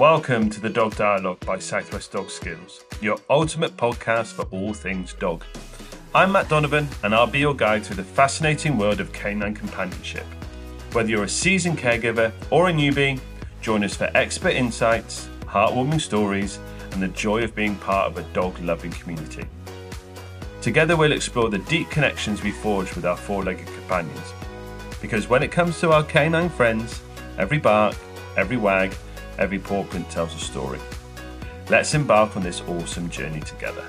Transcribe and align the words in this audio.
Welcome 0.00 0.48
to 0.48 0.60
the 0.60 0.70
Dog 0.70 0.96
Dialogue 0.96 1.44
by 1.44 1.58
Southwest 1.58 2.12
Dog 2.12 2.30
Skills, 2.30 2.86
your 3.02 3.18
ultimate 3.28 3.76
podcast 3.76 4.32
for 4.32 4.44
all 4.44 4.72
things 4.72 5.12
dog. 5.12 5.44
I'm 6.14 6.32
Matt 6.32 6.48
Donovan, 6.48 6.88
and 7.02 7.14
I'll 7.14 7.26
be 7.26 7.40
your 7.40 7.52
guide 7.52 7.84
through 7.84 7.96
the 7.96 8.04
fascinating 8.04 8.78
world 8.78 9.00
of 9.00 9.12
canine 9.12 9.54
companionship. 9.54 10.24
Whether 10.92 11.10
you're 11.10 11.24
a 11.24 11.28
seasoned 11.28 11.76
caregiver 11.76 12.32
or 12.48 12.70
a 12.70 12.72
newbie, 12.72 13.20
join 13.60 13.84
us 13.84 13.94
for 13.94 14.10
expert 14.14 14.54
insights, 14.54 15.28
heartwarming 15.44 16.00
stories, 16.00 16.58
and 16.92 17.02
the 17.02 17.08
joy 17.08 17.44
of 17.44 17.54
being 17.54 17.76
part 17.76 18.10
of 18.10 18.16
a 18.16 18.22
dog 18.32 18.58
loving 18.60 18.92
community. 18.92 19.44
Together, 20.62 20.96
we'll 20.96 21.12
explore 21.12 21.50
the 21.50 21.58
deep 21.58 21.90
connections 21.90 22.42
we 22.42 22.52
forge 22.52 22.94
with 22.94 23.04
our 23.04 23.18
four 23.18 23.44
legged 23.44 23.66
companions. 23.66 24.32
Because 25.02 25.28
when 25.28 25.42
it 25.42 25.52
comes 25.52 25.78
to 25.80 25.92
our 25.92 26.04
canine 26.04 26.48
friends, 26.48 27.02
every 27.36 27.58
bark, 27.58 27.94
every 28.38 28.56
wag, 28.56 28.94
every 29.40 29.58
paw 29.58 29.82
print 29.84 30.08
tells 30.10 30.34
a 30.34 30.38
story. 30.38 30.78
Let's 31.68 31.94
embark 31.94 32.36
on 32.36 32.42
this 32.42 32.60
awesome 32.62 33.08
journey 33.10 33.40
together. 33.40 33.84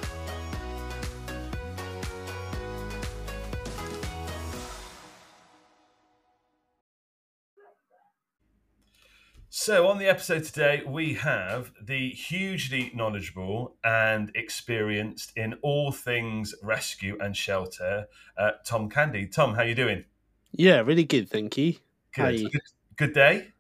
So, 9.54 9.88
on 9.90 10.00
the 10.00 10.08
episode 10.08 10.44
today, 10.46 10.82
we 10.88 11.14
have 11.16 11.72
the 11.80 12.10
hugely 12.10 12.92
knowledgeable 12.96 13.76
and 13.84 14.32
experienced 14.34 15.34
in 15.36 15.56
all 15.62 15.92
things 15.92 16.56
rescue 16.64 17.18
and 17.22 17.38
shelter, 17.38 18.08
uh, 18.38 18.52
Tom 18.66 18.90
Candy. 18.90 19.28
Tom, 19.28 19.54
how 19.54 19.62
you 19.62 19.76
doing? 19.76 20.06
Yeah, 20.52 20.80
really 20.80 21.04
good, 21.04 21.30
thank 21.30 21.58
you. 21.58 21.76
Good. 22.16 22.52
Good, 22.52 22.62
good 22.96 23.14
day. 23.14 23.54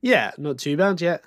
Yeah, 0.00 0.32
not 0.38 0.58
too 0.58 0.76
bad 0.76 1.00
yet. 1.00 1.22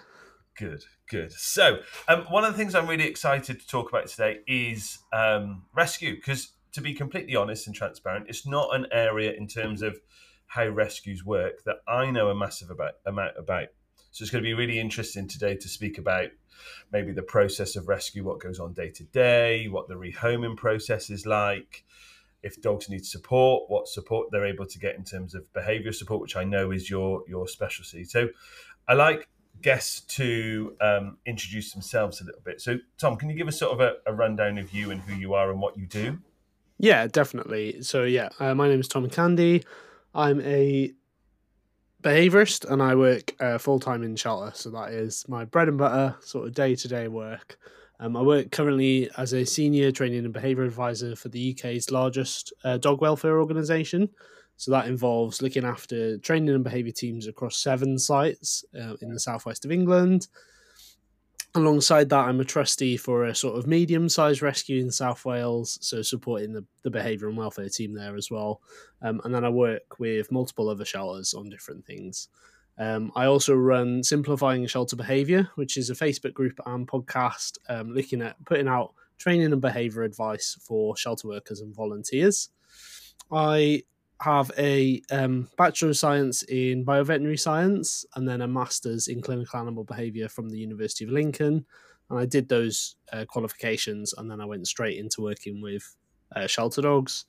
Good, 0.58 0.84
good. 1.10 1.32
So, 1.32 1.80
um, 2.08 2.22
one 2.30 2.44
of 2.44 2.52
the 2.52 2.58
things 2.58 2.76
I'm 2.76 2.88
really 2.88 3.08
excited 3.08 3.60
to 3.60 3.68
talk 3.68 3.90
about 3.90 4.08
today 4.08 4.40
is 4.48 5.00
um, 5.14 5.64
rescue, 5.74 6.16
because 6.16 6.52
to 6.74 6.82
be 6.82 6.94
completely 6.94 7.36
honest 7.36 7.68
and 7.68 7.76
transparent, 7.76 8.28
it's 8.30 8.46
not 8.46 8.76
an 8.76 8.88
area 8.92 9.34
in 9.34 9.48
terms 9.48 9.82
of 9.82 10.00
how 10.48 10.68
rescues 10.68 11.26
work 11.26 11.64
that 11.66 11.78
I 11.88 12.12
know 12.12 12.30
a 12.30 12.36
massive 12.36 12.70
about, 12.70 12.94
amount 13.06 13.38
about. 13.38 13.68
So, 14.12 14.24
it's 14.24 14.32
going 14.32 14.44
to 14.44 14.48
be 14.48 14.54
really 14.54 14.80
interesting 14.80 15.28
today 15.28 15.56
to 15.56 15.68
speak 15.68 15.98
about 15.98 16.30
maybe 16.92 17.12
the 17.12 17.24
process 17.24 17.76
of 17.76 17.88
rescue, 17.88 18.24
what 18.24 18.40
goes 18.40 18.60
on 18.60 18.74
day 18.74 18.90
to 18.92 19.04
day, 19.06 19.68
what 19.68 19.88
the 19.88 19.96
rehoming 19.96 20.58
process 20.58 21.10
is 21.10 21.26
like. 21.26 21.84
If 22.44 22.62
dogs 22.62 22.90
need 22.90 23.06
support, 23.06 23.70
what 23.70 23.88
support 23.88 24.30
they're 24.32 24.46
able 24.46 24.66
to 24.66 24.80
get 24.80 24.96
in 24.96 25.04
terms 25.04 25.36
of 25.36 25.52
behaviour 25.54 25.92
support, 25.92 26.22
which 26.22 26.36
I 26.36 26.44
know 26.44 26.72
is 26.72 26.90
your 26.90 27.24
your 27.28 27.48
specialty. 27.48 28.04
So, 28.04 28.30
I 28.88 28.94
like 28.94 29.28
guests 29.62 30.02
to 30.02 30.76
um, 30.82 31.18
introduce 31.26 31.72
themselves 31.72 32.22
a 32.22 32.26
little 32.26 32.42
bit. 32.44 32.62
So, 32.62 32.78
Tom, 32.98 33.16
can 33.16 33.30
you 33.30 33.36
give 33.36 33.48
us 33.48 33.60
sort 33.60 33.74
of 33.74 33.80
a, 33.80 33.96
a, 34.10 34.14
rundown 34.14 34.58
of 34.58 34.74
you 34.74 34.92
and 34.92 35.02
who 35.02 35.14
you 35.16 35.34
are 35.34 35.52
and 35.52 35.60
what 35.60 35.78
you 35.78 35.86
do? 35.86 36.20
Yeah, 36.80 37.08
definitely. 37.08 37.82
So, 37.84 38.04
yeah, 38.04 38.30
uh, 38.40 38.56
my 38.56 38.68
name 38.68 38.80
is 38.80 38.88
Tom 38.88 39.08
Candy. 39.10 39.64
I'm 40.16 40.42
a 40.42 40.92
behaviorist 42.02 42.70
and 42.70 42.82
I 42.82 42.96
work 42.96 43.36
uh, 43.40 43.58
full 43.58 43.80
time 43.80 44.04
in 44.04 44.16
shelter. 44.16 44.52
So, 44.56 44.72
that 44.72 44.92
is 44.92 45.26
my 45.28 45.46
bread 45.46 45.68
and 45.68 45.78
butter, 45.78 46.16
sort 46.22 46.48
of 46.48 46.54
day 46.54 46.76
to 46.76 46.88
day 46.88 47.08
work. 47.08 47.58
Um, 48.02 48.18
I 48.18 48.22
work 48.24 48.52
currently 48.52 49.12
as 49.18 49.34
a 49.34 49.46
senior 49.46 49.92
training 49.92 50.26
and 50.26 50.34
behaviour 50.34 50.64
advisor 50.64 51.16
for 51.16 51.30
the 51.30 51.56
UK's 51.56 51.92
largest 51.92 52.52
uh, 52.64 52.78
dog 52.78 53.00
welfare 53.00 53.40
organisation. 53.40 54.10
So 54.58 54.72
that 54.72 54.88
involves 54.88 55.42
looking 55.42 55.66
after 55.66 56.18
training 56.18 56.54
and 56.54 56.64
behaviour 56.64 56.92
teams 56.92 57.28
across 57.28 57.58
seven 57.58 58.00
sites 58.00 58.66
uh, 58.76 58.96
in 59.02 59.14
the 59.14 59.20
southwest 59.20 59.66
of 59.66 59.72
England. 59.72 60.28
Alongside 61.54 62.10
that, 62.10 62.28
I'm 62.28 62.40
a 62.40 62.46
trustee 62.46 62.98
for 62.98 63.26
a 63.26 63.36
sort 63.36 63.58
of 63.58 63.68
medium 63.68 64.10
sized 64.10 64.42
rescue 64.42 64.82
in 64.82 64.90
South 64.90 65.24
Wales, 65.24 65.78
so 65.82 66.02
supporting 66.02 66.54
the, 66.54 66.66
the 66.84 66.90
behaviour 66.90 67.28
and 67.28 67.38
welfare 67.38 67.70
team 67.70 67.94
there 67.94 68.16
as 68.16 68.32
well. 68.32 68.62
Um, 69.02 69.22
and 69.26 69.36
then 69.36 69.46
I 69.46 69.50
work 69.50 70.00
with 70.00 70.32
multiple 70.32 70.70
other 70.70 70.86
shelters 70.86 71.34
on 71.34 71.50
different 71.50 71.86
things. 71.86 72.30
Um, 72.82 73.12
I 73.16 73.28
also 73.28 73.54
run 73.54 74.02
Simplifying 74.02 74.66
Shelter 74.66 74.96
Behaviour, 74.96 75.52
which 75.54 75.78
is 75.78 75.92
a 75.92 75.94
Facebook 75.94 76.34
group 76.34 76.60
and 76.66 76.88
podcast 76.88 77.60
um, 77.70 77.94
looking 77.94 78.24
at 78.24 78.44
putting 78.46 78.68
out 78.68 78.96
training 79.20 79.54
and 79.54 79.62
behaviour 79.62 80.02
advice 80.02 80.58
for 80.60 80.98
shelter 80.98 81.28
workers 81.28 81.62
and 81.62 81.76
volunteers. 81.76 82.50
I 83.32 83.84
have 84.20 84.50
a 84.58 85.00
um, 85.12 85.48
Bachelor 85.60 85.90
of 85.90 85.98
Science 85.98 86.42
in 86.42 86.84
Bioveterinary 86.84 87.40
Science 87.40 88.04
and 88.16 88.28
then 88.28 88.42
a 88.42 88.48
Master's 88.48 89.08
in 89.08 89.22
Clinical 89.22 89.60
Animal 89.60 89.84
Behaviour 89.84 90.28
from 90.28 90.50
the 90.50 90.58
University 90.58 91.06
of 91.06 91.12
Lincoln. 91.12 91.64
And 92.10 92.18
I 92.18 92.26
did 92.26 92.50
those 92.50 92.96
uh, 93.14 93.26
qualifications 93.26 94.14
and 94.14 94.30
then 94.30 94.42
I 94.42 94.46
went 94.46 94.66
straight 94.66 94.98
into 94.98 95.22
working 95.22 95.62
with 95.62 95.96
uh, 96.36 96.48
shelter 96.48 96.82
dogs. 96.82 97.26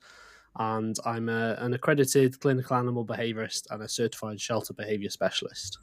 And 0.57 0.95
I'm 1.05 1.29
a, 1.29 1.55
an 1.59 1.73
accredited 1.73 2.39
clinical 2.39 2.75
animal 2.75 3.05
behaviorist 3.05 3.63
and 3.71 3.81
a 3.81 3.89
certified 3.89 4.39
shelter 4.39 4.73
behaviour 4.73 5.09
specialist. 5.09 5.79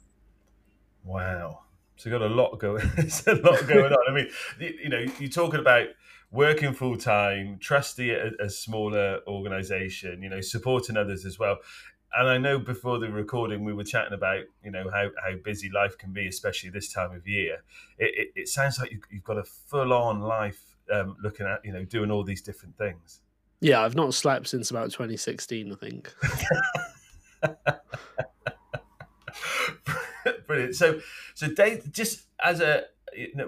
Wow. 1.03 1.61
So 1.97 2.09
you've 2.09 2.19
got 2.19 2.25
a 2.25 2.33
lot 2.33 2.57
going. 2.57 2.89
There's 2.95 3.27
a 3.27 3.35
lot 3.35 3.67
going 3.67 3.91
on. 3.91 3.99
I 4.09 4.13
mean, 4.13 4.29
you 4.59 4.89
know, 4.89 5.05
you're 5.19 5.29
talking 5.29 5.59
about 5.59 5.87
working 6.31 6.73
full 6.73 6.97
time, 6.97 7.57
trusty 7.59 8.11
a, 8.11 8.31
a 8.39 8.49
smaller 8.49 9.19
organization, 9.27 10.23
you 10.23 10.29
know, 10.29 10.41
supporting 10.41 10.97
others 10.97 11.25
as 11.25 11.37
well. 11.37 11.57
And 12.13 12.27
I 12.27 12.37
know 12.37 12.59
before 12.59 12.99
the 12.99 13.09
recording 13.09 13.63
we 13.63 13.73
were 13.73 13.83
chatting 13.83 14.13
about, 14.13 14.43
you 14.63 14.71
know, 14.71 14.89
how, 14.91 15.09
how 15.23 15.35
busy 15.43 15.69
life 15.69 15.97
can 15.97 16.11
be, 16.11 16.27
especially 16.27 16.69
this 16.69 16.91
time 16.91 17.11
of 17.13 17.27
year. 17.27 17.63
It, 17.97 18.29
it, 18.35 18.41
it 18.41 18.47
sounds 18.49 18.79
like 18.79 18.91
you, 18.91 18.99
have 19.11 19.23
got 19.23 19.37
a 19.37 19.43
full 19.43 19.93
on 19.93 20.19
life 20.21 20.75
um, 20.91 21.15
looking 21.23 21.45
at, 21.45 21.63
you 21.63 21.71
know, 21.71 21.85
doing 21.85 22.11
all 22.11 22.23
these 22.23 22.41
different 22.41 22.77
things. 22.77 23.21
Yeah, 23.61 23.81
I've 23.81 23.95
not 23.95 24.13
slept 24.13 24.47
since 24.47 24.71
about 24.71 24.91
2016, 24.91 25.71
I 25.71 25.75
think. 25.75 26.13
Brilliant. 30.47 30.75
So, 30.75 30.99
so 31.35 31.47
Dave, 31.47 31.91
just 31.91 32.25
as 32.43 32.59
a 32.59 32.85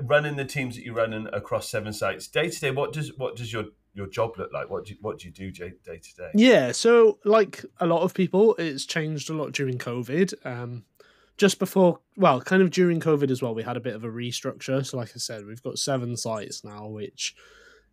running 0.01 0.35
the 0.35 0.46
teams 0.46 0.75
that 0.75 0.85
you're 0.85 0.96
running 0.96 1.28
across 1.31 1.69
seven 1.69 1.94
sites 1.94 2.28
day 2.28 2.50
to 2.50 2.59
day 2.59 2.72
what 2.72 2.91
does 2.91 3.18
what 3.18 3.35
does 3.35 3.53
your 3.53 3.66
your 3.96 4.07
job 4.07 4.38
look 4.38 4.51
like? 4.51 4.69
What 4.69 4.85
do 4.85 4.94
you, 4.94 4.97
what 5.01 5.19
do 5.19 5.28
you 5.28 5.34
do 5.34 5.51
day 5.51 5.72
to 5.85 6.16
day? 6.16 6.31
Yeah 6.34 6.72
so 6.72 7.19
like 7.24 7.63
a 7.80 7.85
lot 7.85 8.01
of 8.01 8.13
people 8.13 8.56
it's 8.56 8.85
changed 8.85 9.30
a 9.30 9.34
lot 9.34 9.51
during 9.51 9.78
covid. 9.78 10.34
Um 10.45 10.84
just 11.38 11.59
before 11.59 12.00
well 12.18 12.41
kind 12.41 12.62
of 12.62 12.72
during 12.72 13.00
covid 13.00 13.31
as 13.31 13.41
well 13.41 13.56
we 13.56 13.63
had 13.63 13.78
a 13.78 13.81
bit 13.81 13.95
of 13.95 14.03
a 14.03 14.09
restructure. 14.09 14.85
So 14.85 14.97
like 14.97 15.12
i 15.16 15.19
said 15.19 15.45
we've 15.45 15.63
got 15.63 15.80
seven 15.80 16.18
sites 16.18 16.63
now 16.63 16.88
which 16.88 17.35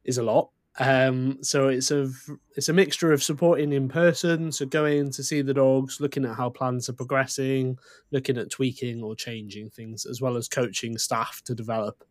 is 0.05 0.19
a 0.19 0.23
lot 0.23 0.51
um, 0.81 1.37
so 1.43 1.69
it's 1.69 1.91
a 1.91 2.11
it's 2.57 2.71
a 2.71 2.73
mixture 2.73 3.13
of 3.13 3.23
supporting 3.23 3.75
in 3.75 3.87
person, 3.87 4.51
so 4.51 4.65
going 4.65 5.11
to 5.13 5.23
see 5.23 5.43
the 5.43 5.53
dogs, 5.53 6.01
looking 6.01 6.25
at 6.25 6.37
how 6.37 6.49
plans 6.49 6.89
are 6.89 6.95
progressing, 6.95 7.79
looking 8.13 8.39
at 8.39 8.51
tweaking 8.51 9.03
or 9.03 9.15
changing 9.15 9.69
things, 9.69 10.07
as 10.07 10.23
well 10.23 10.39
as 10.39 10.49
coaching 10.49 10.97
staff 10.97 11.43
to 11.45 11.55
develop 11.55 12.03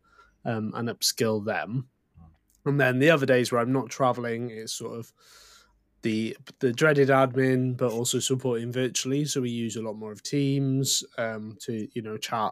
um, 0.45 0.71
and 0.75 0.87
upskill 0.87 1.43
them. 1.43 1.87
And 2.63 2.79
then 2.79 2.99
the 2.99 3.09
other 3.09 3.25
days 3.25 3.51
where 3.51 3.59
I'm 3.59 3.73
not 3.73 3.89
traveling, 3.89 4.51
it's 4.51 4.73
sort 4.73 4.99
of 4.99 5.11
the 6.03 6.37
the 6.59 6.71
dreaded 6.71 7.09
admin, 7.09 7.75
but 7.75 7.91
also 7.91 8.19
supporting 8.19 8.71
virtually. 8.71 9.25
So 9.25 9.41
we 9.41 9.49
use 9.49 9.77
a 9.77 9.81
lot 9.81 9.95
more 9.95 10.11
of 10.11 10.21
Teams 10.21 11.03
um, 11.17 11.57
to 11.61 11.87
you 11.95 12.03
know 12.03 12.17
chat 12.17 12.51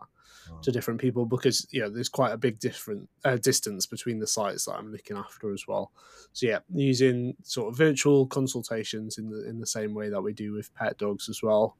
to 0.62 0.72
different 0.72 1.00
people 1.00 1.26
because 1.26 1.68
you 1.72 1.82
know 1.82 1.90
there's 1.90 2.10
quite 2.10 2.34
a 2.34 2.38
big 2.38 2.60
different 2.60 3.10
uh, 3.26 3.38
distance 3.38 3.86
between 3.86 4.20
the 4.20 4.28
sites 4.28 4.66
that 4.66 4.76
I'm 4.76 4.92
looking 4.92 5.18
after 5.18 5.54
as 5.54 5.66
well. 5.68 5.92
So 6.34 6.48
yeah, 6.48 6.60
using 6.74 7.36
sort 7.44 7.70
of 7.70 7.78
virtual 7.78 8.28
consultations 8.28 9.18
in 9.18 9.30
the 9.30 9.48
in 9.48 9.60
the 9.60 9.68
same 9.68 9.94
way 9.94 10.10
that 10.10 10.22
we 10.22 10.34
do 10.34 10.54
with 10.54 10.74
pet 10.76 10.98
dogs 10.98 11.30
as 11.30 11.42
well. 11.42 11.78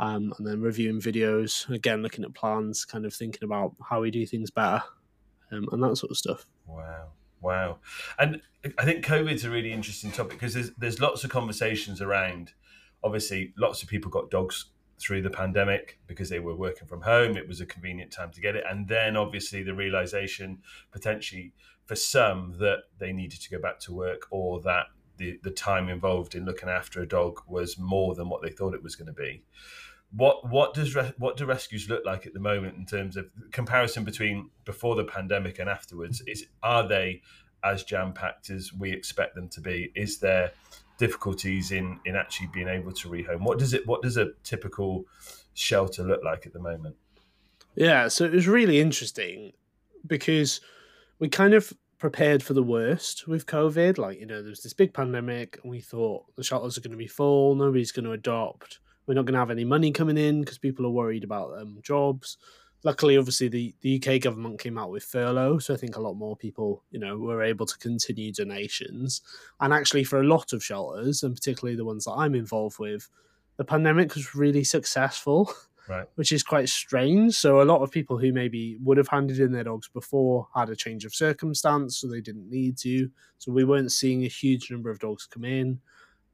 Um, 0.00 0.32
and 0.38 0.46
then 0.46 0.60
reviewing 0.60 1.00
videos 1.00 1.68
again, 1.70 2.02
looking 2.02 2.24
at 2.24 2.32
plans, 2.34 2.84
kind 2.84 3.04
of 3.04 3.12
thinking 3.12 3.42
about 3.42 3.74
how 3.82 4.00
we 4.00 4.12
do 4.12 4.26
things 4.26 4.50
better, 4.50 4.82
um, 5.50 5.66
and 5.72 5.82
that 5.82 5.96
sort 5.96 6.12
of 6.12 6.16
stuff. 6.16 6.46
Wow, 6.66 7.08
wow! 7.40 7.78
And 8.18 8.40
I 8.78 8.84
think 8.84 9.04
COVID's 9.04 9.44
a 9.44 9.50
really 9.50 9.72
interesting 9.72 10.12
topic 10.12 10.34
because 10.34 10.54
there's 10.54 10.70
there's 10.78 11.00
lots 11.00 11.24
of 11.24 11.30
conversations 11.30 12.00
around. 12.00 12.52
Obviously, 13.02 13.52
lots 13.56 13.82
of 13.82 13.88
people 13.88 14.10
got 14.10 14.30
dogs 14.30 14.66
through 15.00 15.22
the 15.22 15.30
pandemic 15.30 15.98
because 16.06 16.28
they 16.28 16.40
were 16.40 16.56
working 16.56 16.88
from 16.88 17.02
home. 17.02 17.36
It 17.36 17.48
was 17.48 17.60
a 17.60 17.66
convenient 17.66 18.12
time 18.12 18.30
to 18.32 18.40
get 18.40 18.56
it. 18.56 18.64
And 18.68 18.88
then 18.88 19.16
obviously 19.16 19.62
the 19.62 19.74
realization 19.74 20.58
potentially 20.90 21.52
for 21.86 21.96
some 21.96 22.56
that 22.58 22.84
they 22.98 23.12
needed 23.12 23.40
to 23.40 23.50
go 23.50 23.60
back 23.60 23.80
to 23.80 23.92
work 23.92 24.26
or 24.30 24.60
that 24.62 24.86
the, 25.16 25.38
the 25.42 25.50
time 25.50 25.88
involved 25.88 26.34
in 26.34 26.44
looking 26.44 26.68
after 26.68 27.00
a 27.00 27.08
dog 27.08 27.40
was 27.46 27.78
more 27.78 28.14
than 28.14 28.28
what 28.28 28.42
they 28.42 28.50
thought 28.50 28.74
it 28.74 28.82
was 28.82 28.96
going 28.96 29.06
to 29.06 29.12
be. 29.12 29.42
What 30.10 30.48
what 30.48 30.72
does 30.72 30.96
what 31.18 31.36
do 31.36 31.44
rescues 31.44 31.90
look 31.90 32.02
like 32.06 32.26
at 32.26 32.32
the 32.32 32.40
moment 32.40 32.76
in 32.76 32.86
terms 32.86 33.16
of 33.16 33.26
comparison 33.52 34.04
between 34.04 34.48
before 34.64 34.94
the 34.94 35.04
pandemic 35.04 35.58
and 35.58 35.68
afterwards? 35.68 36.22
Is 36.26 36.46
are 36.62 36.88
they 36.88 37.20
as 37.62 37.84
jam 37.84 38.14
packed 38.14 38.48
as 38.48 38.72
we 38.72 38.90
expect 38.90 39.34
them 39.34 39.48
to 39.50 39.60
be? 39.60 39.92
Is 39.94 40.18
there 40.18 40.52
difficulties 40.98 41.70
in 41.70 41.98
in 42.04 42.16
actually 42.16 42.48
being 42.52 42.68
able 42.68 42.92
to 42.92 43.08
rehome. 43.08 43.40
What 43.40 43.58
does 43.58 43.74
it? 43.74 43.86
What 43.86 44.02
does 44.02 44.16
a 44.16 44.32
typical 44.44 45.06
shelter 45.54 46.02
look 46.02 46.22
like 46.22 46.46
at 46.46 46.52
the 46.52 46.60
moment? 46.60 46.96
Yeah, 47.74 48.08
so 48.08 48.24
it 48.24 48.32
was 48.32 48.48
really 48.48 48.80
interesting 48.80 49.52
because 50.06 50.60
we 51.18 51.28
kind 51.28 51.54
of 51.54 51.72
prepared 51.98 52.42
for 52.42 52.54
the 52.54 52.62
worst 52.62 53.26
with 53.28 53.46
COVID. 53.46 53.98
Like, 53.98 54.18
you 54.18 54.26
know, 54.26 54.42
there 54.42 54.50
was 54.50 54.62
this 54.62 54.72
big 54.72 54.94
pandemic, 54.94 55.58
and 55.62 55.70
we 55.70 55.80
thought 55.80 56.24
the 56.36 56.42
shelters 56.42 56.76
are 56.76 56.80
going 56.80 56.92
to 56.92 56.96
be 56.96 57.06
full, 57.06 57.54
nobody's 57.54 57.92
going 57.92 58.04
to 58.04 58.12
adopt. 58.12 58.80
We're 59.06 59.14
not 59.14 59.24
going 59.24 59.34
to 59.34 59.38
have 59.38 59.50
any 59.50 59.64
money 59.64 59.90
coming 59.90 60.18
in 60.18 60.40
because 60.40 60.58
people 60.58 60.84
are 60.86 60.90
worried 60.90 61.24
about 61.24 61.58
um, 61.58 61.78
jobs. 61.82 62.36
Luckily, 62.84 63.16
obviously, 63.16 63.48
the, 63.48 63.74
the 63.80 64.00
UK 64.00 64.20
government 64.20 64.60
came 64.60 64.78
out 64.78 64.90
with 64.90 65.02
furlough, 65.02 65.58
so 65.58 65.74
I 65.74 65.76
think 65.76 65.96
a 65.96 66.00
lot 66.00 66.14
more 66.14 66.36
people, 66.36 66.84
you 66.90 67.00
know, 67.00 67.18
were 67.18 67.42
able 67.42 67.66
to 67.66 67.78
continue 67.78 68.32
donations. 68.32 69.20
And 69.60 69.72
actually, 69.72 70.04
for 70.04 70.20
a 70.20 70.26
lot 70.26 70.52
of 70.52 70.62
shelters, 70.62 71.22
and 71.24 71.34
particularly 71.34 71.76
the 71.76 71.84
ones 71.84 72.04
that 72.04 72.12
I'm 72.12 72.36
involved 72.36 72.78
with, 72.78 73.08
the 73.56 73.64
pandemic 73.64 74.14
was 74.14 74.34
really 74.34 74.64
successful. 74.64 75.50
Right. 75.88 76.06
which 76.16 76.32
is 76.32 76.42
quite 76.42 76.68
strange. 76.68 77.32
So 77.34 77.62
a 77.62 77.64
lot 77.64 77.80
of 77.80 77.90
people 77.90 78.18
who 78.18 78.30
maybe 78.30 78.76
would 78.84 78.98
have 78.98 79.08
handed 79.08 79.40
in 79.40 79.52
their 79.52 79.64
dogs 79.64 79.88
before 79.88 80.46
had 80.54 80.68
a 80.68 80.76
change 80.76 81.06
of 81.06 81.14
circumstance, 81.14 81.96
so 81.96 82.06
they 82.06 82.20
didn't 82.20 82.50
need 82.50 82.76
to. 82.78 83.10
So 83.38 83.52
we 83.52 83.64
weren't 83.64 83.90
seeing 83.90 84.22
a 84.24 84.28
huge 84.28 84.70
number 84.70 84.90
of 84.90 84.98
dogs 84.98 85.26
come 85.26 85.46
in. 85.46 85.80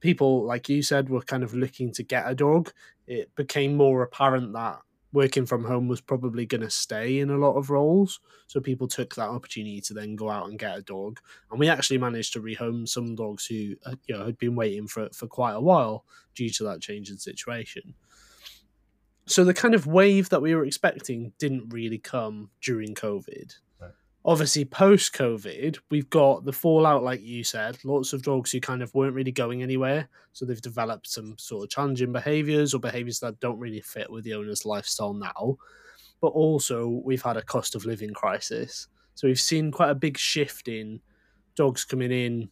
People, 0.00 0.44
like 0.44 0.68
you 0.68 0.82
said, 0.82 1.08
were 1.08 1.22
kind 1.22 1.44
of 1.44 1.54
looking 1.54 1.92
to 1.92 2.02
get 2.02 2.28
a 2.28 2.34
dog. 2.34 2.72
It 3.06 3.32
became 3.36 3.76
more 3.76 4.02
apparent 4.02 4.52
that 4.54 4.80
working 5.14 5.46
from 5.46 5.64
home 5.64 5.88
was 5.88 6.02
probably 6.02 6.44
going 6.44 6.60
to 6.60 6.68
stay 6.68 7.20
in 7.20 7.30
a 7.30 7.38
lot 7.38 7.54
of 7.54 7.70
roles. 7.70 8.20
So 8.46 8.60
people 8.60 8.86
took 8.86 9.14
that 9.14 9.30
opportunity 9.30 9.80
to 9.80 9.94
then 9.94 10.16
go 10.16 10.28
out 10.28 10.48
and 10.48 10.58
get 10.58 10.76
a 10.76 10.82
dog. 10.82 11.20
And 11.50 11.58
we 11.58 11.70
actually 11.70 11.98
managed 11.98 12.34
to 12.34 12.42
rehome 12.42 12.86
some 12.86 13.14
dogs 13.14 13.46
who 13.46 13.76
uh, 13.86 13.94
you 14.06 14.18
know 14.18 14.26
had 14.26 14.36
been 14.36 14.54
waiting 14.54 14.86
for 14.86 15.08
for 15.14 15.26
quite 15.26 15.54
a 15.54 15.60
while 15.60 16.04
due 16.34 16.50
to 16.50 16.64
that 16.64 16.82
change 16.82 17.08
in 17.08 17.16
situation 17.16 17.94
so 19.26 19.44
the 19.44 19.54
kind 19.54 19.74
of 19.74 19.86
wave 19.86 20.28
that 20.28 20.42
we 20.42 20.54
were 20.54 20.64
expecting 20.64 21.32
didn't 21.38 21.72
really 21.72 21.98
come 21.98 22.50
during 22.62 22.94
COVID. 22.94 23.54
Obviously, 24.26 24.64
post 24.64 25.12
COVID, 25.12 25.78
we've 25.90 26.08
got 26.08 26.44
the 26.44 26.52
fallout, 26.52 27.02
like 27.02 27.22
you 27.22 27.44
said, 27.44 27.76
lots 27.84 28.14
of 28.14 28.22
dogs 28.22 28.50
who 28.50 28.60
kind 28.60 28.82
of 28.82 28.94
weren't 28.94 29.14
really 29.14 29.32
going 29.32 29.62
anywhere. 29.62 30.08
So 30.32 30.46
they've 30.46 30.60
developed 30.60 31.08
some 31.08 31.36
sort 31.36 31.64
of 31.64 31.70
challenging 31.70 32.12
behaviors 32.12 32.72
or 32.72 32.78
behaviors 32.78 33.20
that 33.20 33.38
don't 33.40 33.58
really 33.58 33.82
fit 33.82 34.10
with 34.10 34.24
the 34.24 34.34
owner's 34.34 34.64
lifestyle 34.64 35.12
now. 35.12 35.56
But 36.22 36.28
also, 36.28 37.02
we've 37.04 37.22
had 37.22 37.36
a 37.36 37.42
cost 37.42 37.74
of 37.74 37.84
living 37.84 38.14
crisis. 38.14 38.88
So 39.14 39.28
we've 39.28 39.38
seen 39.38 39.70
quite 39.70 39.90
a 39.90 39.94
big 39.94 40.16
shift 40.16 40.68
in 40.68 41.00
dogs 41.54 41.84
coming 41.84 42.10
in 42.10 42.48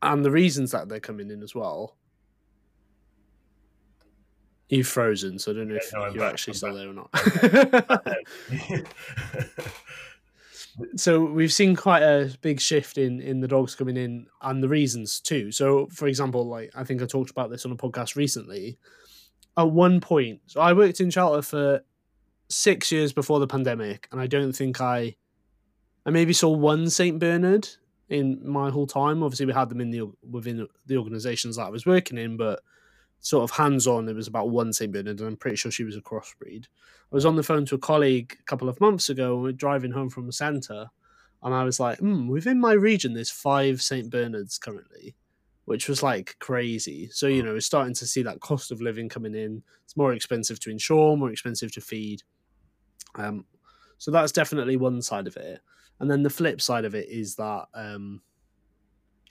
and 0.00 0.24
the 0.24 0.30
reasons 0.30 0.70
that 0.72 0.88
they're 0.88 1.00
coming 1.00 1.30
in 1.30 1.42
as 1.42 1.54
well 1.54 1.96
You've 4.72 4.88
frozen, 4.88 5.38
so 5.38 5.50
I 5.50 5.54
don't 5.54 5.68
know 5.68 5.74
if 5.74 5.92
no, 5.92 6.06
you're 6.06 6.20
back, 6.20 6.32
actually 6.32 6.52
I'm 6.52 6.56
still 6.56 6.70
back. 6.70 6.78
there 6.78 6.88
or 6.88 6.94
not. 6.94 8.86
so 10.96 11.24
we've 11.24 11.52
seen 11.52 11.76
quite 11.76 12.02
a 12.02 12.34
big 12.40 12.60
shift 12.60 12.98
in 12.98 13.20
in 13.20 13.40
the 13.40 13.48
dogs 13.48 13.74
coming 13.74 13.96
in 13.96 14.26
and 14.40 14.62
the 14.62 14.68
reasons 14.68 15.20
too. 15.20 15.52
So 15.52 15.88
for 15.88 16.06
example, 16.06 16.46
like 16.46 16.70
I 16.74 16.84
think 16.84 17.02
I 17.02 17.06
talked 17.06 17.30
about 17.30 17.50
this 17.50 17.64
on 17.64 17.72
a 17.72 17.76
podcast 17.76 18.16
recently. 18.16 18.78
At 19.56 19.70
one 19.70 20.00
point, 20.00 20.40
so 20.46 20.60
I 20.62 20.72
worked 20.72 21.00
in 21.00 21.10
shelter 21.10 21.42
for 21.42 21.82
six 22.48 22.90
years 22.90 23.12
before 23.12 23.38
the 23.38 23.46
pandemic, 23.46 24.08
and 24.10 24.20
I 24.20 24.26
don't 24.26 24.52
think 24.52 24.80
I 24.80 25.16
I 26.06 26.10
maybe 26.10 26.32
saw 26.32 26.50
one 26.50 26.88
Saint 26.88 27.18
Bernard 27.18 27.68
in 28.08 28.40
my 28.44 28.70
whole 28.70 28.86
time. 28.86 29.22
Obviously, 29.22 29.46
we 29.46 29.52
had 29.52 29.68
them 29.68 29.80
in 29.80 29.90
the 29.90 30.10
within 30.28 30.66
the 30.86 30.96
organisations 30.96 31.56
that 31.56 31.66
I 31.66 31.70
was 31.70 31.84
working 31.84 32.16
in, 32.16 32.36
but 32.36 32.60
sort 33.22 33.44
of 33.44 33.56
hands 33.56 33.86
on, 33.86 34.08
it 34.08 34.16
was 34.16 34.26
about 34.26 34.50
one 34.50 34.72
St. 34.72 34.92
Bernard, 34.92 35.20
and 35.20 35.28
I'm 35.28 35.36
pretty 35.36 35.56
sure 35.56 35.70
she 35.70 35.84
was 35.84 35.96
a 35.96 36.00
crossbreed. 36.00 36.64
I 36.64 37.14
was 37.14 37.24
on 37.24 37.36
the 37.36 37.42
phone 37.42 37.64
to 37.66 37.76
a 37.76 37.78
colleague 37.78 38.36
a 38.38 38.42
couple 38.44 38.68
of 38.68 38.80
months 38.80 39.08
ago, 39.08 39.34
and 39.34 39.42
we 39.44 39.50
are 39.50 39.54
driving 39.54 39.92
home 39.92 40.10
from 40.10 40.26
the 40.26 40.32
centre, 40.32 40.90
and 41.42 41.54
I 41.54 41.64
was 41.64 41.80
like, 41.80 41.98
hmm, 41.98 42.28
within 42.28 42.60
my 42.60 42.72
region, 42.72 43.14
there's 43.14 43.30
five 43.30 43.80
St. 43.80 44.10
Bernards 44.10 44.58
currently, 44.58 45.14
which 45.64 45.88
was 45.88 46.02
like 46.02 46.36
crazy. 46.40 47.08
So, 47.10 47.28
you 47.28 47.42
know, 47.42 47.52
we're 47.52 47.60
starting 47.60 47.94
to 47.94 48.06
see 48.06 48.22
that 48.22 48.40
cost 48.40 48.70
of 48.70 48.82
living 48.82 49.08
coming 49.08 49.34
in. 49.34 49.62
It's 49.84 49.96
more 49.96 50.12
expensive 50.12 50.60
to 50.60 50.70
insure, 50.70 51.16
more 51.16 51.30
expensive 51.30 51.72
to 51.72 51.80
feed. 51.80 52.22
Um, 53.14 53.44
so 53.98 54.10
that's 54.10 54.32
definitely 54.32 54.76
one 54.76 55.00
side 55.00 55.26
of 55.26 55.36
it. 55.36 55.60
And 56.00 56.10
then 56.10 56.22
the 56.22 56.30
flip 56.30 56.60
side 56.60 56.84
of 56.84 56.94
it 56.96 57.08
is 57.08 57.36
that 57.36 57.66
um, 57.74 58.22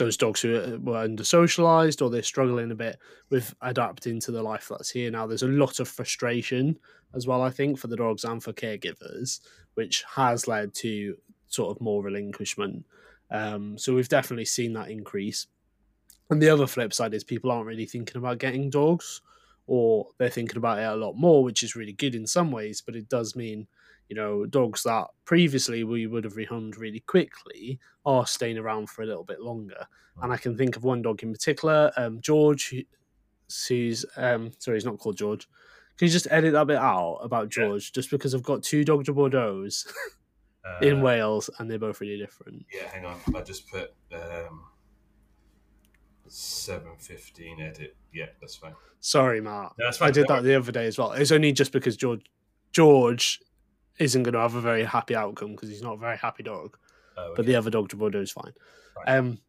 those 0.01 0.18
dogs 0.18 0.42
who 0.42 0.57
uh, 0.57 0.77
were 0.81 0.98
under 0.98 1.24
socialized 1.24 2.01
or 2.01 2.09
they're 2.09 2.24
struggling 2.24 2.71
a 2.71 2.75
bit 2.75 2.98
with 3.30 3.53
adapting 3.62 4.19
to 4.19 4.31
the 4.31 4.42
life 4.42 4.68
that's 4.69 4.89
here 4.89 5.12
now. 5.12 5.27
There's 5.27 5.44
a 5.44 5.48
lot 5.48 5.80
of 5.80 5.88
frustration 5.88 6.77
as 7.13 7.27
well, 7.27 7.44
I 7.44 7.51
think, 7.51 7.77
for 7.77 7.88
the 7.88 7.95
dogs 7.95 8.24
and 8.24 8.42
for 8.44 8.51
caregivers, 8.51 9.42
which 9.75 10.03
has 10.15 10.48
led 10.48 10.74
to 10.75 11.15
sort 11.48 11.75
of 11.75 11.81
more 11.81 12.01
relinquishment. 12.01 12.86
Um, 13.30 13.77
so 13.77 13.94
we've 13.94 14.09
definitely 14.09 14.45
seen 14.45 14.74
that 14.74 14.89
increase. 14.89 15.45
And 16.31 16.42
the 16.42 16.50
other 16.50 16.68
flip 16.68 16.94
side 16.94 17.13
is 17.13 17.24
people 17.24 17.51
aren't 17.51 17.68
really 17.68 17.86
thinking 17.86 18.18
about 18.18 18.39
getting 18.39 18.69
dogs, 18.69 19.21
or 19.68 20.07
they're 20.18 20.30
thinking 20.30 20.57
about 20.57 20.80
it 20.80 20.86
a 20.86 20.95
lot 20.95 21.13
more, 21.13 21.44
which 21.44 21.62
is 21.62 21.75
really 21.75 21.94
good 21.94 22.15
in 22.15 22.25
some 22.25 22.51
ways, 22.51 22.81
but 22.81 22.95
it 22.95 23.07
does 23.07 23.36
mean 23.36 23.68
you 24.12 24.18
know, 24.18 24.46
dogs 24.46 24.84
that 24.84 25.08
previously 25.24 25.86
we 25.86 26.06
would 26.06 26.25
have 26.25 26.34
rehomed 26.34 26.78
really 26.78 27.00
quickly 27.00 27.80
are 28.06 28.28
staying 28.28 28.58
around 28.58 28.90
for 28.90 29.04
a 29.04 29.06
little 29.06 29.24
bit 29.24 29.40
longer. 29.40 29.88
And 30.22 30.34
I 30.34 30.38
can 30.38 30.58
think 30.58 30.75
of 30.75 30.84
one 30.84 31.02
dog 31.02 31.24
in 31.24 31.31
particular, 31.31 31.94
um, 31.96 32.19
George, 32.19 32.75
who's 33.69 34.06
um, 34.18 34.52
sorry, 34.60 34.75
he's 34.75 34.86
not 34.86 35.00
called 35.00 35.16
George. 35.16 35.48
Can 35.98 36.08
you 36.08 36.12
just 36.12 36.28
edit 36.30 36.52
that 36.52 36.68
bit 36.68 36.75
out 36.75 37.19
about 37.24 37.48
George? 37.48 37.90
Yeah. 37.90 38.02
Just 38.02 38.12
because 38.12 38.36
I've 38.36 38.44
got 38.44 38.63
two 38.63 38.84
Dogue 38.84 39.06
de 39.06 39.13
Bordeaux's 39.13 39.88
uh, 40.66 40.86
in 40.86 41.02
Wales 41.02 41.50
and 41.57 41.72
they're 41.72 41.80
both 41.80 42.02
really 42.02 42.18
different. 42.18 42.66
Yeah, 42.74 42.90
hang 42.90 43.06
on. 43.06 43.18
I 43.34 43.42
just 43.44 43.69
put 43.69 43.94
um, 44.14 44.66
715 46.28 47.62
edit. 47.62 47.96
Yeah, 48.14 48.25
that's 48.42 48.57
fine. 48.57 48.75
Sorry, 49.00 49.40
Mark. 49.40 49.75
No, 49.80 49.86
that's 49.86 50.00
fine. 50.00 50.10
I 50.10 50.12
did 50.12 50.28
that 50.28 50.44
the 50.44 50.56
other 50.56 50.74
day 50.74 50.88
as 50.88 50.98
well. 50.98 51.14
It's 51.14 51.31
only 51.31 51.54
just 51.54 51.72
because 51.72 51.96
George 51.96 52.25
George 52.74 53.40
isn't 54.00 54.24
going 54.24 54.34
to 54.34 54.40
have 54.40 54.56
a 54.56 54.62
very 54.62 54.84
happy 54.84 55.16
outcome 55.16 55.52
because 55.52 55.70
he's 55.70 55.82
not 55.82 55.94
a 55.94 55.98
very 55.98 56.18
happy 56.18 56.44
dog. 56.44 56.78
Oh, 57.18 57.24
okay. 57.24 57.34
But 57.36 57.46
the 57.46 57.56
other 57.56 57.70
Dogue 57.70 57.90
de 57.90 57.96
Bordeaux 57.96 58.22
is 58.22 58.32
fine. 58.32 58.54
Right. 58.98 59.18
Um, 59.18 59.40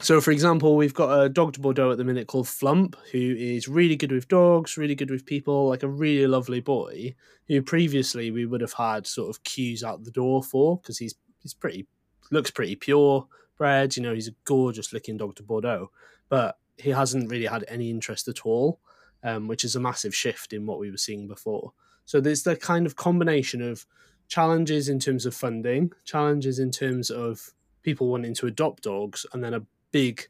so, 0.00 0.20
for 0.20 0.30
example, 0.30 0.76
we've 0.76 0.94
got 0.94 1.20
a 1.20 1.28
Dogue 1.28 1.54
de 1.54 1.60
Bordeaux 1.60 1.90
at 1.90 1.98
the 1.98 2.04
minute 2.04 2.28
called 2.28 2.46
Flump, 2.46 2.96
who 3.10 3.18
is 3.18 3.66
really 3.66 3.96
good 3.96 4.12
with 4.12 4.28
dogs, 4.28 4.76
really 4.76 4.94
good 4.94 5.10
with 5.10 5.26
people, 5.26 5.68
like 5.68 5.82
a 5.82 5.88
really 5.88 6.26
lovely 6.26 6.60
boy. 6.60 7.14
Who 7.48 7.62
previously 7.62 8.30
we 8.30 8.46
would 8.46 8.60
have 8.60 8.74
had 8.74 9.06
sort 9.06 9.30
of 9.30 9.42
queues 9.42 9.82
out 9.82 10.04
the 10.04 10.10
door 10.10 10.42
for 10.42 10.78
because 10.78 10.98
he's 10.98 11.14
he's 11.40 11.54
pretty 11.54 11.86
looks 12.30 12.50
pretty 12.50 12.76
pure 12.76 13.26
bred. 13.56 13.96
You 13.96 14.02
know, 14.04 14.14
he's 14.14 14.28
a 14.28 14.34
gorgeous 14.44 14.92
looking 14.92 15.16
Dogue 15.16 15.34
de 15.34 15.42
Bordeaux, 15.42 15.90
but 16.28 16.58
he 16.76 16.90
hasn't 16.90 17.30
really 17.30 17.46
had 17.46 17.64
any 17.66 17.90
interest 17.90 18.28
at 18.28 18.46
all, 18.46 18.78
um, 19.24 19.48
which 19.48 19.64
is 19.64 19.74
a 19.74 19.80
massive 19.80 20.14
shift 20.14 20.52
in 20.52 20.64
what 20.64 20.78
we 20.78 20.90
were 20.90 20.96
seeing 20.96 21.26
before. 21.26 21.72
So 22.08 22.22
there's 22.22 22.42
the 22.42 22.56
kind 22.56 22.86
of 22.86 22.96
combination 22.96 23.60
of 23.60 23.84
challenges 24.28 24.88
in 24.88 24.98
terms 24.98 25.26
of 25.26 25.34
funding, 25.34 25.92
challenges 26.06 26.58
in 26.58 26.70
terms 26.70 27.10
of 27.10 27.52
people 27.82 28.08
wanting 28.08 28.32
to 28.36 28.46
adopt 28.46 28.84
dogs, 28.84 29.26
and 29.34 29.44
then 29.44 29.52
a 29.52 29.66
big 29.92 30.26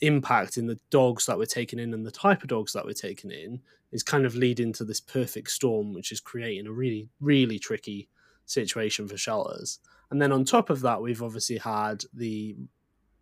impact 0.00 0.56
in 0.56 0.66
the 0.66 0.80
dogs 0.88 1.26
that 1.26 1.36
we're 1.36 1.44
taking 1.44 1.78
in 1.78 1.92
and 1.92 2.06
the 2.06 2.10
type 2.10 2.40
of 2.40 2.48
dogs 2.48 2.72
that 2.72 2.86
we're 2.86 2.94
taking 2.94 3.30
in 3.30 3.60
is 3.92 4.02
kind 4.02 4.24
of 4.24 4.34
leading 4.34 4.72
to 4.72 4.82
this 4.82 4.98
perfect 4.98 5.50
storm, 5.50 5.92
which 5.92 6.10
is 6.10 6.20
creating 6.20 6.66
a 6.66 6.72
really, 6.72 7.06
really 7.20 7.58
tricky 7.58 8.08
situation 8.46 9.06
for 9.06 9.18
shelters. 9.18 9.80
And 10.10 10.22
then 10.22 10.32
on 10.32 10.42
top 10.42 10.70
of 10.70 10.80
that, 10.80 11.02
we've 11.02 11.22
obviously 11.22 11.58
had 11.58 12.02
the 12.14 12.56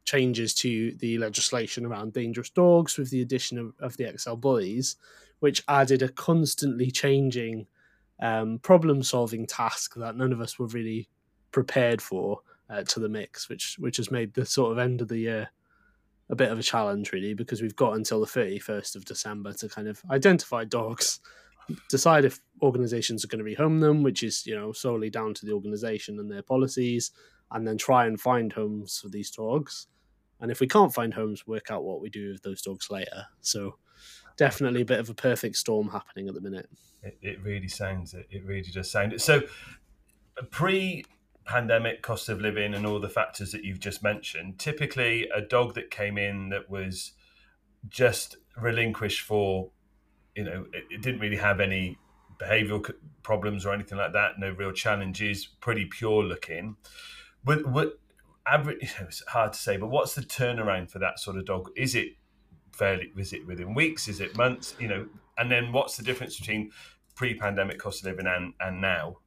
changes 0.05 0.55
to 0.55 0.95
the 1.01 1.19
legislation 1.19 1.85
around 1.85 2.13
dangerous 2.13 2.51
dogs 2.51 2.97
with 2.97 3.11
the 3.11 3.23
addition 3.23 3.59
of, 3.59 3.75
of 3.81 3.97
the 3.97 4.17
XL 4.17 4.35
bullies, 4.35 4.95
which 5.43 5.65
added 5.67 6.03
a 6.03 6.09
constantly 6.09 6.89
changing 6.89 7.67
um, 8.21 8.61
problem 8.61 9.03
solving 9.03 9.45
task 9.45 9.97
that 9.97 10.15
none 10.15 10.33
of 10.33 10.41
us 10.41 10.57
were 10.57 10.69
really 10.69 11.09
prepared 11.51 12.01
for 12.01 12.39
uh, 12.71 12.85
to 12.85 13.01
the 13.01 13.09
mix, 13.09 13.49
which 13.49 13.75
which 13.81 13.97
has 13.97 14.09
made 14.09 14.33
the 14.35 14.47
sort 14.47 14.71
of 14.71 14.79
end 14.79 15.01
of 15.01 15.09
the 15.09 15.19
year 15.19 15.51
a 16.31 16.37
bit 16.37 16.53
of 16.53 16.61
a 16.61 16.63
challenge, 16.63 17.11
really, 17.11 17.35
because 17.35 17.61
we've 17.61 17.75
got 17.75 17.95
until 17.95 18.21
the 18.21 18.27
31st 18.27 18.95
of 18.95 19.05
December 19.05 19.53
to 19.55 19.69
kind 19.69 19.89
of 19.89 20.01
identify 20.13 20.63
dogs, 20.63 21.19
decide 21.91 22.25
if 22.25 22.39
organizations 22.63 23.25
are 23.25 23.29
going 23.29 23.45
to 23.45 23.51
rehome 23.51 23.81
them, 23.81 24.05
which 24.05 24.23
is, 24.23 24.47
you 24.47 24.55
know, 24.55 24.71
solely 24.71 25.11
down 25.11 25.35
to 25.35 25.45
the 25.45 25.53
organization 25.53 26.21
and 26.21 26.31
their 26.31 26.43
policies, 26.43 27.11
and 27.51 27.67
then 27.67 27.77
try 27.77 28.07
and 28.07 28.21
find 28.21 28.53
homes 28.53 29.01
for 29.03 29.09
these 29.09 29.33
dogs. 29.33 29.89
And 30.39 30.53
if 30.53 30.61
we 30.61 30.69
can't 30.69 30.95
find 30.95 31.13
homes, 31.13 31.49
work 31.49 31.73
out 31.73 31.83
what 31.83 32.01
we 32.01 32.09
do 32.11 32.31
with 32.31 32.43
those 32.43 32.63
dogs 32.63 32.93
later. 32.93 33.27
So 33.41 33.75
definitely 34.37 34.83
a 34.83 34.85
bit 34.85 35.01
of 35.01 35.11
a 35.11 35.15
perfect 35.15 35.57
storm 35.57 35.89
happening 35.89 36.29
at 36.29 36.35
the 36.35 36.41
minute. 36.41 36.69
It, 37.03 37.19
it 37.21 37.43
really 37.43 37.69
sounds 37.69 38.15
it. 38.15 38.27
It 38.31 38.45
really 38.45 38.71
does 38.71 38.91
sound 38.91 39.13
it. 39.13 39.21
So, 39.21 39.43
pre 40.51 41.05
pandemic 41.45 42.03
cost 42.03 42.29
of 42.29 42.41
living 42.41 42.75
and 42.75 42.87
all 42.87 43.01
the 43.01 43.09
factors 43.09 43.53
that 43.53 43.65
you've 43.65 43.81
just 43.81 44.03
mentioned, 44.03 44.59
typically 44.59 45.29
a 45.35 45.41
dog 45.41 45.75
that 45.75 45.91
came 45.91 46.17
in 46.17 46.51
that 46.51 46.71
was 46.71 47.13
just 47.89 48.37
relinquished 48.57 49.23
for, 49.23 49.71
you 50.37 50.45
know, 50.45 50.67
it, 50.73 50.85
it 50.91 51.03
didn't 51.03 51.21
really 51.21 51.37
have 51.37 51.61
any 51.61 51.99
behavioural 52.41 52.93
problems 53.23 53.67
or 53.67 53.73
anything 53.73 53.99
like 53.99 54.13
that. 54.13 54.39
No 54.39 54.51
real 54.51 54.73
challenges. 54.73 55.47
Pretty 55.47 55.87
pure 55.87 56.23
looking. 56.23 56.77
But 57.45 57.67
what 57.67 57.99
average? 58.47 58.95
It's 59.01 59.23
hard 59.29 59.53
to 59.55 59.59
say. 59.59 59.77
But 59.77 59.89
what's 59.89 60.15
the 60.15 60.23
turnaround 60.23 60.91
for 60.91 60.99
that 61.01 61.19
sort 61.19 61.37
of 61.37 61.45
dog? 61.45 61.71
Is 61.77 61.95
it 61.95 62.13
fairly? 62.73 63.13
Is 63.17 63.33
it 63.33 63.47
within 63.47 63.75
weeks? 63.75 64.09
Is 64.09 64.21
it 64.21 64.37
months? 64.37 64.75
You 64.79 64.89
know, 64.89 65.07
and 65.39 65.51
then 65.51 65.73
what's 65.73 65.97
the 65.97 66.03
difference 66.03 66.39
between 66.39 66.71
pre-pandemic 67.15 67.79
cost 67.79 68.01
of 68.01 68.07
living 68.07 68.27
and 68.27 68.55
and 68.61 68.81
now? 68.81 69.19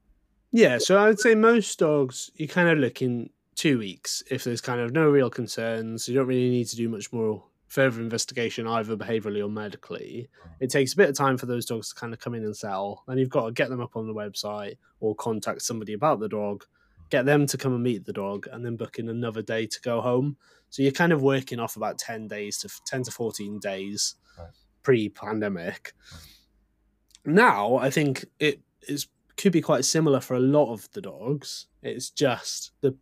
Yeah, 0.51 0.77
so 0.77 0.97
I 0.97 1.07
would 1.07 1.19
say 1.19 1.35
most 1.35 1.79
dogs 1.79 2.31
you 2.35 2.47
kind 2.47 2.69
of 2.69 2.77
look 2.77 3.01
in 3.01 3.29
two 3.55 3.77
weeks 3.77 4.23
if 4.29 4.43
there's 4.43 4.61
kind 4.61 4.79
of 4.81 4.91
no 4.91 5.09
real 5.09 5.29
concerns. 5.29 6.07
You 6.07 6.15
don't 6.15 6.27
really 6.27 6.49
need 6.49 6.67
to 6.67 6.75
do 6.75 6.89
much 6.89 7.11
more 7.11 7.43
further 7.67 8.01
investigation, 8.01 8.67
either 8.67 8.95
behaviorally 8.95 9.43
or 9.43 9.49
medically. 9.49 10.29
Mm. 10.45 10.51
It 10.61 10.69
takes 10.69 10.93
a 10.93 10.97
bit 10.97 11.09
of 11.09 11.15
time 11.15 11.37
for 11.37 11.45
those 11.45 11.65
dogs 11.65 11.89
to 11.89 11.95
kind 11.95 12.13
of 12.13 12.19
come 12.19 12.33
in 12.33 12.43
and 12.43 12.55
settle. 12.55 13.03
and 13.07 13.19
you've 13.19 13.29
got 13.29 13.47
to 13.47 13.51
get 13.51 13.69
them 13.69 13.81
up 13.81 13.95
on 13.95 14.07
the 14.07 14.13
website 14.13 14.77
or 14.99 15.15
contact 15.15 15.61
somebody 15.61 15.93
about 15.93 16.19
the 16.19 16.29
dog, 16.29 16.63
get 17.09 17.25
them 17.25 17.45
to 17.47 17.57
come 17.57 17.73
and 17.73 17.83
meet 17.83 18.05
the 18.05 18.13
dog, 18.13 18.47
and 18.51 18.65
then 18.65 18.75
book 18.75 18.97
in 18.99 19.09
another 19.09 19.41
day 19.41 19.65
to 19.67 19.81
go 19.81 20.01
home. 20.01 20.37
So 20.69 20.81
you're 20.83 20.91
kind 20.91 21.13
of 21.13 21.21
working 21.21 21.59
off 21.59 21.75
about 21.77 21.97
10 21.97 22.27
days 22.27 22.57
to 22.59 22.69
10 22.85 23.03
to 23.03 23.11
14 23.11 23.59
days 23.59 24.15
Right. 24.37 24.49
pre 24.83 25.09
pandemic. 25.09 25.93
Mm. 27.25 27.33
Now, 27.33 27.75
I 27.77 27.89
think 27.89 28.25
it 28.39 28.61
is 28.87 29.07
could 29.37 29.51
be 29.51 29.61
quite 29.61 29.83
similar 29.85 30.19
for 30.21 30.35
a 30.35 30.39
lot 30.39 30.71
of 30.71 30.89
the 30.91 31.01
dogs. 31.01 31.67
It's 31.81 32.09
just 32.09 32.71
the 32.81 32.95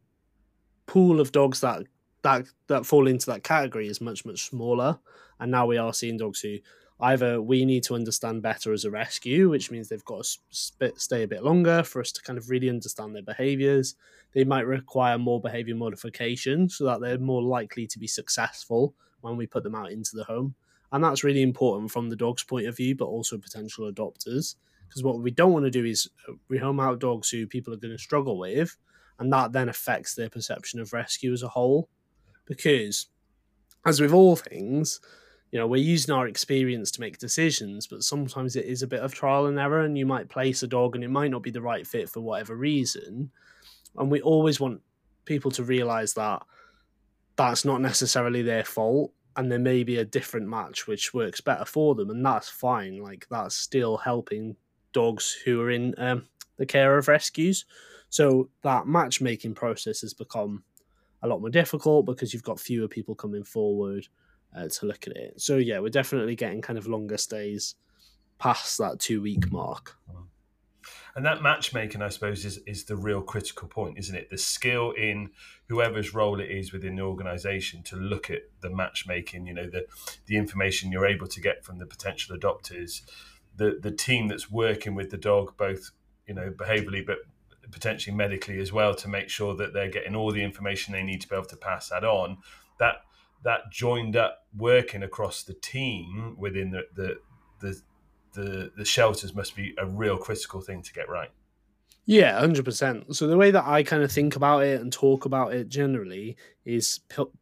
pool 0.86 1.20
of 1.20 1.32
dogs 1.32 1.62
that 1.62 1.84
that 2.24 2.46
that 2.68 2.86
fall 2.86 3.08
into 3.08 3.26
that 3.28 3.44
category 3.44 3.88
is 3.88 4.02
much 4.02 4.26
much 4.26 4.50
smaller, 4.50 5.00
and 5.40 5.52
now 5.52 5.66
we 5.66 5.78
are 5.78 5.94
seeing 5.94 6.18
dogs 6.18 6.40
who 6.42 6.58
either 7.04 7.42
we 7.42 7.66
need 7.66 7.84
to 7.84 7.96
understand 7.96 8.42
better 8.42 8.72
as 8.72 8.86
a 8.86 8.92
rescue, 8.92 9.50
which 9.50 9.70
means 9.70 9.90
they've 9.90 10.06
got 10.06 10.24
to 10.24 10.38
sp- 10.50 10.96
stay 10.98 11.24
a 11.24 11.28
bit 11.28 11.44
longer 11.44 11.84
for 11.84 12.00
us 12.00 12.12
to 12.14 12.22
kind 12.22 12.40
of 12.40 12.50
really 12.50 12.70
understand 12.70 13.14
their 13.14 13.22
behaviors. 13.22 13.96
They 14.34 14.46
might 14.46 14.66
require 14.66 15.18
more 15.18 15.42
behavior 15.42 15.76
modification 15.76 16.70
so 16.70 16.86
that 16.86 17.02
they're 17.02 17.20
more 17.20 17.44
likely 17.44 17.88
to 17.88 18.00
be 18.00 18.08
successful 18.08 18.96
when 19.20 19.36
we 19.36 19.46
put 19.46 19.64
them 19.64 19.76
out 19.76 19.92
into 19.92 20.16
the 20.16 20.24
home. 20.24 20.56
And 20.94 21.04
that's 21.04 21.24
really 21.24 21.42
important 21.42 21.92
from 21.92 22.10
the 22.10 22.16
dog's 22.16 22.44
point 22.44 22.68
of 22.68 22.78
view, 22.78 22.96
but 22.96 23.06
also 23.06 23.38
potential 23.38 23.92
adopters. 23.92 24.56
Because 24.88 25.04
what 25.04 25.20
we 25.20 25.32
don't 25.32 25.52
want 25.52 25.66
to 25.66 25.72
do 25.72 25.84
is 25.84 26.10
uh, 26.30 26.34
rehome 26.52 26.82
out 26.82 27.00
dogs 27.00 27.30
who 27.30 27.48
people 27.48 27.74
are 27.74 27.78
going 27.78 27.96
to 27.96 28.02
struggle 28.02 28.38
with, 28.38 28.78
and 29.20 29.34
that 29.34 29.52
then 29.52 29.70
affects 29.70 30.16
their 30.16 30.30
perception 30.30 30.80
of 30.80 30.94
rescue 30.94 31.34
as 31.34 31.44
a 31.44 31.50
whole. 31.50 31.90
Because, 32.46 33.08
as 33.86 34.00
with 34.00 34.14
all 34.14 34.36
things, 34.36 35.02
you 35.54 35.60
know, 35.60 35.68
we're 35.68 35.84
using 35.84 36.16
our 36.16 36.28
experience 36.28 36.90
to 36.90 37.00
make 37.00 37.20
decisions, 37.20 37.86
but 37.86 38.02
sometimes 38.02 38.56
it 38.56 38.66
is 38.66 38.82
a 38.82 38.88
bit 38.88 39.02
of 39.02 39.14
trial 39.14 39.46
and 39.46 39.60
error, 39.60 39.82
and 39.82 39.96
you 39.96 40.04
might 40.04 40.28
place 40.28 40.64
a 40.64 40.68
dog 40.68 40.96
and 40.96 41.04
it 41.04 41.12
might 41.12 41.30
not 41.30 41.44
be 41.44 41.52
the 41.52 41.62
right 41.62 41.86
fit 41.86 42.10
for 42.10 42.22
whatever 42.22 42.56
reason. 42.56 43.30
And 43.96 44.10
we 44.10 44.20
always 44.20 44.60
want 44.60 44.82
people 45.26 45.52
to 45.52 45.64
realize 45.64 46.16
that 46.16 46.42
that's 47.36 47.66
not 47.66 47.82
necessarily 47.82 48.42
their 48.42 48.64
fault, 48.64 49.14
and 49.36 49.52
there 49.52 49.60
may 49.60 49.84
be 49.84 49.98
a 49.98 50.06
different 50.06 50.48
match 50.48 50.88
which 50.88 51.14
works 51.14 51.40
better 51.40 51.66
for 51.66 51.94
them, 51.94 52.10
and 52.10 52.26
that's 52.26 52.50
fine. 52.50 52.98
Like, 52.98 53.28
that's 53.30 53.54
still 53.54 53.98
helping 53.98 54.56
dogs 54.92 55.38
who 55.46 55.62
are 55.62 55.70
in 55.70 55.94
um, 56.00 56.26
the 56.58 56.66
care 56.66 56.98
of 56.98 57.08
rescues. 57.08 57.66
So, 58.10 58.50
that 58.64 58.88
matchmaking 58.88 59.54
process 59.54 60.02
has 60.02 60.16
become 60.16 60.64
a 61.22 61.28
lot 61.28 61.42
more 61.42 61.52
difficult 61.52 62.08
because 62.08 62.34
you've 62.34 62.42
got 62.42 62.60
fewer 62.60 62.88
people 62.88 63.14
coming 63.14 63.44
forward 63.44 64.08
uh, 64.56 64.68
to 64.68 64.86
look 64.86 65.08
at 65.08 65.16
it. 65.16 65.42
So 65.42 65.58
yeah, 65.58 65.80
we're 65.80 65.90
definitely 65.90 66.36
getting 66.36 66.62
kind 66.62 66.78
of 66.78 66.88
longer 66.88 67.18
stays 67.18 67.76
past 68.40 68.78
that 68.78 69.00
two 69.00 69.22
week 69.22 69.52
mark. 69.52 69.98
And 71.16 71.26
that 71.26 71.44
matchmaking, 71.44 72.02
I 72.02 72.10
suppose, 72.10 72.44
is, 72.44 72.58
is 72.66 72.86
the 72.86 72.96
real 72.96 73.22
critical 73.22 73.68
point, 73.68 74.00
isn't 74.00 74.16
it? 74.16 74.32
The 74.32 74.38
skill 74.38 74.92
in 74.92 75.30
whoever's 75.70 76.14
role 76.14 76.40
it 76.40 76.50
is 76.50 76.74
within 76.74 76.96
the 76.96 77.04
organisation 77.04 77.84
to 77.84 77.96
look 77.96 78.32
at 78.32 78.42
the 78.62 78.70
matchmaking, 78.70 79.46
you 79.46 79.54
know, 79.54 79.70
the 79.70 79.86
the 80.26 80.38
information 80.38 80.92
you're 80.92 81.06
able 81.06 81.28
to 81.28 81.40
get 81.40 81.64
from 81.64 81.78
the 81.78 81.86
potential 81.86 82.36
adopters, 82.36 83.02
the 83.56 83.78
the 83.80 83.92
team 83.92 84.28
that's 84.28 84.50
working 84.50 84.96
with 84.96 85.12
the 85.12 85.18
dog, 85.18 85.56
both 85.56 85.92
you 86.28 86.34
know 86.34 86.50
behaviourally 86.50 87.06
but 87.06 87.20
potentially 87.72 88.16
medically 88.16 88.60
as 88.60 88.74
well, 88.74 88.96
to 88.96 89.08
make 89.08 89.30
sure 89.30 89.56
that 89.56 89.74
they're 89.74 89.90
getting 89.90 90.16
all 90.16 90.32
the 90.32 90.44
information 90.44 90.94
they 90.94 91.04
need 91.04 91.22
to 91.22 91.28
be 91.28 91.36
able 91.36 91.46
to 91.46 91.58
pass 91.58 91.90
that 91.90 92.04
on. 92.04 92.38
That 92.80 93.04
that 93.44 93.72
joined 93.72 94.16
up 94.16 94.46
working 94.58 95.04
across 95.04 95.44
the 95.44 95.54
team 95.54 96.36
within 96.38 96.72
the 96.72 96.84
the 96.96 97.20
the 97.60 97.82
the, 98.34 98.72
the 98.76 98.86
shelters 98.86 99.36
must 99.36 99.56
be 99.56 99.76
a 99.78 99.86
real 99.86 100.18
critical 100.18 100.60
thing 100.60 100.82
to 100.82 100.94
get 100.94 101.08
right. 101.08 101.30
Yeah, 102.06 102.38
hundred 102.40 102.66
percent. 102.66 103.16
So 103.16 103.28
the 103.28 103.38
way 103.38 103.52
that 103.52 103.66
I 103.66 103.84
kind 103.84 104.04
of 104.04 104.12
think 104.12 104.36
about 104.36 104.64
it 104.64 104.82
and 104.82 104.92
talk 104.92 105.26
about 105.26 105.54
it 105.54 105.70
generally 105.70 106.36
is 106.66 107.00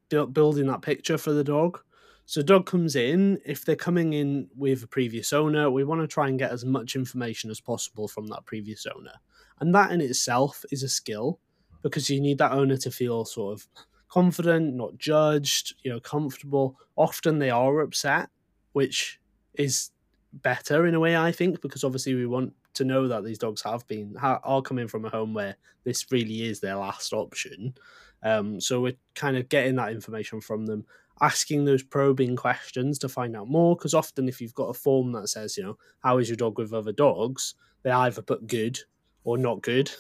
building 0.10 0.68
that 0.68 0.82
picture 0.82 1.18
for 1.18 1.32
the 1.32 1.44
dog. 1.44 1.80
So 2.26 2.42
dog 2.42 2.66
comes 2.66 2.96
in. 2.96 3.40
If 3.46 3.66
they're 3.66 3.76
coming 3.76 4.14
in 4.14 4.50
with 4.56 4.84
a 4.84 4.88
previous 4.88 5.34
owner, 5.34 5.72
we 5.72 5.84
want 5.84 6.02
to 6.02 6.08
try 6.08 6.28
and 6.28 6.38
get 6.38 6.52
as 6.52 6.64
much 6.64 6.96
information 6.96 7.50
as 7.50 7.60
possible 7.60 8.08
from 8.08 8.28
that 8.28 8.46
previous 8.46 8.86
owner, 8.86 9.14
and 9.60 9.74
that 9.74 9.92
in 9.92 10.02
itself 10.02 10.64
is 10.72 10.84
a 10.84 10.90
skill 10.90 11.40
because 11.82 12.10
you 12.10 12.22
need 12.22 12.38
that 12.38 12.52
owner 12.52 12.78
to 12.78 12.92
feel 12.92 13.26
sort 13.26 13.54
of 13.54 13.68
confident, 14.12 14.76
not 14.76 14.98
judged, 14.98 15.76
you 15.84 15.92
know, 15.92 16.00
comfortable. 16.00 16.78
Often 16.96 17.40
they 17.40 17.50
are 17.50 17.80
upset, 17.80 18.30
which 18.74 19.20
is 19.56 19.92
better 20.34 20.86
in 20.86 20.96
a 20.96 21.00
way, 21.00 21.16
I 21.16 21.32
think, 21.32 21.62
because 21.62 21.84
obviously 21.84 22.14
we 22.16 22.26
want 22.26 22.54
to 22.74 22.84
know 22.84 23.08
that 23.08 23.24
these 23.24 23.38
dogs 23.38 23.62
have 23.64 23.86
been 23.88 24.16
are 24.22 24.62
coming 24.62 24.88
from 24.88 25.06
a 25.06 25.10
home 25.10 25.34
where 25.34 25.56
this 25.84 26.12
really 26.12 26.44
is 26.44 26.60
their 26.60 26.76
last 26.76 27.14
option. 27.14 27.74
Um, 28.24 28.62
so 28.62 28.82
we're 28.82 28.98
kind 29.16 29.38
of 29.38 29.50
getting 29.50 29.76
that 29.76 29.92
information 29.92 30.42
from 30.42 30.66
them, 30.66 30.86
asking 31.22 31.66
those 31.66 31.84
probing 31.84 32.36
questions 32.36 33.00
to 33.00 33.10
find 33.10 33.36
out 33.36 33.50
more. 33.50 33.76
Because 33.76 33.94
often, 33.94 34.28
if 34.28 34.40
you've 34.40 34.54
got 34.54 34.70
a 34.70 34.74
form 34.74 35.12
that 35.14 35.28
says, 35.28 35.58
you 35.58 35.64
know, 35.64 35.78
how 36.04 36.18
is 36.18 36.30
your 36.30 36.38
dog 36.38 36.58
with 36.58 36.74
other 36.74 36.94
dogs, 36.94 37.56
they 37.84 37.92
either 37.92 38.22
put 38.22 38.48
good 38.48 38.80
or 39.24 39.38
not 39.38 39.62
good. 39.62 39.92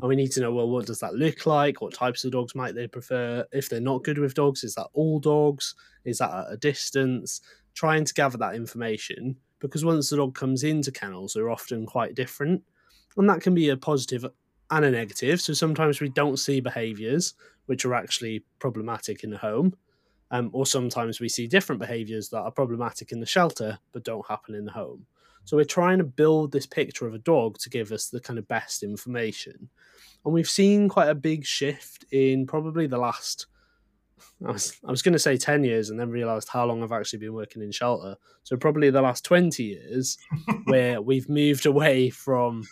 And 0.00 0.08
we 0.08 0.16
need 0.16 0.32
to 0.32 0.40
know, 0.40 0.52
well, 0.52 0.68
what 0.68 0.86
does 0.86 1.00
that 1.00 1.14
look 1.14 1.46
like? 1.46 1.80
What 1.80 1.94
types 1.94 2.24
of 2.24 2.32
dogs 2.32 2.54
might 2.54 2.74
they 2.74 2.86
prefer? 2.86 3.46
If 3.52 3.68
they're 3.68 3.80
not 3.80 4.04
good 4.04 4.18
with 4.18 4.34
dogs, 4.34 4.64
is 4.64 4.74
that 4.74 4.88
all 4.92 5.20
dogs? 5.20 5.74
Is 6.04 6.18
that 6.18 6.32
at 6.32 6.52
a 6.52 6.56
distance? 6.56 7.40
Trying 7.74 8.04
to 8.04 8.14
gather 8.14 8.38
that 8.38 8.54
information 8.54 9.36
because 9.60 9.84
once 9.84 10.10
the 10.10 10.16
dog 10.16 10.34
comes 10.34 10.62
into 10.62 10.92
kennels, 10.92 11.34
they're 11.34 11.50
often 11.50 11.86
quite 11.86 12.14
different. 12.14 12.62
And 13.16 13.28
that 13.28 13.40
can 13.40 13.54
be 13.54 13.68
a 13.68 13.76
positive 13.76 14.26
and 14.70 14.84
a 14.84 14.90
negative. 14.90 15.40
So 15.40 15.52
sometimes 15.52 16.00
we 16.00 16.08
don't 16.08 16.38
see 16.38 16.60
behaviours 16.60 17.34
which 17.66 17.84
are 17.84 17.94
actually 17.94 18.44
problematic 18.58 19.24
in 19.24 19.30
the 19.30 19.38
home. 19.38 19.74
Um, 20.30 20.50
or 20.52 20.66
sometimes 20.66 21.20
we 21.20 21.28
see 21.28 21.46
different 21.46 21.80
behaviours 21.80 22.28
that 22.30 22.40
are 22.40 22.50
problematic 22.50 23.12
in 23.12 23.20
the 23.20 23.26
shelter 23.26 23.78
but 23.92 24.04
don't 24.04 24.26
happen 24.26 24.54
in 24.54 24.64
the 24.64 24.72
home. 24.72 25.06
So 25.44 25.56
we're 25.56 25.64
trying 25.64 25.98
to 25.98 26.04
build 26.04 26.52
this 26.52 26.66
picture 26.66 27.06
of 27.06 27.14
a 27.14 27.18
dog 27.18 27.58
to 27.58 27.70
give 27.70 27.92
us 27.92 28.08
the 28.08 28.20
kind 28.20 28.38
of 28.38 28.48
best 28.48 28.82
information. 28.82 29.68
And 30.24 30.32
we've 30.32 30.48
seen 30.48 30.88
quite 30.88 31.08
a 31.08 31.14
big 31.14 31.44
shift 31.44 32.04
in 32.10 32.46
probably 32.46 32.86
the 32.86 32.98
last 32.98 33.46
I 34.46 34.50
was 34.50 34.76
I 34.86 34.90
was 34.90 35.02
going 35.02 35.12
to 35.12 35.18
say 35.18 35.36
ten 35.36 35.64
years, 35.64 35.90
and 35.90 35.98
then 35.98 36.10
realised 36.10 36.48
how 36.48 36.64
long 36.64 36.82
I've 36.82 36.92
actually 36.92 37.20
been 37.20 37.34
working 37.34 37.62
in 37.62 37.72
shelter. 37.72 38.16
So 38.42 38.56
probably 38.56 38.90
the 38.90 39.02
last 39.02 39.24
twenty 39.24 39.64
years, 39.64 40.18
where 40.64 41.00
we've 41.00 41.28
moved 41.28 41.66
away 41.66 42.10
from 42.10 42.64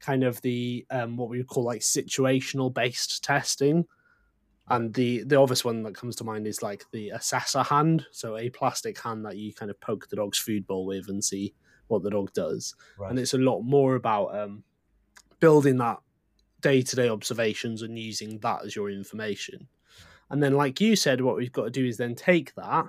kind 0.00 0.24
of 0.24 0.40
the 0.42 0.86
um, 0.90 1.16
what 1.16 1.28
we 1.28 1.38
would 1.38 1.46
call 1.46 1.64
like 1.64 1.80
situational 1.80 2.72
based 2.72 3.22
testing, 3.24 3.86
and 4.68 4.92
the 4.94 5.24
the 5.24 5.36
obvious 5.36 5.64
one 5.64 5.82
that 5.82 5.94
comes 5.94 6.16
to 6.16 6.24
mind 6.24 6.46
is 6.46 6.62
like 6.62 6.84
the 6.92 7.10
assessor 7.10 7.62
hand, 7.62 8.06
so 8.10 8.36
a 8.36 8.50
plastic 8.50 9.00
hand 9.00 9.24
that 9.24 9.36
you 9.36 9.52
kind 9.52 9.70
of 9.70 9.80
poke 9.80 10.08
the 10.08 10.16
dog's 10.16 10.38
food 10.38 10.66
bowl 10.66 10.86
with 10.86 11.08
and 11.08 11.24
see 11.24 11.54
what 11.88 12.02
the 12.02 12.10
dog 12.10 12.32
does, 12.32 12.74
Right. 12.98 13.10
and 13.10 13.18
it's 13.18 13.34
a 13.34 13.38
lot 13.38 13.62
more 13.62 13.94
about 13.94 14.34
um, 14.36 14.64
building 15.40 15.76
that 15.78 15.98
day 16.60 16.82
to 16.82 16.96
day 16.96 17.08
observations 17.08 17.82
and 17.82 17.98
using 17.98 18.38
that 18.40 18.64
as 18.64 18.74
your 18.74 18.90
information. 18.90 19.68
And 20.30 20.42
then, 20.42 20.54
like 20.54 20.80
you 20.80 20.96
said, 20.96 21.20
what 21.20 21.36
we've 21.36 21.52
got 21.52 21.64
to 21.64 21.70
do 21.70 21.84
is 21.86 21.96
then 21.96 22.14
take 22.14 22.54
that 22.54 22.86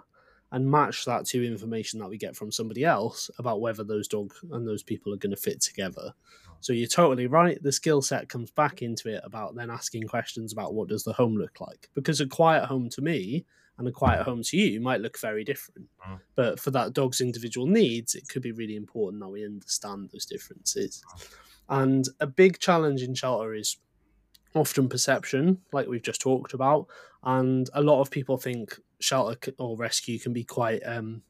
and 0.51 0.69
match 0.71 1.03
that 1.05 1.25
to 1.25 1.45
information 1.45 1.99
that 1.99 2.07
we 2.09 2.17
get 2.17 2.35
from 2.35 2.51
somebody 2.51 2.85
else 2.85 3.29
about 3.39 3.59
whether 3.59 3.83
those 3.83 4.07
dog 4.07 4.33
and 4.51 4.65
those 4.65 4.83
people 4.83 5.13
are 5.13 5.17
going 5.17 5.35
to 5.35 5.41
fit 5.41 5.59
together. 5.59 6.13
So 6.61 6.71
you're 6.71 6.87
totally 6.87 7.27
right. 7.27 7.61
The 7.61 7.71
skill 7.73 8.01
set 8.01 8.29
comes 8.29 8.51
back 8.51 8.81
into 8.81 9.09
it 9.13 9.21
about 9.25 9.55
then 9.55 9.69
asking 9.69 10.07
questions 10.07 10.53
about 10.53 10.73
what 10.73 10.87
does 10.87 11.03
the 11.03 11.13
home 11.13 11.35
look 11.35 11.59
like? 11.59 11.89
Because 11.93 12.21
a 12.21 12.25
quiet 12.27 12.65
home 12.65 12.89
to 12.91 13.01
me 13.01 13.45
and 13.77 13.87
a 13.87 13.91
quiet 13.91 14.23
home 14.23 14.41
to 14.41 14.57
you 14.57 14.79
might 14.79 15.01
look 15.01 15.19
very 15.19 15.43
different. 15.43 15.87
Mm. 16.07 16.19
But 16.35 16.59
for 16.59 16.71
that 16.71 16.93
dog's 16.93 17.21
individual 17.21 17.67
needs, 17.67 18.15
it 18.15 18.27
could 18.29 18.41
be 18.41 18.51
really 18.51 18.75
important 18.75 19.21
that 19.21 19.29
we 19.29 19.45
understand 19.45 20.09
those 20.11 20.25
differences. 20.25 21.03
And 21.67 22.07
a 22.19 22.27
big 22.27 22.59
challenge 22.59 23.01
in 23.01 23.15
shelter 23.15 23.53
is 23.53 23.77
often 24.53 24.87
perception, 24.87 25.59
like 25.73 25.87
we've 25.87 26.01
just 26.01 26.21
talked 26.21 26.53
about. 26.53 26.87
And 27.23 27.69
a 27.73 27.81
lot 27.81 28.01
of 28.01 28.11
people 28.11 28.37
think 28.37 28.79
shelter 28.99 29.51
or 29.59 29.75
rescue 29.75 30.19
can 30.19 30.31
be 30.31 30.43
quite 30.43 30.79
um, 30.85 31.23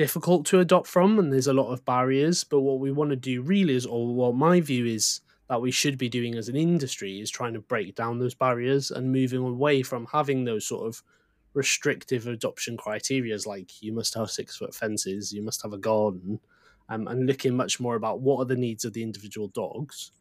difficult 0.00 0.46
to 0.46 0.60
adopt 0.60 0.86
from 0.86 1.18
and 1.18 1.32
there's 1.32 1.46
a 1.46 1.52
lot 1.52 1.70
of 1.70 1.84
barriers 1.84 2.42
but 2.42 2.60
what 2.60 2.80
we 2.80 2.90
want 2.90 3.10
to 3.10 3.16
do 3.16 3.42
really 3.42 3.74
is 3.74 3.84
or 3.84 4.14
what 4.14 4.34
my 4.34 4.58
view 4.58 4.86
is 4.86 5.20
that 5.50 5.60
we 5.60 5.70
should 5.70 5.98
be 5.98 6.08
doing 6.08 6.36
as 6.36 6.48
an 6.48 6.56
industry 6.56 7.20
is 7.20 7.30
trying 7.30 7.52
to 7.52 7.60
break 7.60 7.94
down 7.94 8.18
those 8.18 8.34
barriers 8.34 8.90
and 8.90 9.12
moving 9.12 9.40
away 9.40 9.82
from 9.82 10.06
having 10.06 10.44
those 10.44 10.66
sort 10.66 10.86
of 10.86 11.02
restrictive 11.52 12.26
adoption 12.26 12.78
criterias 12.78 13.46
like 13.46 13.82
you 13.82 13.92
must 13.92 14.14
have 14.14 14.30
six 14.30 14.56
foot 14.56 14.74
fences 14.74 15.32
you 15.32 15.42
must 15.42 15.62
have 15.62 15.74
a 15.74 15.78
garden 15.78 16.40
um, 16.88 17.08
and 17.08 17.26
looking 17.26 17.56
much 17.56 17.80
more 17.80 17.96
about 17.96 18.20
what 18.20 18.38
are 18.38 18.46
the 18.46 18.56
needs 18.56 18.86
of 18.86 18.94
the 18.94 19.02
individual 19.02 19.48
dogs 19.48 20.12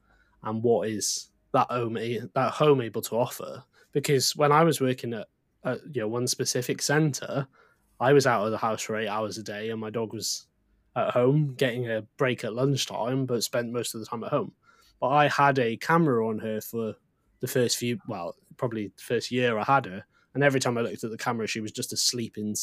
and 0.43 0.63
what 0.63 0.89
is 0.89 1.29
that 1.53 1.67
home 1.69 1.93
that 1.93 2.51
home 2.53 2.81
able 2.81 3.01
to 3.01 3.15
offer 3.15 3.63
because 3.93 4.35
when 4.35 4.51
i 4.51 4.63
was 4.63 4.81
working 4.81 5.13
at, 5.13 5.27
at 5.63 5.79
you 5.95 6.01
know 6.01 6.07
one 6.07 6.27
specific 6.27 6.81
center 6.81 7.47
I 7.99 8.13
was 8.13 8.25
out 8.25 8.45
of 8.45 8.51
the 8.51 8.57
house 8.57 8.81
for 8.81 8.95
eight 8.95 9.07
hours 9.07 9.37
a 9.37 9.43
day, 9.43 9.69
and 9.69 9.81
my 9.81 9.89
dog 9.89 10.13
was 10.13 10.47
at 10.95 11.11
home 11.11 11.55
getting 11.55 11.89
a 11.89 12.03
break 12.17 12.43
at 12.43 12.53
lunchtime, 12.53 13.25
but 13.25 13.43
spent 13.43 13.71
most 13.71 13.93
of 13.93 13.99
the 13.99 14.05
time 14.05 14.23
at 14.23 14.31
home. 14.31 14.53
But 14.99 15.09
I 15.09 15.27
had 15.27 15.59
a 15.59 15.77
camera 15.77 16.27
on 16.27 16.39
her 16.39 16.61
for 16.61 16.95
the 17.39 17.47
first 17.47 17.77
few, 17.77 17.99
well, 18.07 18.35
probably 18.57 18.87
the 18.87 19.01
first 19.01 19.31
year 19.31 19.57
I 19.57 19.63
had 19.63 19.85
her, 19.85 20.03
and 20.33 20.43
every 20.43 20.59
time 20.59 20.77
I 20.77 20.81
looked 20.81 21.03
at 21.03 21.11
the 21.11 21.17
camera, 21.17 21.47
she 21.47 21.61
was 21.61 21.71
just 21.71 21.93
asleep 21.93 22.37
in 22.37 22.53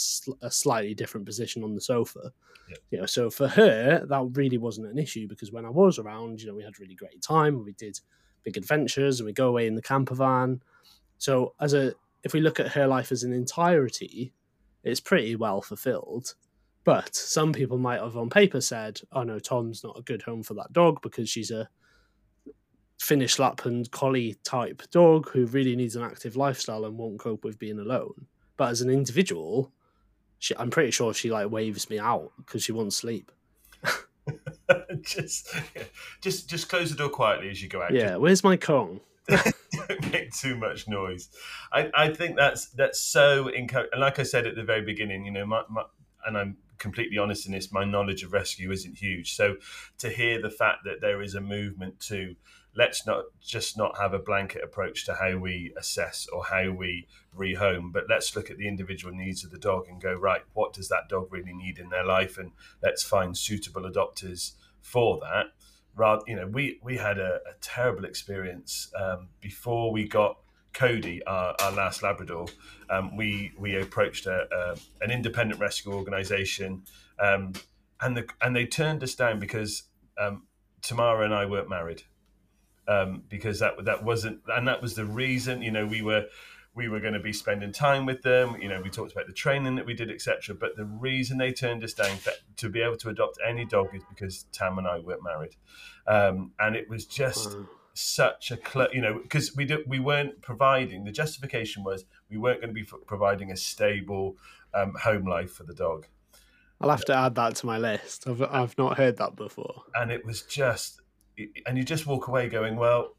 a 0.42 0.50
slightly 0.50 0.94
different 0.94 1.26
position 1.26 1.64
on 1.64 1.74
the 1.74 1.80
sofa. 1.80 2.30
Yeah. 2.68 2.76
You 2.90 2.98
know, 2.98 3.06
so 3.06 3.30
for 3.30 3.48
her, 3.48 4.06
that 4.06 4.28
really 4.32 4.58
wasn't 4.58 4.88
an 4.88 4.98
issue 4.98 5.26
because 5.26 5.50
when 5.50 5.64
I 5.64 5.70
was 5.70 5.98
around, 5.98 6.40
you 6.40 6.48
know, 6.48 6.54
we 6.54 6.62
had 6.62 6.78
really 6.78 6.94
great 6.94 7.22
time. 7.22 7.64
We 7.64 7.72
did 7.72 7.98
big 8.44 8.56
adventures, 8.56 9.18
and 9.18 9.26
we 9.26 9.32
go 9.32 9.48
away 9.48 9.66
in 9.66 9.74
the 9.74 9.82
camper 9.82 10.14
van. 10.14 10.62
So 11.18 11.54
as 11.60 11.74
a, 11.74 11.94
if 12.22 12.32
we 12.32 12.40
look 12.40 12.60
at 12.60 12.72
her 12.72 12.86
life 12.86 13.10
as 13.10 13.24
an 13.24 13.32
entirety, 13.32 14.32
it's 14.84 15.00
pretty 15.00 15.34
well 15.36 15.60
fulfilled. 15.60 16.34
But 16.84 17.16
some 17.16 17.52
people 17.52 17.78
might 17.78 18.00
have 18.00 18.16
on 18.16 18.30
paper 18.30 18.60
said, 18.60 19.00
oh 19.10 19.24
no, 19.24 19.40
Tom's 19.40 19.82
not 19.82 19.98
a 19.98 20.02
good 20.02 20.22
home 20.22 20.44
for 20.44 20.54
that 20.54 20.72
dog 20.72 21.02
because 21.02 21.28
she's 21.28 21.50
a 21.50 21.68
Finnish 22.98 23.38
Lapland 23.38 23.90
collie 23.90 24.36
type 24.42 24.82
dog 24.90 25.30
who 25.30 25.46
really 25.46 25.76
needs 25.76 25.96
an 25.96 26.02
active 26.02 26.36
lifestyle 26.36 26.84
and 26.84 26.96
won't 26.96 27.18
cope 27.18 27.44
with 27.44 27.58
being 27.58 27.78
alone. 27.78 28.26
But 28.56 28.70
as 28.70 28.80
an 28.80 28.90
individual, 28.90 29.72
she, 30.38 30.56
I'm 30.56 30.70
pretty 30.70 30.90
sure 30.90 31.12
she 31.12 31.30
like 31.30 31.50
waves 31.50 31.90
me 31.90 31.98
out 31.98 32.32
because 32.38 32.62
she 32.62 32.72
wants 32.72 32.96
sleep. 32.96 33.30
just, 35.02 35.54
just, 36.20 36.48
just 36.48 36.68
close 36.68 36.90
the 36.90 36.96
door 36.96 37.10
quietly 37.10 37.50
as 37.50 37.62
you 37.62 37.68
go 37.68 37.82
out. 37.82 37.92
Yeah, 37.92 38.10
just... 38.10 38.20
where's 38.20 38.44
my 38.44 38.56
Kong? 38.56 39.00
don't 39.28 40.12
make 40.12 40.32
too 40.32 40.56
much 40.56 40.88
noise. 40.88 41.28
I, 41.72 41.90
I 41.94 42.14
think 42.14 42.36
that's 42.36 42.68
that's 42.70 43.00
so 43.00 43.48
encouraging. 43.48 43.90
And 43.92 44.00
like 44.00 44.18
I 44.18 44.22
said 44.22 44.46
at 44.46 44.54
the 44.54 44.62
very 44.62 44.82
beginning, 44.82 45.24
you 45.24 45.32
know, 45.32 45.44
my, 45.44 45.62
my, 45.68 45.82
and 46.24 46.38
I'm 46.38 46.56
completely 46.78 47.18
honest 47.18 47.46
in 47.46 47.52
this, 47.52 47.72
my 47.72 47.84
knowledge 47.84 48.22
of 48.22 48.32
rescue 48.32 48.70
isn't 48.70 48.96
huge. 48.96 49.34
So 49.34 49.56
to 49.98 50.10
hear 50.10 50.40
the 50.40 50.50
fact 50.50 50.80
that 50.84 51.00
there 51.00 51.22
is 51.22 51.34
a 51.34 51.40
movement 51.40 52.00
to 52.00 52.34
let's 52.76 53.06
not 53.06 53.24
just 53.40 53.76
not 53.76 53.98
have 53.98 54.12
a 54.12 54.18
blanket 54.18 54.62
approach 54.62 55.04
to 55.06 55.14
how 55.14 55.38
we 55.38 55.72
assess 55.78 56.26
or 56.32 56.44
how 56.44 56.70
we 56.70 57.06
rehome, 57.36 57.92
but 57.92 58.04
let's 58.08 58.36
look 58.36 58.50
at 58.50 58.58
the 58.58 58.68
individual 58.68 59.14
needs 59.14 59.44
of 59.44 59.50
the 59.50 59.58
dog 59.58 59.86
and 59.88 60.00
go, 60.00 60.14
right, 60.14 60.42
what 60.52 60.72
does 60.72 60.88
that 60.88 61.08
dog 61.08 61.28
really 61.30 61.54
need 61.54 61.78
in 61.78 61.88
their 61.88 62.04
life? 62.04 62.38
And 62.38 62.52
let's 62.82 63.02
find 63.02 63.36
suitable 63.36 63.82
adopters 63.82 64.52
for 64.82 65.18
that 65.20 65.46
rather, 65.96 66.22
you 66.26 66.36
know, 66.36 66.46
we 66.46 66.78
we 66.82 66.96
had 66.96 67.18
a, 67.18 67.36
a 67.36 67.54
terrible 67.60 68.04
experience 68.04 68.92
um, 68.94 69.28
before 69.40 69.90
we 69.90 70.06
got 70.06 70.38
Cody, 70.72 71.24
our, 71.24 71.56
our 71.60 71.72
last 71.72 72.02
Labrador. 72.02 72.46
Um, 72.90 73.16
we 73.16 73.52
we 73.58 73.76
approached 73.76 74.26
a, 74.26 74.46
a, 74.52 74.76
an 75.04 75.10
independent 75.10 75.58
rescue 75.58 75.92
organisation, 75.92 76.82
um, 77.18 77.54
and 78.00 78.16
the 78.16 78.28
and 78.42 78.54
they 78.54 78.66
turned 78.66 79.02
us 79.02 79.14
down 79.14 79.40
because 79.40 79.84
um, 80.20 80.46
Tamara 80.82 81.24
and 81.24 81.34
I 81.34 81.46
weren't 81.46 81.70
married. 81.70 82.02
Um, 82.88 83.24
because 83.28 83.58
that 83.58 83.84
that 83.84 84.04
wasn't, 84.04 84.40
and 84.48 84.68
that 84.68 84.80
was 84.80 84.94
the 84.94 85.04
reason. 85.04 85.60
You 85.60 85.72
know, 85.72 85.86
we 85.86 86.02
were 86.02 86.26
we 86.76 86.88
were 86.88 87.00
going 87.00 87.14
to 87.14 87.20
be 87.20 87.32
spending 87.32 87.72
time 87.72 88.04
with 88.04 88.22
them. 88.22 88.54
You 88.60 88.68
know, 88.68 88.80
we 88.82 88.90
talked 88.90 89.12
about 89.12 89.26
the 89.26 89.32
training 89.32 89.76
that 89.76 89.86
we 89.86 89.94
did, 89.94 90.10
etc. 90.10 90.54
But 90.54 90.76
the 90.76 90.84
reason 90.84 91.38
they 91.38 91.50
turned 91.50 91.82
us 91.82 91.94
down 91.94 92.18
for, 92.18 92.32
to 92.58 92.68
be 92.68 92.82
able 92.82 92.98
to 92.98 93.08
adopt 93.08 93.38
any 93.44 93.64
dog 93.64 93.94
is 93.94 94.02
because 94.08 94.44
Tam 94.52 94.78
and 94.78 94.86
I 94.86 94.98
weren't 94.98 95.24
married, 95.24 95.56
um, 96.06 96.52
and 96.60 96.76
it 96.76 96.88
was 96.88 97.06
just 97.06 97.50
mm. 97.50 97.66
such 97.94 98.50
a 98.50 98.58
cl- 98.58 98.92
you 98.92 99.00
know 99.00 99.18
because 99.20 99.56
we 99.56 99.64
do, 99.64 99.82
we 99.86 99.98
weren't 99.98 100.42
providing 100.42 101.04
the 101.04 101.12
justification 101.12 101.82
was 101.82 102.04
we 102.30 102.36
weren't 102.36 102.60
going 102.60 102.74
to 102.74 102.74
be 102.74 102.86
providing 103.06 103.50
a 103.50 103.56
stable 103.56 104.36
um, 104.74 104.94
home 105.02 105.26
life 105.26 105.52
for 105.52 105.64
the 105.64 105.74
dog. 105.74 106.06
I'll 106.78 106.90
have 106.90 107.06
to 107.06 107.14
add 107.14 107.34
that 107.36 107.56
to 107.56 107.66
my 107.66 107.78
list. 107.78 108.28
I've 108.28 108.42
I've 108.42 108.76
not 108.76 108.98
heard 108.98 109.16
that 109.16 109.34
before, 109.34 109.84
and 109.94 110.12
it 110.12 110.26
was 110.26 110.42
just 110.42 111.00
and 111.66 111.76
you 111.76 111.84
just 111.84 112.06
walk 112.06 112.28
away 112.28 112.48
going 112.48 112.76
well 112.76 113.16